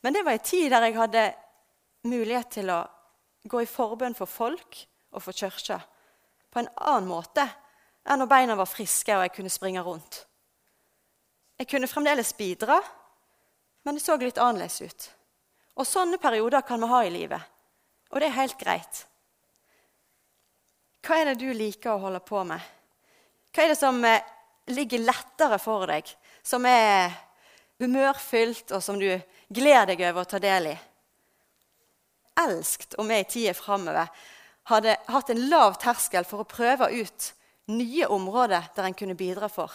Men 0.00 0.14
det 0.14 0.24
var 0.24 0.38
en 0.38 0.46
tid 0.46 0.70
der 0.72 0.86
jeg 0.86 0.96
hadde 0.96 1.24
mulighet 2.08 2.54
til 2.54 2.70
å 2.72 2.80
gå 3.50 3.62
i 3.62 3.68
forbønn 3.68 4.16
for 4.16 4.30
folk 4.30 4.78
og 5.10 5.22
for 5.24 5.36
kirka 5.36 5.80
på 6.50 6.62
en 6.62 6.70
annen 6.76 7.10
måte 7.10 7.44
enn 8.06 8.22
når 8.22 8.30
beina 8.30 8.56
var 8.58 8.70
friske 8.70 9.14
og 9.14 9.26
jeg 9.26 9.34
kunne 9.36 9.52
springe 9.52 9.82
rundt. 9.84 10.24
Jeg 11.60 11.68
kunne 11.68 11.90
fremdeles 11.90 12.32
bidra, 12.38 12.78
men 13.84 13.96
det 13.96 14.02
så 14.04 14.16
litt 14.16 14.40
annerledes 14.40 14.80
ut. 14.80 15.08
Og 15.78 15.86
sånne 15.86 16.18
perioder 16.20 16.64
kan 16.66 16.80
vi 16.82 16.90
ha 16.90 17.04
i 17.04 17.12
livet, 17.14 17.40
og 18.10 18.20
det 18.20 18.28
er 18.28 18.38
helt 18.40 18.58
greit. 18.58 19.04
Hva 21.06 21.20
er 21.20 21.30
det 21.30 21.40
du 21.40 21.48
liker 21.56 21.94
å 21.94 22.02
holde 22.02 22.20
på 22.24 22.42
med? 22.44 22.60
Hva 23.54 23.64
er 23.64 23.72
det 23.72 23.78
som 23.80 24.02
eh, 24.04 24.20
ligger 24.70 25.02
lettere 25.06 25.58
for 25.62 25.86
deg, 25.90 26.08
som 26.42 26.66
er 26.68 27.14
humørfylt, 27.80 28.70
og 28.76 28.82
som 28.84 28.98
du 29.00 29.08
gleder 29.48 29.94
deg 29.94 30.04
over 30.10 30.24
å 30.24 30.30
ta 30.30 30.40
del 30.42 30.70
i. 30.72 30.76
Elskt 32.40 32.96
om 33.00 33.10
jeg 33.10 33.24
i 33.24 33.30
tida 33.34 33.54
framover 33.56 34.10
hadde 34.70 34.96
hatt 35.10 35.32
en 35.32 35.46
lav 35.50 35.78
terskel 35.82 36.26
for 36.28 36.42
å 36.42 36.48
prøve 36.48 36.90
ut 36.92 37.30
nye 37.72 38.06
områder 38.10 38.70
der 38.76 38.86
en 38.86 38.96
kunne 38.96 39.18
bidra 39.18 39.48
for. 39.50 39.72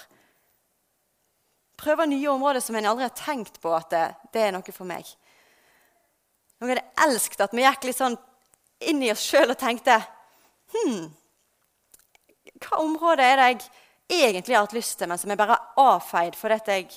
Prøve 1.76 2.08
nye 2.08 2.32
områder 2.32 2.64
som 2.64 2.78
en 2.78 2.88
aldri 2.88 3.08
har 3.08 3.18
tenkt 3.18 3.60
på 3.62 3.74
at 3.76 3.90
det, 3.92 4.06
det 4.32 4.46
er 4.46 4.56
noe 4.56 4.76
for 4.76 4.88
meg. 4.88 5.10
Nå 6.60 6.70
hadde 6.70 6.86
elsket 7.06 7.44
at 7.46 7.56
vi 7.56 7.66
gikk 7.66 7.90
litt 7.90 8.00
sånn 8.00 8.18
inn 8.86 9.02
i 9.04 9.12
oss 9.12 9.24
sjøl 9.24 9.52
og 9.52 9.60
tenkte 9.60 10.00
Hm, 10.76 11.12
hva 12.64 12.80
område 12.84 13.24
er 13.24 13.40
det 13.40 13.46
jeg 14.10 14.30
egentlig 14.30 14.56
har 14.56 14.66
hatt 14.66 14.76
lyst 14.76 14.98
til, 15.00 15.10
men 15.10 15.20
som 15.22 15.32
jeg 15.32 15.40
bare 15.40 15.56
har 15.56 15.96
avfeid 15.96 16.36
fordi 16.38 16.74
jeg, 16.74 16.90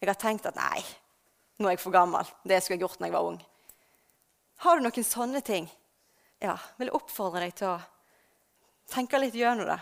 jeg 0.00 0.08
har 0.08 0.18
tenkt 0.20 0.48
at 0.48 0.58
nei, 0.58 0.82
nå 1.60 1.68
er 1.68 1.76
jeg 1.76 1.82
for 1.84 1.94
gammel. 1.94 2.28
Det 2.44 2.60
skulle 2.60 2.78
jeg 2.78 2.84
gjort 2.86 3.00
når 3.00 3.10
jeg 3.10 3.16
var 3.16 3.28
ung. 3.30 3.38
Har 4.64 4.76
du 4.76 4.84
noen 4.84 5.06
sånne 5.06 5.40
ting? 5.44 5.68
Ja, 6.40 6.56
vil 6.76 6.90
jeg 6.90 6.96
oppfordre 6.96 7.44
deg 7.44 7.54
til 7.56 7.70
å 7.72 7.78
tenke 8.90 9.20
litt 9.20 9.36
gjennom 9.36 9.68
det. 9.68 9.78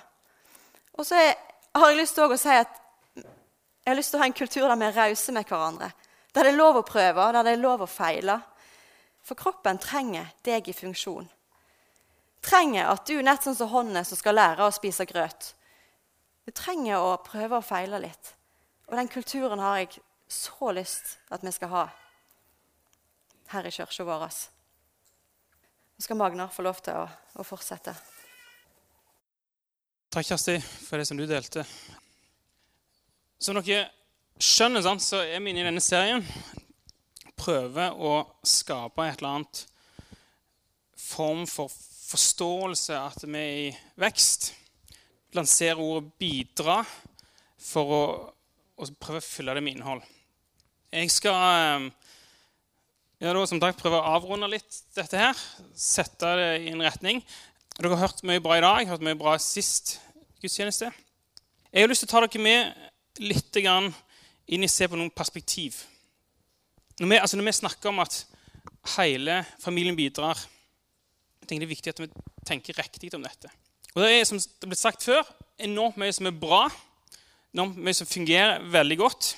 Og 0.99 1.07
så 1.07 1.19
har 1.19 1.91
jeg 1.91 2.01
lyst 2.01 2.19
til 2.19 2.27
å 2.27 2.39
si 2.39 2.55
at 2.55 2.77
jeg 3.19 3.93
har 3.95 3.99
lyst 3.99 4.13
til 4.13 4.19
å 4.19 4.23
ha 4.23 4.29
en 4.29 4.37
kultur 4.37 4.67
der 4.67 4.79
vi 4.79 4.87
er 4.89 4.97
rause 4.99 5.35
med 5.35 5.49
hverandre. 5.49 5.91
Der 6.35 6.45
det 6.45 6.53
er 6.53 6.59
lov 6.59 6.81
å 6.81 6.87
prøve, 6.87 7.31
der 7.33 7.47
det 7.47 7.55
er 7.55 7.63
lov 7.63 7.83
å 7.87 7.91
feile. 7.91 8.37
For 9.29 9.37
kroppen 9.37 9.77
trenger 9.81 10.31
deg 10.47 10.71
i 10.71 10.73
funksjon. 10.73 11.29
Trenger 12.41 12.89
at 12.89 13.05
du, 13.05 13.19
nett 13.21 13.45
som 13.45 13.69
hånden 13.69 14.07
som 14.07 14.17
skal 14.17 14.39
lære 14.39 14.65
å 14.65 14.73
spise 14.73 15.05
grøt, 15.09 15.53
du 16.49 16.53
trenger 16.57 16.97
å 16.97 17.19
prøve 17.21 17.59
å 17.59 17.65
feile 17.65 17.99
litt. 18.01 18.31
Og 18.89 18.97
den 18.97 19.11
kulturen 19.13 19.61
har 19.61 19.83
jeg 19.83 19.99
så 20.33 20.71
lyst 20.73 21.19
at 21.29 21.45
vi 21.45 21.53
skal 21.53 21.73
ha 21.75 21.83
her 23.53 23.69
i 23.69 23.73
kirka 23.73 24.07
vår. 24.09 24.25
Nå 25.99 26.05
skal 26.07 26.17
Magnar 26.17 26.49
få 26.55 26.65
lov 26.65 26.81
til 26.85 26.97
å, 26.97 27.05
å 27.37 27.45
fortsette. 27.45 27.93
Takk, 30.09 30.25
Kjersti, 30.25 30.57
for 30.87 30.97
det 30.97 31.05
som 31.05 31.21
du 31.21 31.27
delte. 31.29 31.67
Som 33.37 33.61
dere 33.61 33.91
skjønner, 34.41 34.89
så 35.05 35.21
er 35.21 35.43
vi 35.43 35.53
inne 35.53 35.67
i 35.67 35.69
denne 35.69 35.85
serien. 35.85 36.25
Prøver 37.39 37.95
å 37.95 38.15
skape 38.47 39.07
et 39.07 39.21
eller 39.21 39.39
annet 39.39 39.65
form 40.99 41.45
for 41.49 41.73
forståelse 42.09 42.97
at 42.99 43.25
vi 43.27 43.39
er 43.39 43.61
i 43.69 43.69
vekst. 44.01 44.53
Lanserer 45.37 45.81
ordet 45.81 46.11
'bidra' 46.19 46.83
for 47.59 47.93
å, 47.93 48.05
å 48.79 48.89
prøve 49.01 49.21
å 49.21 49.25
fylle 49.25 49.55
det 49.55 49.63
med 49.65 49.77
innhold. 49.77 50.05
Jeg 50.93 51.11
skal 51.13 51.37
eh, 51.37 51.91
ja, 53.21 53.33
da, 53.35 53.43
som 53.51 53.61
takk 53.61 53.77
prøve 53.81 53.99
å 53.99 54.15
avrunde 54.17 54.49
litt 54.49 54.81
dette 54.97 55.19
her. 55.21 55.41
Sette 55.75 56.33
det 56.39 56.51
i 56.65 56.73
en 56.73 56.85
retning. 56.87 57.21
Dere 57.77 57.93
har 57.93 58.09
hørt 58.09 58.25
mye 58.27 58.43
bra 58.43 58.57
i 58.57 58.65
dag, 58.65 58.89
hørt 58.89 59.05
mye 59.05 59.19
bra 59.19 59.37
sist 59.43 59.99
gudstjeneste. 60.41 60.91
Jeg 61.69 61.85
har 61.85 61.91
lyst 61.91 62.07
til 62.07 62.09
å 62.09 62.15
ta 62.15 62.23
dere 62.25 62.43
med 62.43 63.21
litt 63.21 63.59
inn 63.59 64.65
i 64.65 64.71
se 64.71 64.89
på 64.89 64.97
noen 64.97 65.13
perspektiv. 65.13 65.83
Når 66.99 67.07
vi, 67.07 67.17
altså 67.17 67.37
når 67.37 67.45
vi 67.45 67.53
snakker 67.53 67.89
om 67.93 68.01
at 68.03 68.27
hele 68.97 69.45
familien 69.63 69.97
bidrar, 69.97 70.39
jeg 71.41 71.49
tenker 71.49 71.67
det 71.67 71.69
er 71.69 71.77
viktig 71.77 71.93
at 71.93 72.01
vi 72.03 72.09
tenker 72.47 72.79
riktig 72.79 73.13
om 73.15 73.23
dette. 73.23 73.51
Og 73.95 74.03
Det 74.03 74.11
er 74.13 74.25
som 74.25 74.39
det 74.39 74.67
er 74.67 74.73
blitt 74.73 74.81
sagt 74.83 75.05
før, 75.07 75.23
enormt 75.59 75.99
mye 75.99 76.13
som 76.15 76.27
er 76.27 76.35
bra, 76.35 76.65
enormt 77.55 77.79
mye 77.79 77.95
som 77.95 78.07
fungerer 78.07 78.65
veldig 78.71 78.99
godt. 78.99 79.37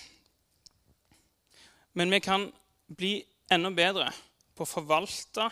Men 1.95 2.11
vi 2.11 2.23
kan 2.25 2.49
bli 2.97 3.13
enda 3.53 3.71
bedre 3.75 4.09
på 4.57 4.65
å 4.65 4.69
forvalte 4.69 5.51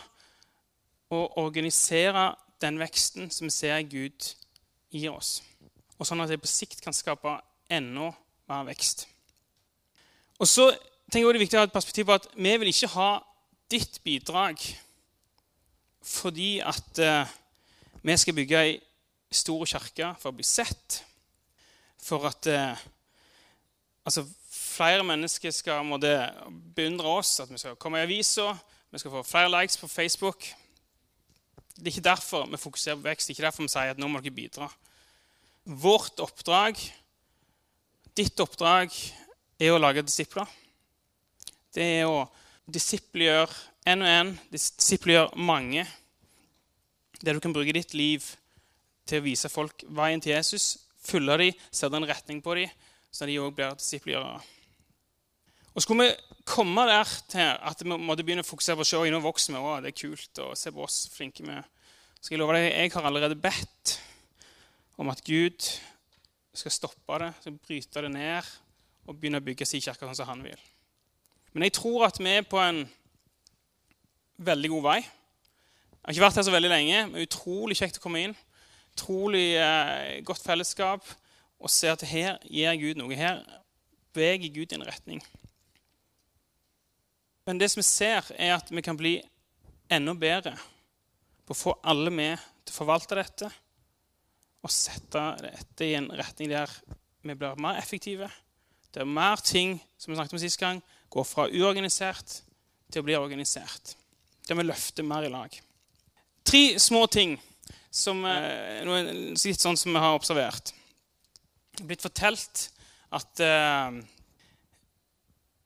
og 1.13 1.37
organisere 1.41 2.31
den 2.61 2.79
veksten 2.81 3.29
som 3.33 3.47
vi 3.47 3.53
ser 3.53 3.85
Gud 3.89 4.33
gir 4.89 5.13
oss. 5.13 5.39
Og 5.99 6.07
sånn 6.07 6.21
at 6.23 6.31
det 6.31 6.41
på 6.41 6.49
sikt 6.49 6.81
kan 6.81 6.95
skape 6.95 7.37
enda 7.69 8.11
mer 8.49 8.65
vekst. 8.69 9.05
Og 10.39 10.47
så 10.47 10.71
tenker 11.09 11.25
jeg 11.25 11.33
det 11.33 11.39
er 11.39 11.45
viktig 11.45 11.57
å 11.57 11.63
ha 11.63 11.67
et 11.69 11.73
perspektiv 11.73 12.07
på 12.09 12.15
at 12.19 12.27
vi 12.35 12.53
vil 12.61 12.71
ikke 12.71 12.91
ha 12.93 13.09
ditt 13.71 13.99
bidrag 14.05 14.61
fordi 16.09 16.57
at 16.63 17.01
uh, 17.03 17.31
vi 18.01 18.15
skal 18.17 18.35
bygge 18.37 18.61
ei 18.63 18.77
stor 19.31 19.65
kirke 19.69 20.13
for 20.21 20.31
å 20.31 20.37
bli 20.37 20.45
sett. 20.47 21.01
For 22.01 22.23
at 22.29 22.47
uh, 22.49 22.79
altså, 24.07 24.23
flere 24.49 25.03
mennesker 25.05 25.53
skal 25.53 25.83
måtte, 25.85 26.13
beundre 26.75 27.17
oss, 27.19 27.35
at 27.43 27.51
vi 27.51 27.59
skal 27.61 27.77
komme 27.77 27.99
i 27.99 28.07
avisa, 28.07 28.53
vi 28.89 29.01
skal 29.01 29.13
få 29.13 29.25
flere 29.27 29.51
likes 29.53 29.77
på 29.77 29.91
Facebook. 29.91 30.47
Det 31.75 31.85
er 31.85 31.93
ikke 31.93 32.07
derfor 32.09 32.47
vi 32.49 32.61
fokuserer 32.61 32.97
på 32.97 33.09
vekst. 33.09 33.27
Det 33.27 33.33
er 33.33 33.37
ikke 33.37 33.47
derfor 33.49 33.67
vi 33.67 33.73
sier 33.75 33.93
at 33.93 34.01
nå 34.01 34.09
må 34.09 34.23
dere 34.23 34.35
bidra. 34.35 34.69
Vårt 35.69 36.23
oppdrag, 36.23 36.79
ditt 38.17 38.39
oppdrag, 38.41 38.95
er 39.59 39.75
å 39.75 39.81
lage 39.81 40.07
disipler. 40.07 40.47
Det 41.75 41.85
er 41.99 42.09
å 42.09 42.25
disiplegjøre 42.69 43.53
én 43.89 44.03
og 44.03 44.11
én, 44.11 44.35
disiplegjøre 44.53 45.39
mange. 45.39 45.85
Der 47.21 47.35
du 47.35 47.41
kan 47.43 47.53
bruke 47.55 47.75
ditt 47.75 47.93
liv 47.97 48.25
til 49.09 49.19
å 49.19 49.25
vise 49.25 49.51
folk 49.51 49.83
veien 49.89 50.21
til 50.21 50.35
Jesus, 50.35 50.77
følge 51.03 51.37
dem, 51.41 51.65
sette 51.71 51.97
en 51.97 52.07
retning 52.07 52.43
på 52.45 52.55
dem, 52.59 52.71
så 53.11 53.25
de 53.25 53.39
òg 53.41 53.55
blir 53.57 53.75
disiplegjørere. 53.79 54.39
Og 55.73 55.83
Skulle 55.83 56.09
vi 56.09 56.43
komme 56.49 56.85
der 56.89 57.09
til 57.29 57.51
at 57.53 57.81
vi 57.83 57.89
måtte 57.93 58.25
begynne 58.25 58.43
å 58.43 58.47
fokusere 58.47 58.79
på 58.79 58.85
å 58.85 58.89
se 58.89 59.11
nå 59.13 59.19
vokser 59.23 59.55
vi, 59.55 59.75
det 59.83 59.93
er 59.93 59.99
kult, 60.01 60.41
og 60.43 60.57
se 60.57 60.73
på 60.73 60.83
oss 60.85 61.03
flinke 61.13 61.45
vi 61.45 61.59
skal 62.19 62.35
jeg 62.35 62.41
love 62.41 62.55
deg, 62.57 62.65
jeg 62.67 62.91
har 62.97 63.05
allerede 63.07 63.37
bedt 63.39 63.93
om 64.99 65.07
at 65.07 65.21
Gud 65.23 65.69
skal 66.51 66.73
stoppe 66.73 67.19
det, 67.23 67.29
skal 67.39 67.55
bryte 67.55 68.03
det 68.03 68.11
ned 68.11 68.49
og 69.07 69.15
begynne 69.15 69.39
å 69.39 69.45
bygge 69.45 69.67
sin 69.67 69.83
kirke 69.83 70.03
sånn 70.03 70.17
som 70.17 70.27
han 70.27 70.43
vil. 70.43 70.59
Men 71.53 71.65
jeg 71.65 71.75
tror 71.79 72.05
at 72.07 72.19
vi 72.21 72.29
er 72.29 72.45
på 72.47 72.59
en 72.61 72.83
veldig 74.37 74.69
god 74.75 74.85
vei. 74.85 74.99
Jeg 74.99 76.05
har 76.05 76.15
ikke 76.15 76.25
vært 76.25 76.39
her 76.39 76.47
så 76.47 76.53
veldig 76.53 76.71
lenge, 76.71 77.01
men 77.09 77.25
utrolig 77.25 77.77
kjekt 77.79 77.99
å 77.99 78.03
komme 78.03 78.21
inn. 78.27 78.35
Utrolig 78.95 79.57
eh, 79.59 80.19
godt 80.25 80.45
fellesskap. 80.45 81.05
Og 81.59 81.71
se 81.73 81.89
at 81.91 82.05
her 82.07 82.37
gir 82.47 82.77
Gud 82.79 83.01
noe. 83.01 83.17
Her 83.17 83.41
beveger 84.15 84.53
Gud 84.53 84.71
i 84.71 84.77
en 84.77 84.87
retning. 84.87 85.23
Men 87.49 87.59
det 87.59 87.71
som 87.71 87.81
vi 87.81 87.87
ser, 87.87 88.29
er 88.37 88.55
at 88.55 88.69
vi 88.71 88.83
kan 88.85 88.97
bli 88.97 89.17
enda 89.89 90.13
bedre 90.13 90.53
på 91.47 91.55
å 91.55 91.57
få 91.57 91.73
alle 91.81 92.13
med 92.13 92.37
til 92.61 92.75
å 92.75 92.77
forvalte 92.77 93.17
dette 93.17 93.49
og 94.59 94.71
sette 94.73 95.23
dette 95.41 95.87
i 95.87 95.95
en 95.97 96.11
retning 96.13 96.51
der 96.51 96.71
vi 97.25 97.33
blir 97.33 97.59
mer 97.61 97.79
effektive. 97.79 98.29
Det 98.93 99.01
er 99.01 99.09
mer 99.09 99.41
ting 99.41 99.77
som 99.97 100.11
vi 100.11 100.17
snakket 100.17 100.35
om 100.37 100.41
sist 100.41 100.59
gang, 100.61 100.81
går 101.09 101.25
fra 101.27 101.47
uorganisert 101.49 102.39
til 102.89 103.01
å 103.01 103.05
bli 103.05 103.17
organisert. 103.17 103.95
Det 104.45 104.57
vi 104.57 104.65
løfte 104.65 105.05
mer 105.05 105.25
i 105.27 105.31
lag. 105.33 105.53
Tre 106.45 106.63
små 106.81 107.05
ting 107.11 107.37
som, 107.91 108.25
eh, 108.25 108.83
litt 108.83 109.61
sånn 109.61 109.77
som 109.77 109.93
vi 109.93 109.99
har 109.99 110.17
observert. 110.17 110.73
Det 111.73 111.83
er 111.83 111.89
blitt 111.89 112.05
fortalt 112.05 112.69
at 113.11 113.41
uh, 113.41 113.95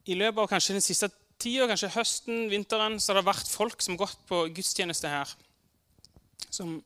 i 0.08 0.14
løpet 0.14 0.38
av 0.38 0.48
kanskje 0.48 0.76
den 0.76 0.84
siste 0.84 1.10
tida, 1.40 1.66
kanskje 1.68 1.92
høsten, 1.96 2.46
vinteren, 2.52 3.00
så 3.00 3.12
har 3.12 3.20
det 3.20 3.28
vært 3.28 3.50
folk 3.50 3.82
som 3.82 3.96
har 3.96 4.06
gått 4.06 4.20
på 4.28 4.44
gudstjeneste 4.54 5.10
her. 5.10 5.32
Som 6.48 6.76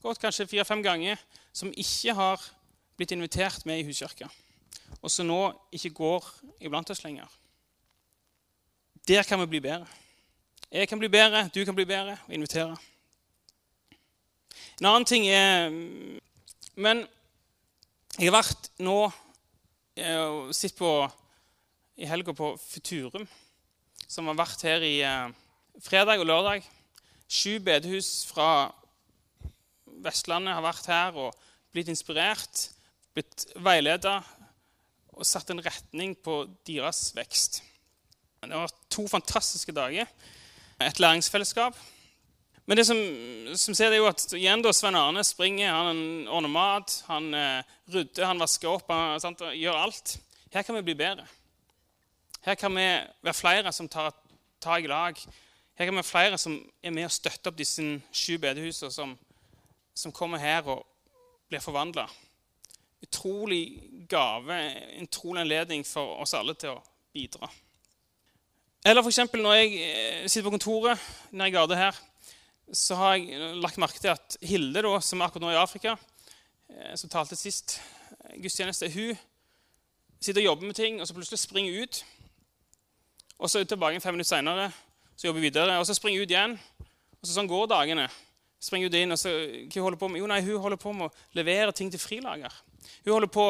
har 0.00 0.10
gått 0.10 0.22
kanskje 0.22 0.48
fire-fem 0.50 0.82
ganger, 0.82 1.20
som 1.52 1.70
ikke 1.70 2.14
har 2.16 2.46
blitt 2.98 3.12
invitert 3.14 3.66
med 3.68 3.82
i 3.82 3.86
huskirka. 3.86 4.30
Og 5.00 5.12
som 5.12 5.28
nå 5.28 5.42
ikke 5.76 5.92
går 6.00 6.26
iblant 6.66 6.90
oss 6.90 7.04
lenger. 7.04 7.28
Der 9.10 9.22
kan 9.22 9.40
vi 9.40 9.46
bli 9.46 9.60
bedre. 9.60 9.86
Jeg 10.70 10.88
kan 10.88 10.98
bli 10.98 11.08
bedre, 11.08 11.48
du 11.54 11.64
kan 11.64 11.74
bli 11.74 11.84
bedre 11.84 12.12
og 12.28 12.34
invitere. 12.34 12.76
En 14.78 14.86
annen 14.86 15.04
ting 15.04 15.24
er 15.26 15.70
Men 16.74 17.00
jeg 18.18 18.28
har 18.30 18.36
vært 18.36 18.68
nå 18.78 19.10
eh, 19.96 20.14
og 20.14 20.54
sett 20.54 20.76
på 20.78 20.92
i 21.98 22.06
helga 22.06 22.30
på 22.38 22.52
Futurum 22.62 23.26
som 24.06 24.30
har 24.30 24.38
vært 24.38 24.62
her 24.62 24.86
i 24.86 25.00
eh, 25.02 25.34
fredag 25.82 26.22
og 26.22 26.30
lørdag. 26.30 26.68
Sju 27.26 27.58
bedehus 27.66 28.12
fra 28.30 28.70
Vestlandet 30.06 30.54
har 30.54 30.62
vært 30.62 30.86
her 30.86 31.18
og 31.18 31.34
blitt 31.74 31.90
inspirert, 31.90 32.68
blitt 33.10 33.48
veileda 33.58 34.20
og 35.18 35.26
satt 35.26 35.50
en 35.50 35.66
retning 35.66 36.14
på 36.14 36.44
deres 36.62 37.08
vekst. 37.18 37.64
Det 38.40 38.56
var 38.56 38.70
to 38.90 39.08
fantastiske 39.08 39.72
dager. 39.72 40.06
Et 40.80 41.00
læringsfellesskap. 41.00 41.76
Men 42.66 42.76
det 42.76 42.86
som, 42.86 42.96
som 43.54 43.74
ser 43.74 43.90
det 43.90 43.98
er 43.98 44.00
jo 44.00 44.08
at 44.08 44.32
igjen 44.32 44.62
da, 44.64 44.72
Svein 44.72 44.96
Arne 44.96 45.24
springer, 45.26 45.74
han 45.74 46.00
ordner 46.30 46.52
mat, 46.52 46.94
han 47.10 47.34
eh, 47.34 47.68
rydder, 47.92 48.24
han 48.30 48.40
vasker 48.40 48.70
opp, 48.70 48.88
han 48.88 49.20
sant, 49.20 49.44
gjør 49.58 49.76
alt. 49.76 50.14
Her 50.54 50.64
kan 50.64 50.78
vi 50.78 50.84
bli 50.88 50.96
bedre. 50.96 51.26
Her 52.46 52.56
kan 52.56 52.72
vi 52.72 52.86
være 53.20 53.36
flere 53.36 53.72
som 53.76 53.88
tar 53.92 54.14
tak 54.62 54.84
i 54.84 54.88
lag. 54.88 55.20
Her 55.76 55.84
kan 55.84 55.92
vi 55.92 56.00
være 56.00 56.12
flere 56.12 56.38
som 56.40 56.56
er 56.82 56.96
med 56.96 57.10
og 57.10 57.12
støtter 57.12 57.52
opp 57.52 57.60
disse 57.60 57.84
sju 58.12 58.38
bedehusene 58.40 58.94
som, 58.94 59.16
som 59.92 60.16
kommer 60.16 60.40
her 60.40 60.64
og 60.64 60.86
blir 61.50 61.60
forvandla. 61.60 62.08
Utrolig 63.04 63.64
gave, 64.08 64.56
en 64.96 65.10
utrolig 65.10 65.44
anledning 65.44 65.84
for 65.84 66.22
oss 66.24 66.38
alle 66.38 66.56
til 66.56 66.78
å 66.78 66.84
bidra. 67.12 67.50
Eller 68.84 69.04
f.eks. 69.04 69.18
når 69.36 69.56
jeg 69.58 69.72
eh, 69.84 70.28
sitter 70.28 70.46
på 70.46 70.54
kontoret 70.54 71.00
nede 71.36 71.50
i 71.50 71.52
gata 71.52 71.76
her, 71.76 71.96
så 72.72 72.96
har 72.96 73.18
jeg 73.18 73.58
lagt 73.60 73.76
merke 73.82 74.00
til 74.00 74.14
at 74.14 74.38
Hilde, 74.40 74.80
da, 74.86 74.94
som 75.04 75.20
er 75.20 75.28
akkurat 75.28 75.44
nå 75.44 75.50
i 75.52 75.58
Afrika, 75.60 75.92
eh, 76.72 76.94
som 76.96 77.12
talte 77.12 77.36
sist 77.36 77.76
eh, 77.76 78.38
gudstjeneste, 78.40 78.88
hun 78.94 79.18
sitter 80.16 80.40
og 80.40 80.46
jobber 80.46 80.70
med 80.70 80.78
ting, 80.80 80.96
og 80.96 81.08
så 81.08 81.16
plutselig 81.16 81.42
springer 81.42 81.82
ut. 81.82 82.00
Og 83.36 83.50
så 83.50 83.60
er 83.60 83.66
hun 83.66 83.74
tilbake 83.74 84.00
fem 84.00 84.16
minutter 84.16 84.32
seinere, 84.32 84.70
så 85.12 85.28
jobber 85.28 85.42
hun 85.42 85.48
videre. 85.50 85.76
Og 85.76 85.84
så 85.84 85.98
springer 86.00 86.20
hun 86.20 86.24
ut 86.24 86.34
igjen. 86.34 86.58
Og 87.20 87.28
så 87.28 87.36
sånn 87.36 87.52
går 87.52 87.68
dagene. 87.68 88.08
Springer 88.64 88.88
hun 88.88 89.00
inn, 89.02 89.12
og 89.12 89.20
så, 89.20 89.36
hva 89.68 89.86
holder 89.90 90.00
på 90.00 90.08
med? 90.08 90.24
Jo, 90.24 90.32
nei, 90.32 90.40
Hun 90.44 90.60
holder 90.64 90.80
på 90.80 90.96
med 90.96 91.08
å 91.08 91.36
levere 91.36 91.76
ting 91.76 91.92
til 91.92 92.00
frilager. 92.00 92.60
Hun 93.04 93.14
holder 93.18 93.32
på, 93.32 93.46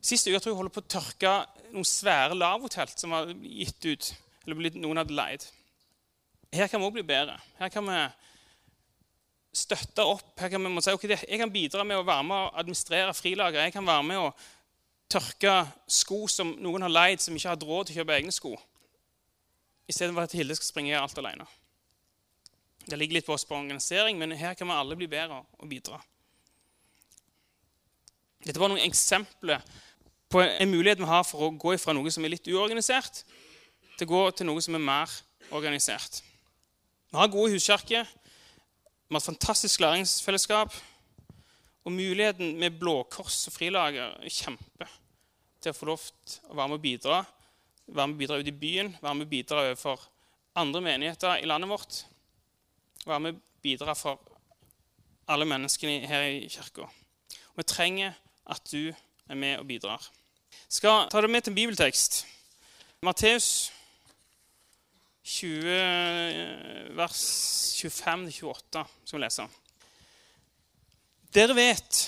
Sist 0.00 0.30
uke 0.30 0.38
tror 0.40 0.52
jeg 0.52 0.56
hun 0.56 0.62
holder 0.62 0.72
på 0.78 0.80
å 0.80 0.90
tørke 0.94 1.30
noen 1.74 1.84
svære 1.86 2.38
lavotelt 2.38 3.02
som 3.02 3.12
var 3.12 3.34
gitt 3.44 3.84
ut, 3.84 4.06
eller 4.50 4.78
noen 4.80 5.00
hadde 5.02 5.16
leid. 5.16 5.46
Her 6.52 6.68
kan 6.70 6.82
vi 6.82 6.88
òg 6.88 6.96
bli 6.98 7.06
bedre. 7.06 7.36
Her 7.60 7.70
kan 7.70 7.86
vi 7.86 7.98
støtte 9.60 10.06
opp. 10.06 10.32
Her 10.40 10.50
kan 10.52 10.64
vi 10.64 10.82
si 10.82 10.94
ok, 10.94 11.06
jeg 11.10 11.38
kan 11.40 11.52
bidra 11.52 11.84
med 11.86 12.00
å 12.00 12.06
være 12.06 12.26
med 12.26 12.36
å 12.36 12.50
administrere 12.62 13.14
frilager. 13.14 13.62
Jeg 13.66 13.74
kan 13.74 13.86
være 13.86 14.06
med 14.06 14.24
å 14.24 14.32
tørke 15.10 15.54
sko 15.90 16.24
som 16.30 16.52
noen 16.62 16.86
har 16.86 16.92
leid, 16.92 17.22
som 17.22 17.34
ikke 17.34 17.50
har 17.50 17.58
hatt 17.58 17.66
råd 17.66 17.88
til 17.88 17.96
å 17.96 18.02
kjøpe 18.02 18.18
egne 18.18 18.34
sko. 18.34 18.54
Istedenfor 19.90 20.26
at 20.28 20.36
Hilde 20.38 20.54
skal 20.58 20.70
springe 20.70 20.98
alt 20.98 21.18
alene. 21.18 21.46
Det 22.86 22.98
ligger 22.98 23.18
litt 23.18 23.26
på 23.26 23.34
oss 23.34 23.46
på 23.46 23.58
organisering, 23.58 24.18
men 24.18 24.34
her 24.38 24.54
kan 24.58 24.70
vi 24.70 24.74
alle 24.74 24.98
bli 24.98 25.10
bedre 25.10 25.42
og 25.58 25.70
bidra. 25.70 25.98
Dette 28.40 28.58
var 28.58 28.70
noen 28.72 28.82
eksempler 28.86 29.60
på 30.30 30.40
en 30.40 30.70
mulighet 30.70 31.02
vi 31.02 31.10
har 31.10 31.26
for 31.26 31.48
å 31.48 31.54
gå 31.58 31.74
fra 31.82 31.92
noe 31.94 32.10
som 32.14 32.24
er 32.24 32.32
litt 32.36 32.48
uorganisert, 32.48 33.24
til 34.00 34.08
å 34.08 34.14
gå 34.14 34.20
til 34.32 34.48
noe 34.48 34.62
som 34.64 34.76
er 34.78 34.84
mer 34.84 35.12
organisert. 35.52 36.22
Vi 37.10 37.18
har 37.18 37.28
gode 37.32 37.52
huskirker, 37.52 38.06
vi 38.06 39.12
har 39.16 39.20
et 39.20 39.26
fantastisk 39.26 39.82
læringsfellesskap. 39.82 40.74
Og 41.84 41.92
muligheten 41.92 42.58
med 42.60 42.78
Blå 42.80 43.02
Kors 43.12 43.42
og 43.48 43.54
Frilager 43.56 44.14
er 44.20 44.32
kjempe 44.32 44.86
til 45.60 45.72
å 45.72 45.76
få 45.76 45.88
lov 45.88 46.04
til 46.28 46.52
å 46.52 46.56
være 46.56 46.70
med 46.70 46.78
og 46.78 46.84
bidra. 46.84 47.18
Være 47.90 48.06
med 48.06 48.14
og 48.14 48.20
bidra 48.20 48.38
ut 48.40 48.50
i 48.50 48.56
byen, 48.62 48.92
være 49.00 49.16
med 49.18 49.26
og 49.26 49.32
bidra 49.32 49.64
overfor 49.64 50.04
andre 50.60 50.82
menigheter 50.84 51.40
i 51.40 51.48
landet 51.48 51.72
vårt. 51.72 51.98
Være 53.06 53.24
med 53.24 53.36
og 53.36 53.42
bidra 53.64 53.96
for 53.98 54.20
alle 55.30 55.48
menneskene 55.48 56.06
her 56.08 56.28
i 56.28 56.48
kirka. 56.52 56.88
Vi 57.56 57.66
trenger 57.68 58.16
at 58.46 58.64
du 58.72 58.92
er 58.92 59.36
med 59.36 59.58
og 59.58 59.66
bidrar. 59.68 60.04
Skal 60.68 61.08
ta 61.10 61.20
det 61.20 61.30
med 61.30 61.42
til 61.44 61.52
en 61.52 61.60
bibeltekst. 61.60 62.22
Matteus 63.02 63.72
20, 65.30 66.94
vers 66.98 67.20
25-28 67.78 68.82
skal 69.04 69.16
vi 69.16 69.22
lese. 69.22 69.46
Dere 71.30 71.54
vet 71.54 72.00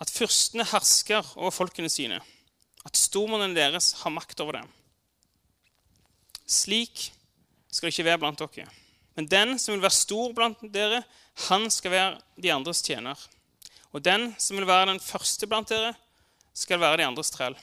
at 0.00 0.12
fyrstene 0.14 0.66
hersker 0.70 1.32
over 1.40 1.50
folkene 1.54 1.90
sine, 1.90 2.20
at 2.86 3.00
stormennene 3.00 3.58
deres 3.58 3.92
har 4.04 4.14
makt 4.14 4.40
over 4.44 4.60
dem. 4.60 4.70
Slik 6.46 7.10
skal 7.70 7.88
det 7.88 7.94
ikke 7.96 8.06
være 8.12 8.22
blant 8.22 8.40
dere. 8.44 8.70
Men 9.18 9.28
den 9.28 9.58
som 9.58 9.74
vil 9.74 9.82
være 9.82 9.98
stor 9.98 10.32
blant 10.36 10.62
dere, 10.72 11.02
han 11.50 11.66
skal 11.74 11.94
være 11.94 12.16
de 12.38 12.54
andres 12.54 12.82
tjener. 12.86 13.18
Og 13.90 14.04
den 14.06 14.30
som 14.38 14.56
vil 14.56 14.70
være 14.70 14.92
den 14.92 15.02
første 15.02 15.50
blant 15.50 15.68
dere, 15.74 15.92
skal 16.54 16.80
være 16.80 17.02
de 17.02 17.10
andres 17.10 17.34
trell. 17.34 17.58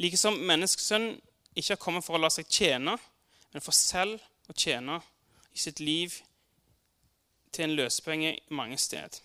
Likesom 0.00 0.38
menneskesønnen 0.48 1.18
ikke 1.56 1.74
har 1.74 1.82
kommet 1.82 2.06
for 2.06 2.16
å 2.16 2.22
la 2.22 2.30
seg 2.32 2.48
tjene, 2.50 2.96
men 3.50 3.64
for 3.64 3.74
selv 3.76 4.20
å 4.50 4.54
tjene 4.56 5.00
i 5.50 5.58
sitt 5.58 5.80
liv 5.82 6.14
til 7.50 7.66
en 7.66 7.76
løsepenge 7.78 8.36
mange 8.54 8.78
steder. 8.78 9.18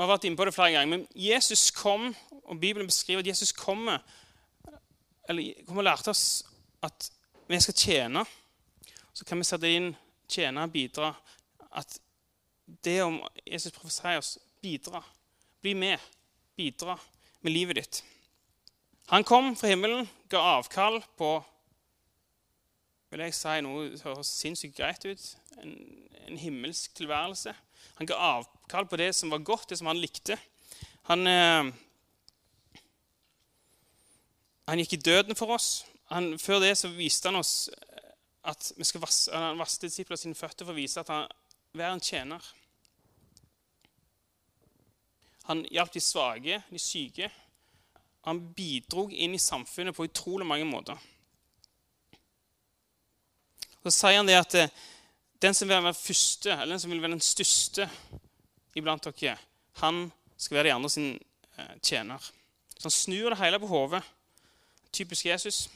Vi 0.00 0.02
har 0.02 0.08
vært 0.08 0.24
inne 0.24 0.38
på 0.40 0.46
det 0.48 0.56
flere 0.56 0.72
ganger, 0.72 0.88
men 0.94 1.06
Jesus 1.12 1.68
kom, 1.76 2.14
og 2.32 2.60
Bibelen 2.60 2.88
beskriver 2.88 3.20
at 3.20 3.28
Jesus 3.28 3.52
kommer 3.52 4.00
eller 5.28 5.64
kommer 5.66 5.82
og 5.82 5.86
lærte 5.86 6.10
oss 6.10 6.42
at 6.82 7.10
vi 7.48 7.58
skal 7.60 7.76
tjene. 7.76 8.24
Så 9.12 9.24
kan 9.24 9.38
vi 9.38 9.46
sette 9.46 9.68
inn 9.70 9.90
tjene 10.30 10.64
og 10.64 10.72
bidra. 10.72 11.12
At 11.76 11.98
det 12.84 12.96
om 13.04 13.20
Jesus 13.46 13.74
profeserer 13.76 14.22
oss 14.22 14.38
bidra. 14.62 15.02
Bli 15.62 15.74
med. 15.74 15.98
Bidra 16.56 16.96
med 17.40 17.52
livet 17.52 17.78
ditt. 17.78 18.02
Han 19.10 19.24
kom 19.26 19.56
fra 19.58 19.72
himmelen, 19.72 20.06
ga 20.30 20.38
avkall 20.58 21.00
på 21.18 21.32
vil 23.10 23.24
jeg 23.24 23.34
si 23.34 23.56
noe 23.66 23.88
som 23.98 24.12
høres 24.12 24.30
sinnssykt 24.38 24.76
greit 24.78 25.02
ut. 25.02 25.24
En, 25.58 25.72
en, 26.28 26.38
himmelsk 26.38 26.94
tilværelse. 26.94 27.50
Han 27.98 28.06
ga 28.06 28.18
avkall 28.38 28.86
på 28.86 29.00
det 29.00 29.08
som 29.18 29.32
var 29.34 29.42
godt, 29.42 29.66
det 29.72 29.80
som 29.80 29.90
han 29.90 29.98
likte. 29.98 30.36
Han, 31.10 31.26
eh, 31.26 31.72
han 34.70 34.84
gikk 34.84 34.94
i 34.94 35.02
døden 35.10 35.34
for 35.34 35.56
oss. 35.56 35.82
Han, 36.14 36.36
før 36.38 36.62
det 36.62 36.76
så 36.78 36.92
viste 36.94 37.32
han 37.32 37.40
oss 37.40 37.66
at 38.46 38.70
vi 38.78 38.86
skal 38.86 39.02
vaske, 39.02 39.34
han 39.34 39.58
vasket 39.58 39.90
disiplene 39.90 40.22
sine 40.22 40.38
føtter 40.38 40.62
for 40.62 40.72
å 40.72 40.78
vise 40.78 41.02
at 41.02 41.10
han 41.10 41.26
er 41.74 41.90
en 41.90 42.02
tjener. 42.02 42.46
Han 45.50 45.66
hjalp 45.66 45.98
de 45.98 46.02
svake, 46.04 46.62
de 46.70 46.78
syke, 46.78 47.26
han 48.26 48.42
bidro 48.54 49.06
inn 49.10 49.34
i 49.34 49.40
samfunnet 49.40 49.96
på 49.96 50.06
utrolig 50.08 50.46
mange 50.46 50.66
måter. 50.68 50.98
Så 53.80 53.92
sier 53.94 54.18
han 54.20 54.28
det 54.28 54.36
at 54.36 54.56
eh, 54.60 54.72
den 55.40 55.56
som 55.56 55.68
vil 55.68 55.80
være 55.80 55.96
første, 55.96 56.52
eller 56.52 56.74
den 56.74 56.82
som 56.82 56.92
vil 56.92 57.00
være 57.00 57.16
den 57.16 57.24
største 57.24 57.88
iblant 58.76 59.08
dere, 59.08 59.38
han 59.80 60.10
skal 60.36 60.58
være 60.58 60.68
de 60.68 60.74
andre 60.74 60.90
sin 60.92 61.10
eh, 61.56 61.74
tjener. 61.80 62.20
Så 62.76 62.88
han 62.90 62.96
snur 62.96 63.32
det 63.32 63.40
hele 63.40 63.60
på 63.60 63.70
hodet. 63.70 64.02
Typisk 64.92 65.26
Jesus. 65.30 65.68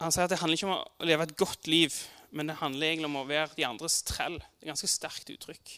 Han 0.00 0.12
sier 0.12 0.26
at 0.26 0.32
det 0.32 0.40
handler 0.40 0.58
ikke 0.58 0.70
om 0.70 0.78
å 0.78 1.08
leve 1.08 1.28
et 1.28 1.36
godt 1.38 1.68
liv, 1.68 1.94
men 2.34 2.48
det 2.48 2.58
handler 2.60 2.88
egentlig 2.88 3.10
om 3.10 3.20
å 3.20 3.28
være 3.28 3.54
de 3.56 3.68
andres 3.68 4.00
trell. 4.06 4.40
Det 4.40 4.64
er 4.64 4.66
et 4.66 4.72
ganske 4.72 4.90
sterkt 4.90 5.32
uttrykk. 5.32 5.76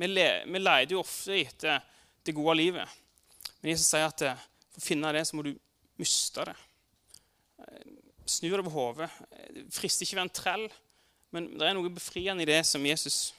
Vi, 0.00 0.08
le, 0.08 0.28
leter 0.46 0.94
jo 0.94 1.02
ofte 1.02 1.36
etter 1.36 1.82
det 2.24 2.34
gode 2.36 2.56
livet. 2.56 2.98
Men 3.60 3.74
Jesus 3.74 3.90
sier 3.92 4.08
at 4.08 4.22
eh, 4.24 4.44
for 4.70 4.82
å 4.82 4.86
finne 4.86 5.12
det, 5.14 5.24
så 5.28 5.36
må 5.36 5.44
du 5.44 5.52
miste 6.00 6.44
det. 6.48 6.54
Eh, 7.60 7.90
snu 8.30 8.48
det 8.50 8.64
på 8.66 8.74
hodet. 8.74 9.10
Det 9.54 9.66
frister 9.74 10.06
ikke 10.06 10.16
å 10.16 10.20
være 10.20 10.28
en 10.28 10.38
trell, 10.40 10.68
men 11.34 11.50
det 11.58 11.66
er 11.66 11.76
noe 11.76 11.92
befriende 11.92 12.46
i 12.46 12.50
det 12.50 12.62
som 12.66 12.86
Jesus 12.86 13.30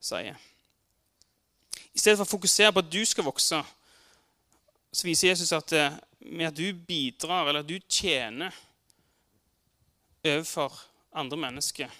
sier. 0.00 0.38
I 1.90 1.98
stedet 1.98 2.18
for 2.20 2.26
å 2.26 2.34
fokusere 2.36 2.72
på 2.72 2.82
at 2.82 2.92
du 2.92 3.02
skal 3.06 3.26
vokse, 3.26 3.60
så 4.90 5.06
viser 5.06 5.32
Jesus 5.32 5.52
at 5.54 5.74
eh, 5.76 5.98
med 6.30 6.50
at 6.50 6.56
du 6.56 6.72
bidrar, 6.74 7.48
eller 7.48 7.64
at 7.64 7.68
du 7.68 7.78
tjener 7.88 8.54
overfor 10.24 10.74
andre 11.16 11.38
mennesker, 11.40 11.90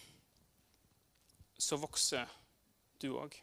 så 1.61 1.77
vokser 1.81 2.29
du 3.01 3.13
òg. 3.17 3.35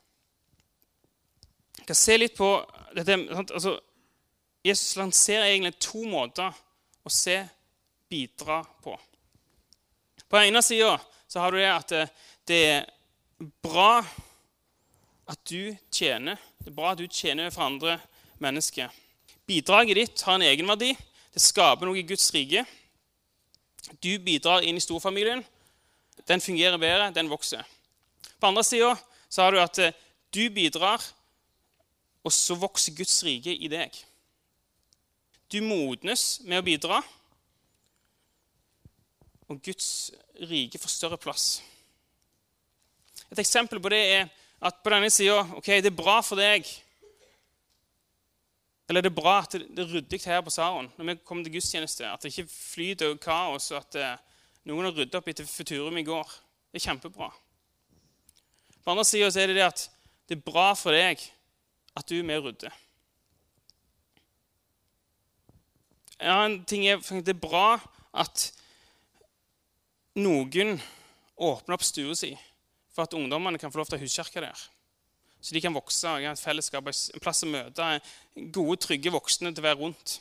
Jeg 1.78 1.86
kan 1.86 1.98
se 1.98 2.18
litt 2.18 2.36
på 2.38 2.50
dette, 2.96 3.16
altså, 3.38 3.78
Jesus 4.64 4.96
lanserer 5.00 5.52
egentlig 5.52 5.78
to 5.80 6.04
måter 6.08 6.54
å 7.06 7.12
se 7.14 7.40
bidra 8.10 8.62
på. 8.84 8.96
På 10.28 10.40
den 10.40 10.52
ene 10.52 10.64
sida 10.66 10.98
har 11.38 11.52
du 11.52 11.60
det 11.60 11.70
at 11.72 11.94
det 12.48 12.62
er 12.72 12.88
bra 13.64 14.02
at 15.28 15.40
du 15.48 15.76
tjener. 15.92 16.40
Det 16.60 16.72
er 16.72 16.76
bra 16.76 16.94
at 16.94 17.02
du 17.02 17.08
tjener 17.08 17.52
for 17.52 17.68
andre 17.68 17.98
mennesker. 18.44 18.92
Bidraget 19.48 20.00
ditt 20.02 20.24
har 20.28 20.36
en 20.36 20.48
egenverdi. 20.48 20.94
Det 21.32 21.44
skaper 21.44 21.88
noe 21.88 22.00
i 22.00 22.08
Guds 22.08 22.28
rike. 22.36 22.66
Du 24.04 24.18
bidrar 24.24 24.66
inn 24.68 24.80
i 24.80 24.84
storfamilien. 24.84 25.44
Den 26.28 26.44
fungerer 26.44 26.80
bedre, 26.82 27.12
den 27.16 27.30
vokser. 27.32 27.64
På 28.40 28.50
andre 28.50 28.64
sida 28.68 28.96
har 29.38 29.54
du 29.54 29.62
at 29.62 29.80
du 30.34 30.44
bidrar, 30.52 31.04
og 32.24 32.34
så 32.34 32.58
vokser 32.60 32.96
Guds 32.98 33.22
rike 33.24 33.54
i 33.54 33.70
deg. 33.72 33.94
Du 35.52 35.62
modnes 35.64 36.42
med 36.44 36.60
å 36.60 36.66
bidra, 36.66 36.98
og 39.48 39.62
Guds 39.64 40.12
rike 40.50 40.80
får 40.82 40.92
større 40.92 41.20
plass. 41.22 41.62
Et 43.32 43.40
eksempel 43.40 43.80
på 43.84 43.92
det 43.92 44.02
er 44.18 44.28
at 44.68 44.82
på 44.84 44.92
denne 44.92 45.10
sida 45.14 45.40
ok, 45.56 45.70
det 45.84 45.92
er 45.92 45.96
bra 45.96 46.18
for 46.26 46.40
deg 46.40 46.66
Eller 48.88 49.04
det 49.04 49.10
er 49.12 49.18
bra 49.18 49.34
at 49.44 49.58
det 49.58 49.84
er 49.84 49.90
ryddig 49.92 50.22
her 50.24 50.40
på 50.46 50.52
Saron 50.54 50.88
når 50.96 51.10
vi 51.10 51.16
kommer 51.28 51.44
til 51.44 51.58
gudstjeneste. 51.58 52.08
At 52.08 52.24
det 52.24 52.32
ikke 52.32 52.48
flyter 52.48 53.18
kaos, 53.20 53.68
og 53.74 53.82
at 53.82 53.98
eh, 54.00 54.22
noen 54.72 54.88
har 54.88 54.96
ryddet 54.96 55.18
opp 55.20 55.28
etter 55.28 55.48
Futurum 55.48 56.00
i 56.00 56.06
går. 56.08 56.32
Det 56.72 56.80
er 56.80 56.86
kjempebra. 56.86 57.28
På 58.80 58.94
andre 58.94 59.04
sida 59.04 59.28
er 59.28 59.52
det 59.52 59.58
det 59.60 59.66
at 59.66 59.84
det 60.28 60.38
er 60.38 60.46
bra 60.48 60.70
for 60.80 60.96
deg 60.96 61.20
at 62.00 62.08
du 62.08 62.16
er 62.16 62.30
med 62.30 62.40
og 62.40 62.48
rydder. 62.48 62.80
En 66.20 66.64
ting 66.66 66.88
er, 66.88 66.98
Det 66.98 67.36
er 67.36 67.40
bra 67.40 67.80
at 68.14 68.52
noen 70.18 70.80
åpner 71.38 71.78
opp 71.78 71.86
stua 71.86 72.16
si 72.18 72.34
for 72.90 73.06
at 73.06 73.14
ungdommene 73.14 73.60
kan 73.62 73.70
få 73.70 73.78
lov 73.78 73.92
til 73.92 74.00
å 74.00 74.02
huskirke 74.02 74.42
der. 74.42 74.58
Så 75.38 75.54
de 75.54 75.62
kan 75.62 75.76
vokse, 75.76 76.10
og 76.10 76.24
ha 76.26 76.32
et 76.34 76.42
fellesskap, 76.42 76.88
en 76.90 77.22
plass 77.22 77.44
å 77.46 77.50
møte 77.52 77.90
gode, 78.50 78.80
trygge 78.82 79.14
voksne 79.14 79.52
til 79.54 79.62
å 79.62 79.68
være 79.68 79.80
rundt. 79.84 80.16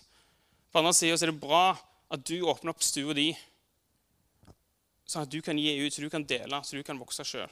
På 0.68 0.82
andre 0.82 0.92
sida 0.92 1.16
er 1.16 1.32
det 1.32 1.40
bra 1.40 1.70
at 2.12 2.26
du 2.28 2.44
åpner 2.44 2.74
opp 2.74 2.85
stua 2.85 3.16
di, 3.16 3.30
sånn 5.09 5.24
at 5.24 5.32
du 5.32 5.40
kan 5.40 5.56
gi 5.56 5.72
ut, 5.80 5.94
så 5.94 6.04
du 6.04 6.11
kan 6.12 6.26
dele, 6.28 6.61
så 6.61 6.76
du 6.76 6.85
kan 6.85 7.00
vokse 7.00 7.24
sjøl. 7.24 7.48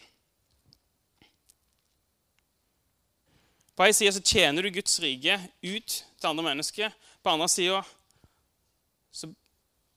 På 3.74 3.88
en 3.88 3.96
side 3.96 4.20
tjener 4.22 4.62
du 4.62 4.74
Guds 4.76 5.00
rike 5.02 5.40
ut 5.64 5.96
til 5.96 6.28
andre 6.28 6.44
mennesker. 6.46 6.92
På 7.24 7.32
andre 7.32 7.48
sida 7.50 7.80
så 9.14 9.30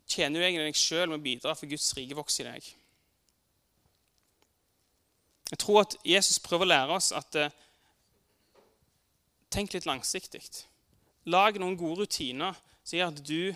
tjener 0.08 0.40
du 0.40 0.46
egentlig 0.46 0.70
deg 0.70 0.80
sjøl 0.80 1.10
med 1.10 1.20
å 1.20 1.26
bidra 1.26 1.56
for 1.58 1.70
Guds 1.70 1.90
rike 1.98 2.18
vokser 2.18 2.46
i 2.46 2.52
deg. 2.54 2.68
Jeg 5.48 5.62
tror 5.64 5.82
at 5.82 5.96
Jesus 6.06 6.42
prøver 6.44 6.68
å 6.68 6.72
lære 6.74 7.00
oss 7.00 7.14
at 7.16 7.40
eh, 7.40 7.56
Tenk 9.48 9.72
litt 9.72 9.86
langsiktig. 9.88 10.42
Lag 11.32 11.56
noen 11.56 11.78
gode 11.80 12.04
rutiner 12.04 12.58
som 12.84 12.98
gjør 12.98 13.14
at 13.14 13.22
du 13.24 13.56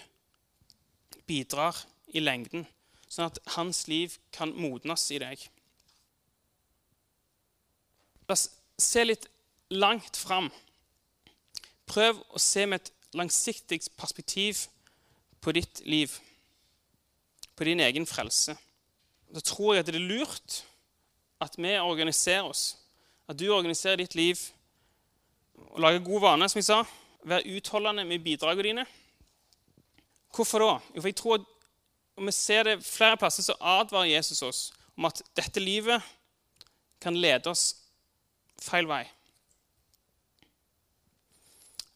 bidrar 1.28 1.82
i 2.16 2.24
lengden, 2.24 2.64
sånn 3.12 3.28
at 3.28 3.42
hans 3.58 3.84
liv 3.92 4.16
kan 4.32 4.54
modnes 4.56 5.04
i 5.12 5.20
deg. 5.20 5.44
La 8.24 8.38
oss 8.38 8.48
se 8.80 9.04
litt 9.04 9.28
langt 9.76 10.16
fram. 10.16 10.48
Prøv 11.92 12.24
å 12.32 12.40
se 12.40 12.64
med 12.72 12.80
et 12.80 13.16
langsiktig 13.20 13.82
perspektiv 14.00 14.64
på 15.42 15.52
ditt 15.52 15.82
liv, 15.86 16.12
på 17.56 17.64
din 17.64 17.80
egen 17.80 18.06
frelse. 18.08 18.56
Da 19.34 19.40
tror 19.40 19.74
jeg 19.74 19.84
at 19.84 19.90
det 19.90 19.96
er 19.96 20.10
lurt 20.10 20.62
at 21.42 21.58
vi 21.58 21.78
organiserer 21.80 22.50
oss. 22.50 22.76
At 23.28 23.40
du 23.40 23.48
organiserer 23.50 24.02
ditt 24.02 24.16
liv 24.16 24.38
og 25.72 25.80
lager 25.80 26.04
gode 26.04 26.22
vaner, 26.22 26.48
som 26.52 26.60
jeg 26.60 26.68
sa. 26.68 26.82
Vær 27.24 27.46
utholdende 27.46 28.06
med 28.06 28.24
bidragene 28.24 28.68
dine. 28.68 28.86
Hvorfor 30.36 30.64
da? 30.64 30.72
Jo, 30.96 31.02
for 31.02 31.10
jeg 31.10 31.20
tror 31.20 31.40
at 31.40 31.50
Vi 32.22 32.32
ser 32.32 32.64
det 32.64 32.84
flere 32.86 33.18
plasser 33.18 33.44
så 33.44 33.54
advarer 33.60 34.12
Jesus 34.12 34.42
oss 34.42 34.74
om 34.98 35.06
at 35.08 35.22
dette 35.36 35.60
livet 35.64 36.04
kan 37.02 37.16
lede 37.18 37.50
oss 37.50 37.72
feil 38.62 38.86
vei. 38.86 39.06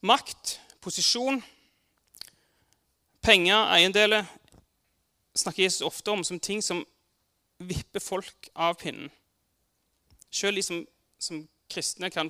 Makt, 0.02 0.56
posisjon, 0.82 1.44
penger, 3.26 3.58
eiendeler 3.74 4.26
snakker 5.36 5.64
Jesus 5.64 5.82
ofte 5.82 6.12
om 6.12 6.24
som 6.24 6.40
ting 6.40 6.62
som 6.64 6.86
vipper 7.58 8.00
folk 8.00 8.50
av 8.54 8.78
pinnen. 8.78 9.10
Selv 10.30 10.60
de 10.60 10.64
som, 10.64 10.84
som 11.18 11.42
kristne 11.72 12.12
kan 12.14 12.30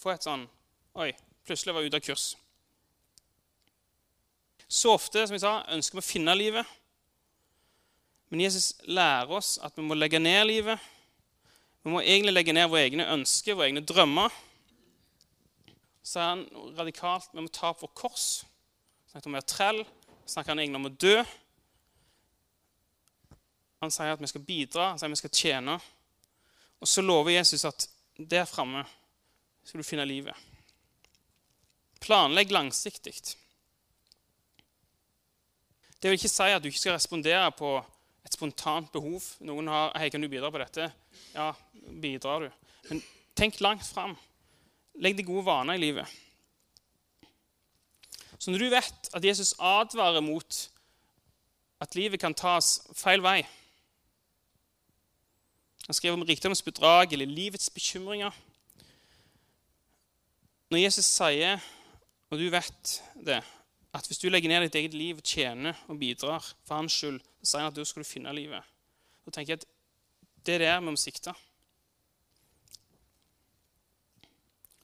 få 0.00 0.14
et 0.14 0.24
sånn 0.24 0.46
Oi, 0.98 1.12
plutselig 1.46 1.74
var 1.74 1.84
jeg 1.84 1.92
ute 1.92 1.98
av 2.00 2.02
kurs. 2.02 2.24
Så 4.66 4.90
ofte 4.96 5.22
som 5.22 5.36
jeg 5.36 5.44
sa, 5.44 5.52
ønsker 5.70 5.98
vi 5.98 6.02
å 6.02 6.06
finne 6.08 6.34
livet. 6.34 6.66
Men 8.30 8.42
Jesus 8.42 8.72
lærer 8.90 9.30
oss 9.38 9.52
at 9.62 9.78
vi 9.78 9.84
må 9.86 9.94
legge 9.94 10.18
ned 10.18 10.48
livet. 10.48 10.82
Vi 11.84 11.94
må 11.94 12.02
egentlig 12.02 12.34
legge 12.34 12.54
ned 12.56 12.66
våre 12.72 12.88
egne 12.88 13.06
ønsker, 13.14 13.54
våre 13.54 13.70
egne 13.70 13.84
drømmer. 13.86 14.34
Så 16.02 16.18
er 16.18 16.28
han 16.32 16.44
radikalt 16.78 17.30
vi 17.36 17.44
må 17.44 17.54
ta 17.54 17.70
opp 17.70 17.84
vårt 17.86 17.94
kors. 18.02 18.28
Snakker 19.10 19.26
om 19.26 19.34
å 19.34 19.40
være 19.40 19.50
trell. 19.50 19.80
Snakker 20.30 20.52
han 20.52 20.62
egentlig 20.62 20.78
om 20.78 20.86
å 20.86 20.96
dø. 21.02 21.16
Han 23.80 23.90
sier 23.90 24.12
at 24.14 24.22
vi 24.22 24.28
skal 24.30 24.44
bidra, 24.44 24.90
han 24.92 25.00
sier 25.00 25.10
at 25.10 25.16
vi 25.16 25.22
skal 25.22 25.34
tjene. 25.34 25.76
Og 26.80 26.88
så 26.88 27.02
lover 27.02 27.34
Jesus 27.34 27.66
at 27.66 27.88
der 28.16 28.46
framme 28.46 28.84
skal 29.66 29.82
du 29.82 29.86
finne 29.86 30.06
livet. 30.06 30.36
Planlegg 32.00 32.52
langsiktig. 32.54 33.16
Det 36.00 36.08
vil 36.08 36.16
ikke 36.16 36.32
si 36.32 36.48
at 36.48 36.62
du 36.62 36.70
ikke 36.70 36.80
skal 36.80 36.96
respondere 36.96 37.50
på 37.52 37.74
et 38.24 38.36
spontant 38.36 38.88
behov. 38.92 39.24
Noen 39.40 39.68
har 39.68 39.92
'Hei, 39.96 40.08
kan 40.08 40.20
du 40.20 40.28
bidra 40.28 40.50
på 40.50 40.58
dette?' 40.58 40.92
Ja, 41.34 41.52
bidrar 42.00 42.40
du. 42.40 42.50
Men 42.88 43.02
tenk 43.34 43.60
langt 43.60 43.86
fram. 43.86 44.16
Legg 44.94 45.16
deg 45.16 45.26
gode 45.26 45.44
vaner 45.44 45.74
i 45.74 45.78
livet. 45.78 46.08
Så 48.40 48.50
når 48.50 48.62
du 48.62 48.70
vet 48.72 49.10
at 49.14 49.24
Jesus 49.24 49.54
advarer 49.58 50.24
mot 50.24 50.60
at 51.80 51.94
livet 51.96 52.20
kan 52.20 52.34
tas 52.36 52.78
feil 52.96 53.22
vei 53.24 53.42
han 55.90 55.94
skriver 55.94 56.14
om 56.14 56.22
rikdomsbedrag 56.22 57.12
eller 57.12 57.26
livets 57.26 57.70
bekymringer. 57.74 58.30
Når 60.70 60.78
Jesus 60.78 61.08
sier, 61.10 61.58
og 62.30 62.38
du 62.38 62.44
vet 62.52 62.92
det, 63.26 63.40
at 63.90 64.06
hvis 64.06 64.22
du 64.22 64.28
legger 64.30 64.52
ned 64.52 64.68
ditt 64.68 64.78
eget 64.78 64.94
liv 64.94 65.18
tjener 65.26 65.74
og 65.90 65.98
bidrar 65.98 66.46
for 66.62 66.76
hans 66.78 66.94
skyld, 66.94 67.18
så 67.42 67.50
sier 67.50 67.64
han 67.64 67.72
at 67.72 67.80
da 67.80 67.88
skal 67.90 68.04
du 68.04 68.06
finne 68.06 68.36
livet. 68.38 68.70
Da 69.26 69.34
tenker 69.34 69.56
jeg 69.56 69.64
at 69.64 69.66
det 70.46 70.54
er 70.54 70.64
der 70.68 70.78
vi 70.78 70.92
må 70.92 70.94
sikte. 71.00 71.34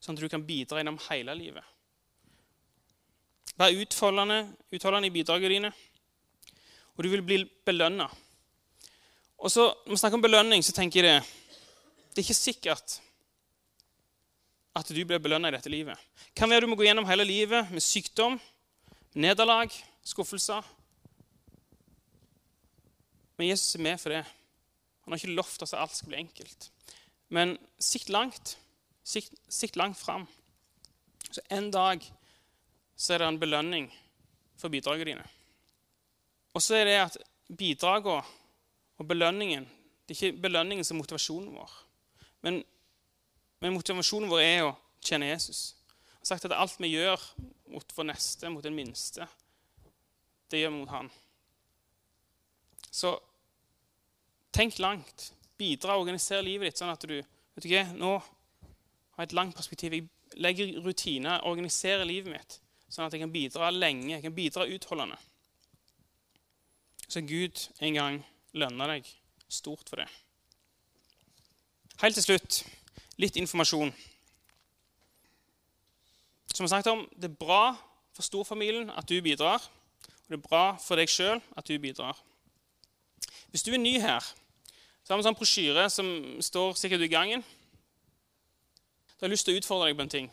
Sånn 0.03 0.19
at 0.19 0.27
du 0.27 0.33
kan 0.33 0.43
bidra 0.49 0.83
gjennom 0.83 0.99
hele 1.07 1.39
livet. 1.39 1.76
Vær 3.57 3.73
utholdende, 3.81 4.43
utholdende 4.73 5.09
i 5.09 5.15
bidragene 5.15 5.55
dine, 5.55 5.73
og 6.97 7.05
du 7.05 7.09
vil 7.13 7.25
bli 7.25 7.39
belønna. 7.65 8.09
Og 9.39 9.51
så, 9.51 9.75
Når 9.87 9.91
vi 9.91 9.97
snakker 9.97 10.17
om 10.17 10.23
belønning, 10.23 10.65
så 10.65 10.73
tenker 10.73 11.05
jeg 11.05 11.05
det 11.05 11.27
det 12.17 12.23
er 12.23 12.31
ikke 12.31 12.35
sikkert 12.35 12.93
at 14.77 14.89
du 14.89 15.03
blir 15.05 15.21
belønna 15.21 15.51
i 15.51 15.53
dette 15.53 15.69
livet. 15.69 16.01
Kan 16.37 16.49
være 16.49 16.65
du 16.65 16.71
må 16.71 16.77
gå 16.81 16.87
gjennom 16.87 17.05
hele 17.05 17.27
livet 17.29 17.69
med 17.69 17.85
sykdom, 17.85 18.39
nederlag, 19.13 19.69
skuffelser. 20.01 20.65
Men 23.37 23.51
Jesus 23.51 23.75
er 23.77 23.85
med 23.85 24.01
for 24.01 24.15
det. 24.15 24.23
Han 25.05 25.13
har 25.13 25.21
ikke 25.21 25.37
lovt 25.37 25.63
at 25.63 25.75
alt 25.77 25.97
skal 25.97 26.09
bli 26.09 26.23
enkelt. 26.23 26.71
Men 27.29 27.59
sikt 27.79 28.09
langt. 28.09 28.57
Sikt, 29.05 29.37
sikt 29.49 29.77
langt 29.77 30.01
fram. 30.01 30.25
Så 31.29 31.45
en 31.53 31.69
dag 31.71 32.01
så 32.97 33.15
er 33.15 33.21
det 33.21 33.29
en 33.29 33.41
belønning 33.41 33.89
for 34.57 34.73
bidragene 34.73 35.11
dine. 35.11 35.27
Og 36.57 36.63
så 36.65 36.79
er 36.79 36.89
det 36.89 36.97
at 37.03 37.19
bidragene 37.53 38.23
og 38.97 39.09
belønningen 39.09 39.67
Det 40.07 40.15
er 40.15 40.29
ikke 40.29 40.43
belønningen 40.43 40.87
som 40.87 40.95
er 40.95 41.03
motivasjonen 41.03 41.49
vår. 41.51 41.71
Men, 42.47 42.61
men 43.59 43.73
motivasjonen 43.75 44.31
vår 44.31 44.43
er 44.45 44.61
å 44.69 44.77
tjene 45.03 45.33
Jesus. 45.33 45.75
Han 45.91 46.23
har 46.23 46.29
sagt 46.31 46.47
at 46.47 46.55
alt 46.55 46.77
vi 46.79 46.93
gjør 46.93 47.25
mot 47.75 47.95
vår 47.97 48.07
neste, 48.13 48.53
mot 48.55 48.63
den 48.63 48.77
minste, 48.79 49.27
det 50.47 50.61
gjør 50.61 50.71
vi 50.71 50.79
mot 50.79 50.93
han. 50.95 51.11
Så 52.87 53.17
tenk 54.55 54.79
langt. 54.79 55.33
Bidra 55.59 55.97
og 55.97 56.05
organiser 56.05 56.47
livet 56.47 56.71
ditt 56.71 56.79
sånn 56.79 56.95
at 56.95 57.03
du 57.03 57.17
vet 57.17 57.65
du 57.65 57.69
hva, 57.73 57.83
nå 57.99 58.13
har 58.21 59.25
jeg 59.25 59.33
et 59.33 59.37
langt 59.41 59.59
perspektiv. 59.59 59.99
Jeg 59.99 60.39
legger 60.39 60.79
rutiner, 60.87 61.43
organiserer 61.51 62.07
livet 62.07 62.31
mitt 62.31 62.61
sånn 62.89 63.07
at 63.07 63.15
jeg 63.15 63.23
kan 63.25 63.33
bidra 63.33 63.71
lenge, 63.75 64.13
jeg 64.15 64.25
kan 64.25 64.35
bidra 64.35 64.67
utholdende. 64.71 65.19
Så 67.07 67.23
Gud 67.27 67.69
en 67.81 67.95
gang 67.95 68.21
lønner 68.57 68.97
deg 68.97 69.09
stort 69.49 69.89
for 69.89 70.03
det. 70.03 70.09
Helt 72.03 72.19
til 72.19 72.27
slutt 72.27 72.61
litt 73.23 73.39
informasjon. 73.41 73.93
Som 76.53 76.65
jeg 76.65 76.71
har 76.71 76.79
sagt 76.79 76.93
om, 76.93 77.09
Det 77.17 77.31
er 77.31 77.41
bra 77.45 77.77
for 78.13 78.23
storfamilien 78.23 78.91
at 78.91 79.09
du 79.09 79.21
bidrar. 79.23 79.61
Og 80.27 80.29
det 80.29 80.39
er 80.39 80.49
bra 80.49 80.77
for 80.77 80.97
deg 80.97 81.09
sjøl 81.09 81.41
at 81.57 81.69
du 81.69 81.79
bidrar. 81.79 82.17
Hvis 83.51 83.63
du 83.63 83.73
er 83.73 83.79
ny 83.79 84.01
her, 84.01 84.21
så 85.05 85.13
har 85.13 85.17
vi 85.17 85.23
en 85.23 85.29
sånn 85.29 85.39
brosjyre 85.39 85.91
som 85.91 86.09
står 86.43 86.75
sikkert 86.75 87.05
i 87.07 87.13
gangen. 87.13 87.45
Da 89.17 89.25
har 89.25 89.29
jeg 89.29 89.37
lyst 89.37 89.47
til 89.47 89.55
å 89.55 89.61
utfordre 89.61 89.87
deg 89.89 89.97
på 89.97 90.03
en 90.03 90.13
ting. 90.13 90.31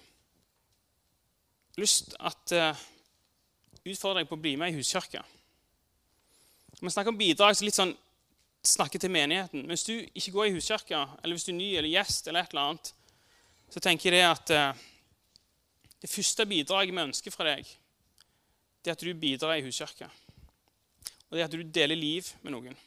Lyst 1.82 2.12
til 2.12 2.20
å 2.22 2.32
uh, 2.70 2.82
utfordre 3.84 4.22
deg 4.22 4.30
på 4.30 4.38
å 4.38 4.42
bli 4.44 4.54
med 4.62 4.74
i 4.74 4.78
huskirka. 4.78 5.24
Vi 6.80 6.92
snakker 6.92 7.14
om 7.14 7.18
bidrag, 7.18 7.56
så 7.58 7.66
litt 7.66 7.78
sånn 7.78 7.96
snakker 8.64 9.02
til 9.02 9.12
menigheten. 9.12 9.66
Hvis 9.68 9.86
du 9.88 9.94
ikke 10.14 10.34
går 10.36 10.50
i 10.50 10.54
huskirka, 10.58 11.04
eller 11.22 11.36
hvis 11.36 11.48
du 11.48 11.54
er 11.54 11.58
ny 11.58 11.70
eller 11.80 11.92
gjest, 11.92 12.28
eller 12.28 12.44
et 12.44 12.54
eller 12.54 12.70
annet, 12.70 12.94
så 13.74 13.82
tenker 13.84 14.10
jeg 14.10 14.20
det 14.20 14.30
at 14.30 14.54
eh, 14.54 14.84
det 16.04 16.12
første 16.12 16.46
bidraget 16.46 16.94
vi 16.94 17.04
ønsker 17.04 17.34
fra 17.34 17.48
deg, 17.50 17.68
det 18.84 18.92
er 18.92 18.98
at 18.98 19.04
du 19.04 19.14
bidrar 19.18 19.58
i 19.58 19.66
huskirka. 19.66 20.10
Og 21.30 21.36
det 21.36 21.42
er 21.42 21.50
at 21.50 21.56
du 21.56 21.64
deler 21.64 21.98
liv 21.98 22.28
med 22.44 22.54
noen. 22.56 22.78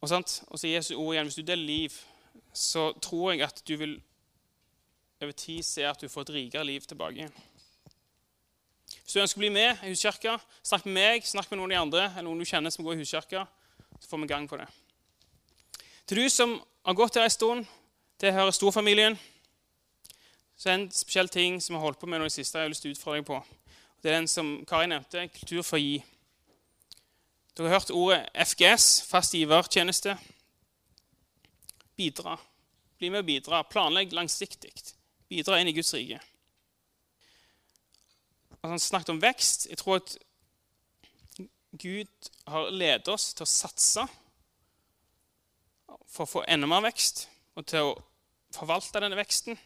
Og, 0.00 0.08
sant? 0.08 0.40
og 0.48 0.58
så 0.58 0.72
Jesu 0.72 0.94
ord 0.96 1.14
igjen, 1.14 1.28
Hvis 1.28 1.38
du 1.38 1.44
deler 1.46 1.64
liv, 1.64 1.98
så 2.52 2.90
tror 2.98 3.32
jeg 3.32 3.44
at 3.46 3.62
du 3.68 3.76
vil 3.76 4.00
over 5.20 5.36
tid 5.36 5.64
se 5.66 5.84
at 5.84 6.00
du 6.00 6.08
får 6.08 6.28
et 6.28 6.34
rikere 6.34 6.64
liv 6.64 6.84
tilbake. 6.88 7.28
Hvis 8.90 9.14
du 9.14 9.20
ønsker 9.20 9.40
å 9.40 9.44
bli 9.44 9.52
med 9.54 9.82
i 9.84 9.92
huskirka, 9.92 10.36
snakk 10.62 10.86
med 10.86 10.96
meg, 10.96 11.26
snakk 11.26 11.50
med 11.50 11.60
noen 11.60 11.70
av 11.70 11.74
de 11.74 11.80
andre, 11.80 12.04
eller 12.12 12.28
noen 12.28 12.42
du 12.42 12.48
kjenner 12.48 12.72
som 12.74 12.86
går 12.86 12.98
i 12.98 13.02
huskirka 13.02 13.46
så 14.00 14.08
får 14.08 14.18
vi 14.18 14.26
gang 14.26 14.48
på 14.48 14.56
det. 14.56 14.66
Til 16.06 16.22
du 16.22 16.28
som 16.30 16.56
har 16.84 16.96
gått 16.96 17.18
her 17.18 17.26
en 17.28 17.30
stund, 17.30 17.66
tilhører 18.20 18.54
storfamilien, 18.54 19.18
så 20.56 20.68
er 20.68 20.76
det 20.76 20.80
en 20.80 20.92
spesiell 20.92 21.28
ting 21.28 21.60
som 21.60 21.74
jeg 21.74 21.80
har 21.80 21.86
holdt 21.88 22.00
på 22.00 22.08
med 22.10 22.20
nå 22.20 22.28
i 22.28 22.32
siste, 22.32 22.58
jeg 22.58 22.68
har 22.68 22.72
lyst 22.72 22.84
til 22.84 22.92
å 22.92 22.96
utfordre 22.96 23.20
deg 23.20 23.28
på. 23.28 23.40
Det 24.00 24.10
er 24.10 24.18
den 24.18 24.28
som 24.28 24.52
Kari 24.68 24.88
nevnte, 24.88 25.26
kultur 25.36 25.62
for 25.62 25.78
å 25.78 25.82
gi. 25.82 26.00
Dere 27.56 27.68
har 27.68 27.80
hørt 27.80 27.92
ordet 27.92 28.20
FGS, 28.48 28.88
fast 29.08 29.36
givertjeneste. 29.36 30.16
Bidra. 31.96 32.36
Bli 33.00 33.10
med 33.12 33.24
å 33.24 33.28
bidra. 33.28 33.62
Planlegg 33.68 34.14
langsiktig. 34.16 34.72
Bidra 35.30 35.60
inn 35.60 35.70
i 35.70 35.74
Guds 35.76 35.92
rike. 35.94 36.18
Altså, 38.60 38.72
han 38.74 38.82
snakket 38.82 39.12
om 39.14 39.22
vekst. 39.22 39.68
Jeg 39.70 39.78
tror 39.80 40.00
at 40.00 40.16
Gud 41.80 42.30
har 42.50 42.70
ledet 42.74 43.08
oss 43.08 43.30
til 43.32 43.46
å 43.46 43.50
satse 43.50 44.04
for 46.10 46.26
å 46.26 46.30
få 46.30 46.42
enda 46.50 46.66
mer 46.68 46.82
vekst 46.88 47.28
og 47.54 47.66
til 47.70 47.92
å 47.92 47.98
forvalte 48.54 49.02
denne 49.02 49.18
veksten. 49.18 49.58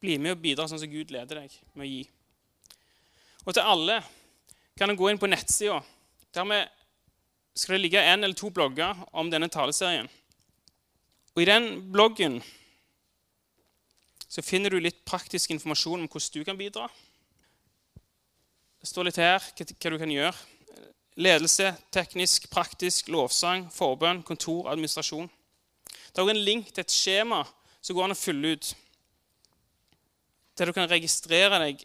Bli 0.00 0.16
med 0.22 0.36
og 0.36 0.42
bidra 0.42 0.68
sånn 0.70 0.80
som 0.80 0.90
Gud 0.90 1.12
leder 1.12 1.42
deg 1.42 1.54
med 1.74 1.84
å 1.84 1.90
gi. 1.90 2.02
Og 3.44 3.52
til 3.52 3.68
alle 3.68 4.00
kan 4.78 4.90
en 4.90 4.98
gå 4.98 5.10
inn 5.10 5.20
på 5.20 5.28
nettsida. 5.28 5.80
Der 6.32 6.68
skal 7.58 7.76
det 7.76 7.82
ligge 7.82 8.00
en 8.00 8.24
eller 8.24 8.38
to 8.38 8.50
blogger 8.54 8.96
om 9.12 9.30
denne 9.32 9.50
taleserien. 9.52 10.08
Og 11.34 11.42
I 11.42 11.48
den 11.48 11.68
bloggen 11.92 12.40
så 14.28 14.44
finner 14.44 14.70
du 14.70 14.80
litt 14.80 15.04
praktisk 15.08 15.54
informasjon 15.54 16.02
om 16.02 16.08
hvordan 16.08 16.34
du 16.34 16.44
kan 16.44 16.58
bidra. 16.58 16.88
Det 18.78 18.88
står 18.90 19.08
litt 19.08 19.20
her 19.20 19.40
hva 19.40 19.92
du 19.94 19.98
kan 19.98 20.12
gjøre. 20.12 20.36
Ledelse, 21.18 21.72
teknisk, 21.90 22.46
praktisk, 22.52 23.08
lovsang, 23.10 23.66
forbønn, 23.74 24.22
kontor, 24.22 24.68
administrasjon. 24.70 25.26
Det 25.88 26.20
er 26.20 26.22
også 26.22 26.34
en 26.36 26.44
link 26.46 26.68
til 26.70 26.84
et 26.84 26.94
skjema 26.94 27.40
som 27.80 27.96
går 27.96 28.06
an 28.06 28.14
å 28.14 28.18
fylle 28.18 28.52
ut. 28.54 28.68
Der 30.58 30.70
du 30.70 30.74
kan 30.76 30.90
registrere 30.90 31.58
deg 31.64 31.82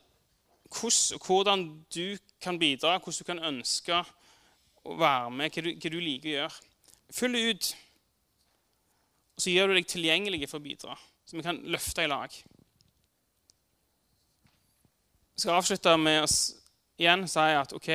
hvordan, 0.73 1.23
hvordan 1.25 1.65
du 1.93 2.17
kan 2.41 2.59
bidra, 2.59 2.99
hvordan 2.99 3.19
du 3.19 3.27
kan 3.27 3.41
ønske 3.53 4.03
å 4.83 4.97
være 4.99 5.31
med, 5.31 5.53
hva 5.53 5.65
du, 5.65 5.71
hva 5.77 5.93
du 5.93 5.99
liker 6.01 6.29
å 6.29 6.35
gjøre. 6.37 6.69
Fyll 7.13 7.39
ut, 7.39 7.71
og 9.33 9.43
så 9.45 9.53
gjør 9.53 9.71
du 9.71 9.77
deg 9.79 9.89
tilgjengelig 9.89 10.49
for 10.49 10.59
å 10.59 10.65
bidra, 10.65 10.97
så 11.33 11.37
vi 11.39 11.43
kan 11.43 11.57
løfte 11.65 12.03
i 12.03 12.07
lag. 12.07 12.29
Jeg 15.33 15.41
skal 15.41 15.55
avslutte 15.57 15.95
med 15.97 16.19
å 16.21 16.27
igjen 17.01 17.23
si 17.25 17.45
at 17.57 17.73
ok, 17.73 17.89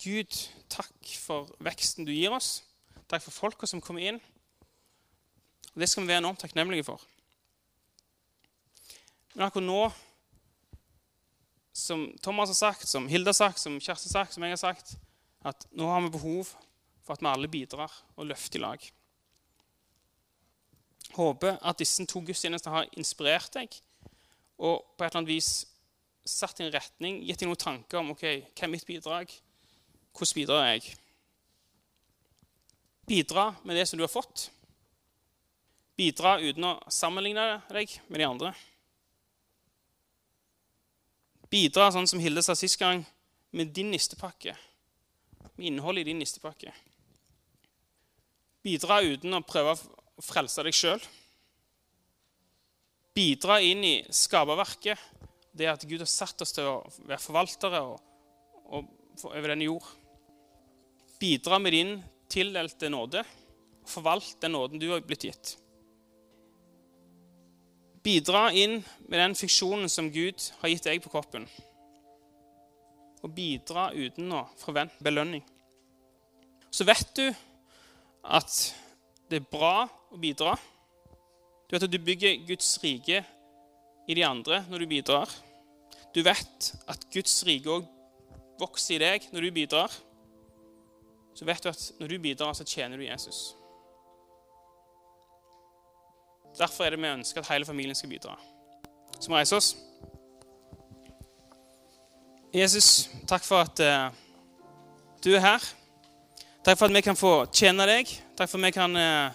Gud, 0.00 0.38
takk 0.72 1.10
for 1.20 1.52
veksten 1.60 2.08
du 2.08 2.14
gir 2.14 2.32
oss. 2.32 2.62
Takk 3.12 3.26
for 3.26 3.36
folka 3.36 3.68
som 3.68 3.82
kommer 3.84 4.08
inn. 4.08 4.22
Og 5.74 5.84
Det 5.84 5.90
skal 5.92 6.06
vi 6.06 6.08
være 6.14 6.24
enormt 6.24 6.40
takknemlige 6.40 6.88
for. 6.88 7.04
Men 9.34 9.50
akkurat 9.50 9.68
nå 9.68 9.82
som 11.76 12.08
Thomas 12.24 12.54
har 12.56 12.72
sagt, 12.72 12.88
som 12.88 13.04
Hilde 13.12 13.36
har 13.36 13.36
sagt, 13.36 13.60
som 13.60 13.76
Kjersti 13.76 14.08
har 14.08 14.22
sagt, 14.22 14.32
som 14.32 14.48
jeg 14.48 14.56
har 14.56 14.64
sagt, 14.64 14.96
at 15.44 15.68
nå 15.76 15.92
har 15.92 16.06
vi 16.06 16.14
behov 16.16 16.56
for 17.04 17.12
at 17.12 17.20
vi 17.20 17.34
alle 17.34 17.52
bidrar 17.52 17.92
og 18.16 18.32
løfter 18.32 18.64
i 18.64 18.64
lag. 18.64 18.92
Håper 21.16 21.56
at 21.64 21.80
disse 21.80 22.04
to 22.08 22.20
gudstjenestene 22.24 22.74
har 22.74 22.88
inspirert 23.00 23.54
deg 23.56 23.72
og 24.56 24.84
på 24.96 25.04
et 25.04 25.10
eller 25.10 25.20
annet 25.20 25.32
vis 25.34 25.50
satt 26.26 26.60
i 26.60 26.66
en 26.66 26.72
retning, 26.74 27.20
gitt 27.22 27.42
deg 27.42 27.48
noen 27.50 27.60
tanker 27.60 28.00
om 28.00 28.14
ok, 28.14 28.24
hva 28.56 28.64
er 28.66 28.72
mitt 28.72 28.86
bidrag, 28.88 29.32
hvordan 30.16 30.38
bidrar 30.40 30.70
jeg. 30.72 30.94
Bidra 33.06 33.50
med 33.62 33.76
det 33.78 33.84
som 33.86 34.00
du 34.00 34.02
har 34.02 34.10
fått. 34.10 34.48
Bidra 35.96 36.36
uten 36.42 36.64
å 36.66 36.72
sammenligne 36.92 37.44
deg 37.70 37.92
med 38.08 38.20
de 38.20 38.26
andre. 38.26 38.50
Bidra 41.52 41.92
sånn 41.94 42.08
som 42.10 42.20
Hilde 42.20 42.42
sa 42.42 42.56
sist 42.58 42.80
gang, 42.80 43.04
med 43.54 43.70
din 43.76 43.92
nistepakke. 43.94 44.56
Med 45.54 45.68
innholdet 45.70 46.02
i 46.02 46.10
din 46.10 46.18
nistepakke. 46.20 46.74
Bidra 48.66 48.98
uten 49.06 49.36
å 49.36 49.44
prøve 49.46 49.76
å 50.16 50.24
frelse 50.24 50.64
deg 50.64 50.76
sjøl. 50.76 51.02
Bidra 53.16 53.60
inn 53.64 53.84
i 53.84 53.94
skaperverket, 54.12 55.00
det 55.56 55.70
at 55.70 55.84
Gud 55.88 56.02
har 56.04 56.10
satt 56.10 56.42
oss 56.44 56.52
til 56.52 56.68
å 56.68 56.76
være 57.06 57.22
forvaltere 57.22 57.80
og, 57.80 58.00
og, 58.68 58.90
over 59.30 59.52
denne 59.52 59.68
jord. 59.68 59.86
Bidra 61.20 61.60
med 61.62 61.72
din 61.72 61.94
tildelte 62.28 62.90
nåde. 62.92 63.22
Forvalt 63.88 64.36
den 64.42 64.52
nåden 64.52 64.82
du 64.82 64.90
har 64.90 65.04
blitt 65.06 65.24
gitt. 65.28 65.54
Bidra 68.04 68.50
inn 68.54 68.82
med 69.08 69.18
den 69.18 69.34
fiksjonen 69.38 69.88
som 69.90 70.12
Gud 70.14 70.42
har 70.60 70.70
gitt 70.70 70.84
deg 70.86 71.00
på 71.02 71.10
kroppen. 71.10 71.46
Og 73.24 73.32
bidra 73.34 73.88
uten 73.96 74.28
å 74.36 74.44
forvente 74.60 75.02
belønning. 75.02 75.42
Så 76.70 76.84
vet 76.86 77.08
du 77.16 77.24
at 78.22 78.52
det 79.30 79.40
er 79.40 79.50
bra 79.50 79.86
å 79.86 80.18
bidra. 80.20 80.54
Du 81.66 81.74
vet 81.74 81.86
at 81.86 81.92
du 81.92 81.98
bygger 81.98 82.44
Guds 82.46 82.68
rike 82.82 83.24
i 84.06 84.14
de 84.14 84.24
andre 84.26 84.62
når 84.70 84.84
du 84.84 84.90
bidrar. 84.90 85.30
Du 86.14 86.22
vet 86.24 86.72
at 86.88 87.06
Guds 87.12 87.40
rike 87.46 87.70
òg 87.70 87.86
vokser 88.60 88.96
i 88.96 89.02
deg 89.02 89.30
når 89.34 89.48
du 89.48 89.54
bidrar. 89.56 89.96
Så 91.36 91.44
vet 91.44 91.62
du 91.62 91.68
at 91.68 91.88
når 92.00 92.08
du 92.08 92.18
bidrar, 92.22 92.54
så 92.56 92.64
tjener 92.64 92.96
du 92.96 93.04
Jesus. 93.04 93.56
Derfor 96.56 96.86
er 96.86 96.94
det 96.94 97.02
vi 97.02 97.10
ønsker 97.10 97.42
at 97.42 97.50
hele 97.50 97.68
familien 97.68 97.94
skal 97.94 98.08
bidra. 98.08 98.38
Så 99.20 99.28
vi 99.28 99.34
reiser 99.34 99.58
oss. 99.58 99.74
Jesus, 102.54 103.10
takk 103.28 103.44
for 103.44 103.66
at 103.66 103.82
uh, 103.84 104.14
du 105.24 105.34
er 105.34 105.44
her. 105.44 105.66
Takk 106.66 106.80
for 106.80 106.90
at 106.90 106.96
vi 106.96 107.00
kan 107.06 107.14
få 107.14 107.32
tjene 107.54 107.84
deg. 107.86 108.08
Takk 108.34 108.50
for 108.50 108.58
at 108.58 108.66
vi 108.66 108.74
kan 108.74 108.98
uh, 108.98 109.34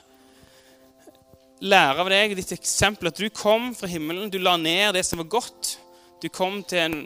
lære 1.63 2.03
av 2.03 2.09
deg 2.11 2.34
ditt 2.36 2.49
eksempel. 2.57 3.07
At 3.07 3.21
du 3.23 3.29
kom 3.32 3.69
fra 3.71 3.88
himmelen, 3.88 4.27
du 4.27 4.36
la 4.41 4.57
ned 4.59 4.97
det 4.97 5.05
som 5.07 5.21
var 5.21 5.29
godt. 5.38 5.77
Du 6.19 6.27
kom 6.27 6.57
til 6.67 6.82
en, 6.89 6.97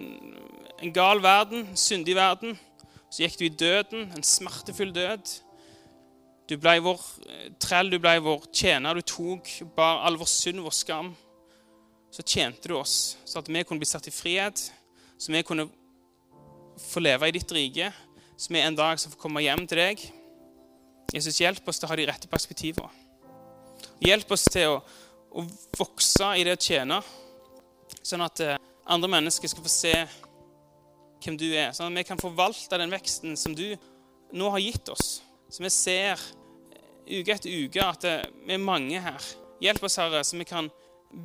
en 0.81 0.95
gal 0.95 1.21
verden, 1.21 1.67
en 1.69 1.77
syndig 1.77 2.15
verden. 2.17 2.57
Så 3.13 3.21
gikk 3.21 3.37
du 3.37 3.45
i 3.45 3.51
døden, 3.53 4.09
en 4.17 4.25
smertefull 4.25 4.95
død. 4.97 5.35
Du 6.49 6.57
ble 6.57 6.73
vår 6.87 7.05
eh, 7.29 7.45
trell, 7.61 7.93
du 7.93 7.99
ble 8.01 8.17
vår 8.25 8.49
tjener. 8.49 8.97
Du 8.97 9.05
tok 9.05 9.53
bar 9.77 10.01
all 10.09 10.17
vår 10.17 10.33
synd, 10.33 10.65
vår 10.65 10.73
skam. 10.73 11.13
Så 12.09 12.25
tjente 12.25 12.73
du 12.73 12.79
oss, 12.81 13.19
så 13.29 13.45
at 13.45 13.53
vi 13.53 13.61
kunne 13.61 13.77
bli 13.77 13.93
satt 13.93 14.09
i 14.09 14.17
frihet, 14.17 14.71
så 15.21 15.37
vi 15.37 15.45
kunne 15.45 15.69
få 16.81 17.05
leve 17.05 17.29
i 17.29 17.37
ditt 17.37 17.53
rike, 17.53 17.93
så 18.39 18.53
vi 18.55 18.65
en 18.65 18.77
dag 18.77 18.97
skal 18.97 19.13
få 19.13 19.27
komme 19.27 19.45
hjem 19.45 19.67
til 19.69 19.85
deg. 19.85 20.07
Jesus, 21.13 21.39
hjelp 21.41 21.67
oss 21.69 21.79
til 21.79 21.87
å 21.87 21.91
ha 21.91 21.97
de 21.99 22.07
rette 22.09 22.29
perspektivene. 22.31 22.89
Hjelp 24.03 24.31
oss 24.35 24.45
til 24.51 24.73
å, 24.73 24.79
å 25.35 25.45
vokse 25.77 26.31
i 26.39 26.43
det 26.47 26.55
å 26.57 26.61
tjene, 26.61 26.99
sånn 28.01 28.23
at 28.25 28.41
eh, 28.43 28.57
andre 28.91 29.11
mennesker 29.11 29.51
skal 29.51 29.65
få 29.65 29.71
se 29.71 29.93
hvem 31.23 31.37
du 31.39 31.47
er. 31.53 31.71
Sånn 31.73 31.93
at 31.93 32.01
vi 32.03 32.07
kan 32.09 32.21
forvalte 32.21 32.79
den 32.81 32.93
veksten 32.93 33.37
som 33.39 33.55
du 33.57 33.67
nå 34.35 34.49
har 34.53 34.63
gitt 34.63 34.89
oss. 34.93 35.19
Så 35.49 35.63
vi 35.63 35.71
ser 35.73 36.21
uke 37.05 37.35
etter 37.35 37.53
uke 37.53 37.85
at 37.85 38.05
vi 38.05 38.55
er 38.55 38.61
mange 38.61 38.99
her. 39.01 39.31
Hjelp 39.63 39.85
oss, 39.87 39.97
Herre, 40.01 40.23
så 40.25 40.37
vi 40.37 40.47
kan 40.47 40.69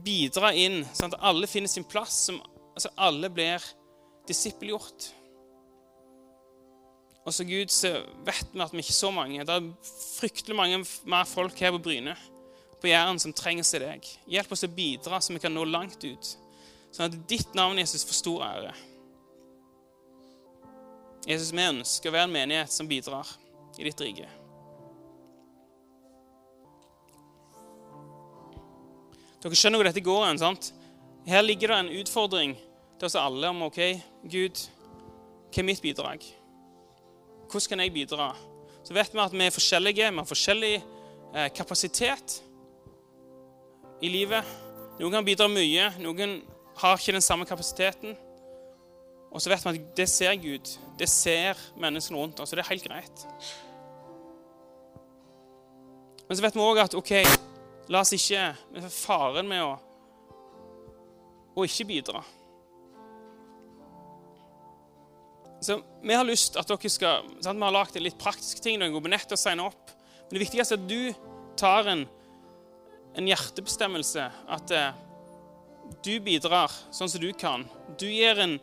bidra 0.04 0.52
inn, 0.54 0.84
sånn 0.94 1.10
at 1.10 1.22
alle 1.26 1.48
finner 1.50 1.70
sin 1.70 1.86
plass, 1.88 2.26
som 2.28 2.38
altså 2.76 2.92
alle 3.00 3.30
blir 3.32 3.64
disippelgjort. 4.28 5.10
Og 7.24 7.34
så 7.36 7.44
Gud, 7.44 7.68
så 7.72 7.92
vet 8.24 8.52
vi 8.52 8.62
at 8.64 8.72
vi 8.72 8.80
ikke 8.80 8.94
er 8.94 8.96
så 8.96 9.10
mange. 9.12 9.44
Det 9.44 9.56
er 9.56 9.90
fryktelig 10.16 10.56
mange 10.56 10.80
mer 11.04 11.26
folk 11.28 11.58
her 11.60 11.74
på 11.76 11.82
Bryne, 11.84 12.14
på 12.80 12.88
Jæren, 12.88 13.20
som 13.20 13.34
trenger 13.36 13.66
seg 13.66 13.84
deg. 13.84 14.06
Hjelp 14.30 14.54
oss 14.56 14.64
å 14.64 14.72
bidra, 14.72 15.20
så 15.20 15.36
vi 15.36 15.42
kan 15.42 15.52
nå 15.52 15.66
langt 15.68 16.00
ut. 16.00 16.30
Sånn 16.90 17.10
at 17.10 17.18
ditt 17.28 17.52
navn, 17.54 17.78
Jesus, 17.78 18.06
får 18.08 18.18
stor 18.22 18.46
ære. 18.48 18.72
Jesus, 21.28 21.52
vi 21.52 21.68
ønsker 21.68 22.08
å 22.08 22.16
være 22.16 22.30
en 22.30 22.34
menighet 22.34 22.72
som 22.72 22.88
bidrar 22.88 23.28
i 23.76 23.84
ditt 23.84 24.00
rike. 24.00 24.26
Dere 29.40 29.56
skjønner 29.56 29.80
hvor 29.80 29.88
dette 29.88 30.04
går 30.04 30.26
hen. 30.26 30.40
sant? 30.40 30.72
Her 31.28 31.44
ligger 31.44 31.72
det 31.72 31.78
en 31.78 31.94
utfordring 32.00 32.56
til 32.98 33.08
oss 33.08 33.16
alle 33.16 33.52
om 33.52 33.62
ok, 33.68 33.80
Gud, 34.28 34.60
hva 35.52 35.62
er 35.62 35.68
mitt 35.68 35.84
bidrag? 35.84 36.24
Hvordan 37.50 37.68
kan 37.68 37.80
jeg 37.82 37.92
bidra? 37.92 38.30
Så 38.84 38.94
vet 38.94 39.14
vi 39.14 39.20
at 39.20 39.32
vi 39.34 39.44
er 39.44 39.54
forskjellige. 39.54 40.10
Vi 40.10 40.22
har 40.22 40.28
forskjellig 40.28 40.74
eh, 41.34 41.48
kapasitet 41.54 42.40
i 44.00 44.08
livet. 44.08 44.46
Noen 45.00 45.16
kan 45.16 45.26
bidra 45.26 45.48
mye, 45.50 45.88
noen 45.98 46.40
har 46.80 46.98
ikke 46.98 47.16
den 47.16 47.24
samme 47.24 47.46
kapasiteten. 47.48 48.14
Og 49.30 49.42
så 49.42 49.50
vet 49.50 49.64
vi 49.64 49.72
at 49.72 49.96
det 49.96 50.08
ser 50.10 50.34
Gud. 50.38 50.72
Det 50.98 51.08
ser 51.08 51.58
menneskene 51.80 52.18
rundt 52.18 52.40
oss, 52.40 52.52
og 52.52 52.58
det 52.58 52.64
er 52.64 52.70
helt 52.72 52.86
greit. 52.86 53.26
Men 56.28 56.38
så 56.38 56.44
vet 56.44 56.54
vi 56.54 56.62
òg 56.62 56.82
at 56.84 56.94
ok, 56.94 57.14
la 57.90 58.04
oss 58.04 58.14
ikke 58.14 58.50
med 58.74 58.90
Faren 58.94 59.48
med 59.50 59.64
å, 59.64 59.72
å 61.58 61.66
ikke 61.66 61.88
bidra. 61.88 62.22
Så 65.60 65.82
Vi 66.02 66.14
har 66.14 66.24
lyst 66.24 66.56
at 66.56 66.68
dere 66.68 66.90
skal, 66.90 67.26
sant? 67.44 67.58
Vi 67.58 67.66
har 67.66 67.74
lagd 67.74 67.98
litt 68.00 68.18
praktiske 68.20 68.62
ting. 68.64 68.78
Dere 68.80 68.92
går 68.94 69.04
på 69.04 69.12
nett 69.12 69.34
og 69.34 69.40
signer 69.40 69.68
opp. 69.68 69.92
Men 70.28 70.38
det 70.38 70.44
viktigste 70.46 70.76
er 70.76 70.80
at 70.80 70.88
du 70.88 71.30
tar 71.60 71.90
en, 71.92 72.06
en 73.20 73.28
hjertebestemmelse. 73.28 74.24
At 74.56 74.72
eh, 74.72 74.94
du 76.04 76.14
bidrar 76.24 76.72
sånn 76.94 77.10
som 77.12 77.20
du 77.20 77.28
kan. 77.36 77.66
Du 78.00 78.06
gir 78.08 78.40
en, 78.40 78.56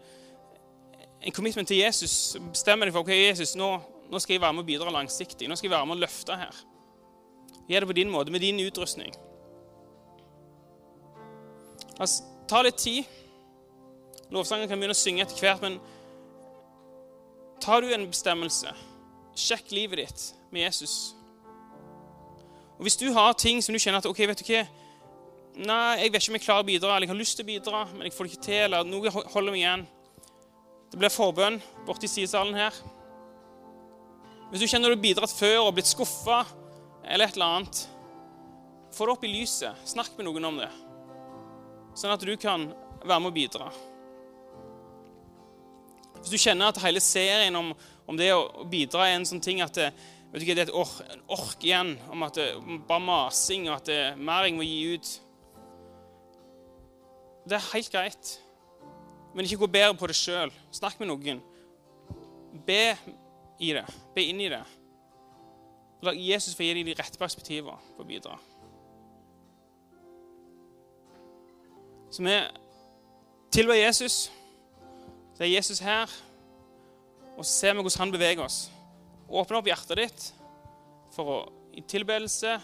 en 1.22 1.36
commitment 1.36 1.70
til 1.70 1.84
Jesus. 1.84 2.38
Bestemmer 2.50 2.90
deg 2.90 2.96
for 2.96 3.06
ok, 3.06 3.14
Jesus, 3.14 3.54
nå, 3.60 3.70
nå 4.10 4.24
skal 4.24 4.38
jeg 4.38 4.44
være 4.46 4.58
med 4.58 4.66
og 4.66 4.72
bidra 4.72 4.96
langsiktig. 4.96 5.50
Nå 5.50 5.60
skal 5.60 5.70
jeg 5.70 5.76
være 5.76 5.90
med 5.90 6.00
og 6.00 6.06
løfte 6.08 6.40
her. 6.40 6.64
Gjør 7.68 7.84
det 7.84 7.92
på 7.92 7.98
din 8.00 8.12
måte, 8.14 8.34
med 8.34 8.42
din 8.42 8.64
utrustning. 8.64 9.14
Altså, 11.98 12.24
ta 12.48 12.64
litt 12.64 12.80
tid. 12.80 13.06
Lovsangen 14.34 14.70
kan 14.70 14.80
begynne 14.80 14.96
å 14.96 14.98
synge 14.98 15.26
etter 15.26 15.40
hvert, 15.44 15.64
men 15.64 15.78
tar 17.68 17.84
du 17.84 17.92
en 17.92 18.08
bestemmelse, 18.08 18.72
sjekk 19.36 19.74
livet 19.76 20.00
ditt 20.00 20.26
med 20.56 20.64
Jesus. 20.64 21.14
Og 22.78 22.86
Hvis 22.86 22.96
du 22.96 23.10
har 23.12 23.34
ting 23.36 23.60
som 23.64 23.76
du 23.76 23.82
kjenner 23.82 24.00
at 24.00 24.08
ok, 24.08 24.22
vet 24.30 24.40
du 24.40 24.48
hva, 24.48 24.62
nei, 25.58 25.98
jeg 26.00 26.14
vet 26.14 26.22
ikke 26.22 26.32
om 26.32 26.38
jeg 26.38 26.46
klarer 26.46 26.64
å 26.64 26.70
bidra, 26.70 26.94
eller 26.96 27.08
jeg 27.08 27.12
har 27.12 27.20
lyst 27.20 27.36
til 27.40 27.44
å 27.44 27.50
bidra, 27.50 27.82
men 27.92 28.08
jeg 28.08 28.16
får 28.16 28.28
det 28.28 28.32
ikke 28.34 28.46
til, 28.46 28.62
eller 28.70 28.88
noe 28.88 29.12
holder 29.34 29.52
meg 29.52 29.64
igjen 29.64 29.84
Det 30.88 31.02
blir 31.02 31.12
forbønn 31.12 31.60
borti 31.84 32.08
sidesalen 32.08 32.56
her. 32.56 32.78
Hvis 34.48 34.64
du 34.64 34.70
kjenner 34.72 34.94
du 34.94 34.96
har 34.96 35.04
bidratt 35.04 35.34
før 35.36 35.66
og 35.66 35.74
blitt 35.76 35.90
skuffa 35.90 36.46
eller 37.04 37.28
et 37.28 37.36
eller 37.36 37.58
annet, 37.58 37.82
få 38.96 39.10
det 39.10 39.16
opp 39.18 39.26
i 39.28 39.34
lyset. 39.34 39.84
Snakk 39.92 40.16
med 40.16 40.30
noen 40.30 40.48
om 40.48 40.64
det, 40.64 40.72
sånn 42.00 42.16
at 42.16 42.24
du 42.24 42.32
kan 42.40 42.70
være 43.04 43.20
med 43.20 43.34
å 43.34 43.36
bidra. 43.36 43.68
Hvis 46.20 46.34
du 46.34 46.38
kjenner 46.42 46.72
at 46.72 46.82
hele 46.84 47.02
serien 47.04 47.56
om, 47.56 47.74
om 48.08 48.18
det 48.20 48.32
å 48.34 48.66
bidra 48.70 49.08
er 49.08 49.18
en 49.18 49.28
sånn 49.28 49.44
ting 49.44 49.62
at 49.64 49.76
det, 49.78 49.92
vet 50.32 50.42
du 50.42 50.46
ikke, 50.46 50.58
det 50.58 50.66
er 50.66 50.72
et 50.72 50.80
ork, 50.80 50.98
en 51.14 51.24
ork 51.38 51.64
igjen 51.66 51.94
om 52.14 52.26
at 52.28 52.40
det 52.40 52.50
bare 52.90 53.04
masing, 53.04 53.70
og 53.70 53.78
at 53.78 53.90
det 53.90 54.00
er 54.10 54.20
mer 54.20 54.48
jeg 54.48 54.58
må 54.58 54.68
gi 54.68 54.82
ut 54.96 55.14
Det 57.48 57.56
er 57.56 57.70
helt 57.72 57.94
greit. 57.94 58.34
Men 59.34 59.46
ikke 59.46 59.62
gå 59.62 59.70
bedre 59.72 59.94
på 59.96 60.08
det 60.10 60.18
sjøl. 60.20 60.52
Snakk 60.76 60.98
med 61.00 61.08
noen. 61.08 61.40
Be 62.68 62.98
i 63.64 63.70
det. 63.78 63.86
Be 64.16 64.26
inn 64.28 64.42
i 64.44 64.50
det. 64.52 64.64
La 66.04 66.12
Jesus 66.14 66.58
få 66.58 66.66
gi 66.66 66.74
deg 66.76 66.90
de 66.90 66.96
rette 66.98 67.18
perspektivene 67.22 67.96
på 67.96 68.04
å 68.04 68.08
bidra. 68.10 68.36
Så 72.12 72.24
vi 72.24 72.36
tilber 73.52 73.80
Jesus. 73.80 74.28
Det 75.38 75.46
er 75.46 75.54
Jesus 75.54 75.80
her. 75.86 76.10
Og 77.38 77.46
så 77.46 77.52
ser 77.52 77.76
vi 77.76 77.84
hvordan 77.84 78.08
han 78.08 78.14
beveger 78.16 78.42
oss. 78.42 78.72
Åpne 79.30 79.60
opp 79.60 79.70
hjertet 79.70 80.00
ditt 80.00 80.26
for 81.14 81.30
å, 81.30 81.38
i 81.78 81.84
tilbedelse, 81.86 82.56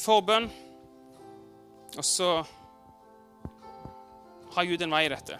forbønn. 0.00 0.50
Og 1.94 2.04
så 2.04 2.28
har 4.54 4.68
Gud 4.68 4.84
en 4.84 4.92
vei 4.92 5.06
i 5.06 5.12
dette. 5.14 5.38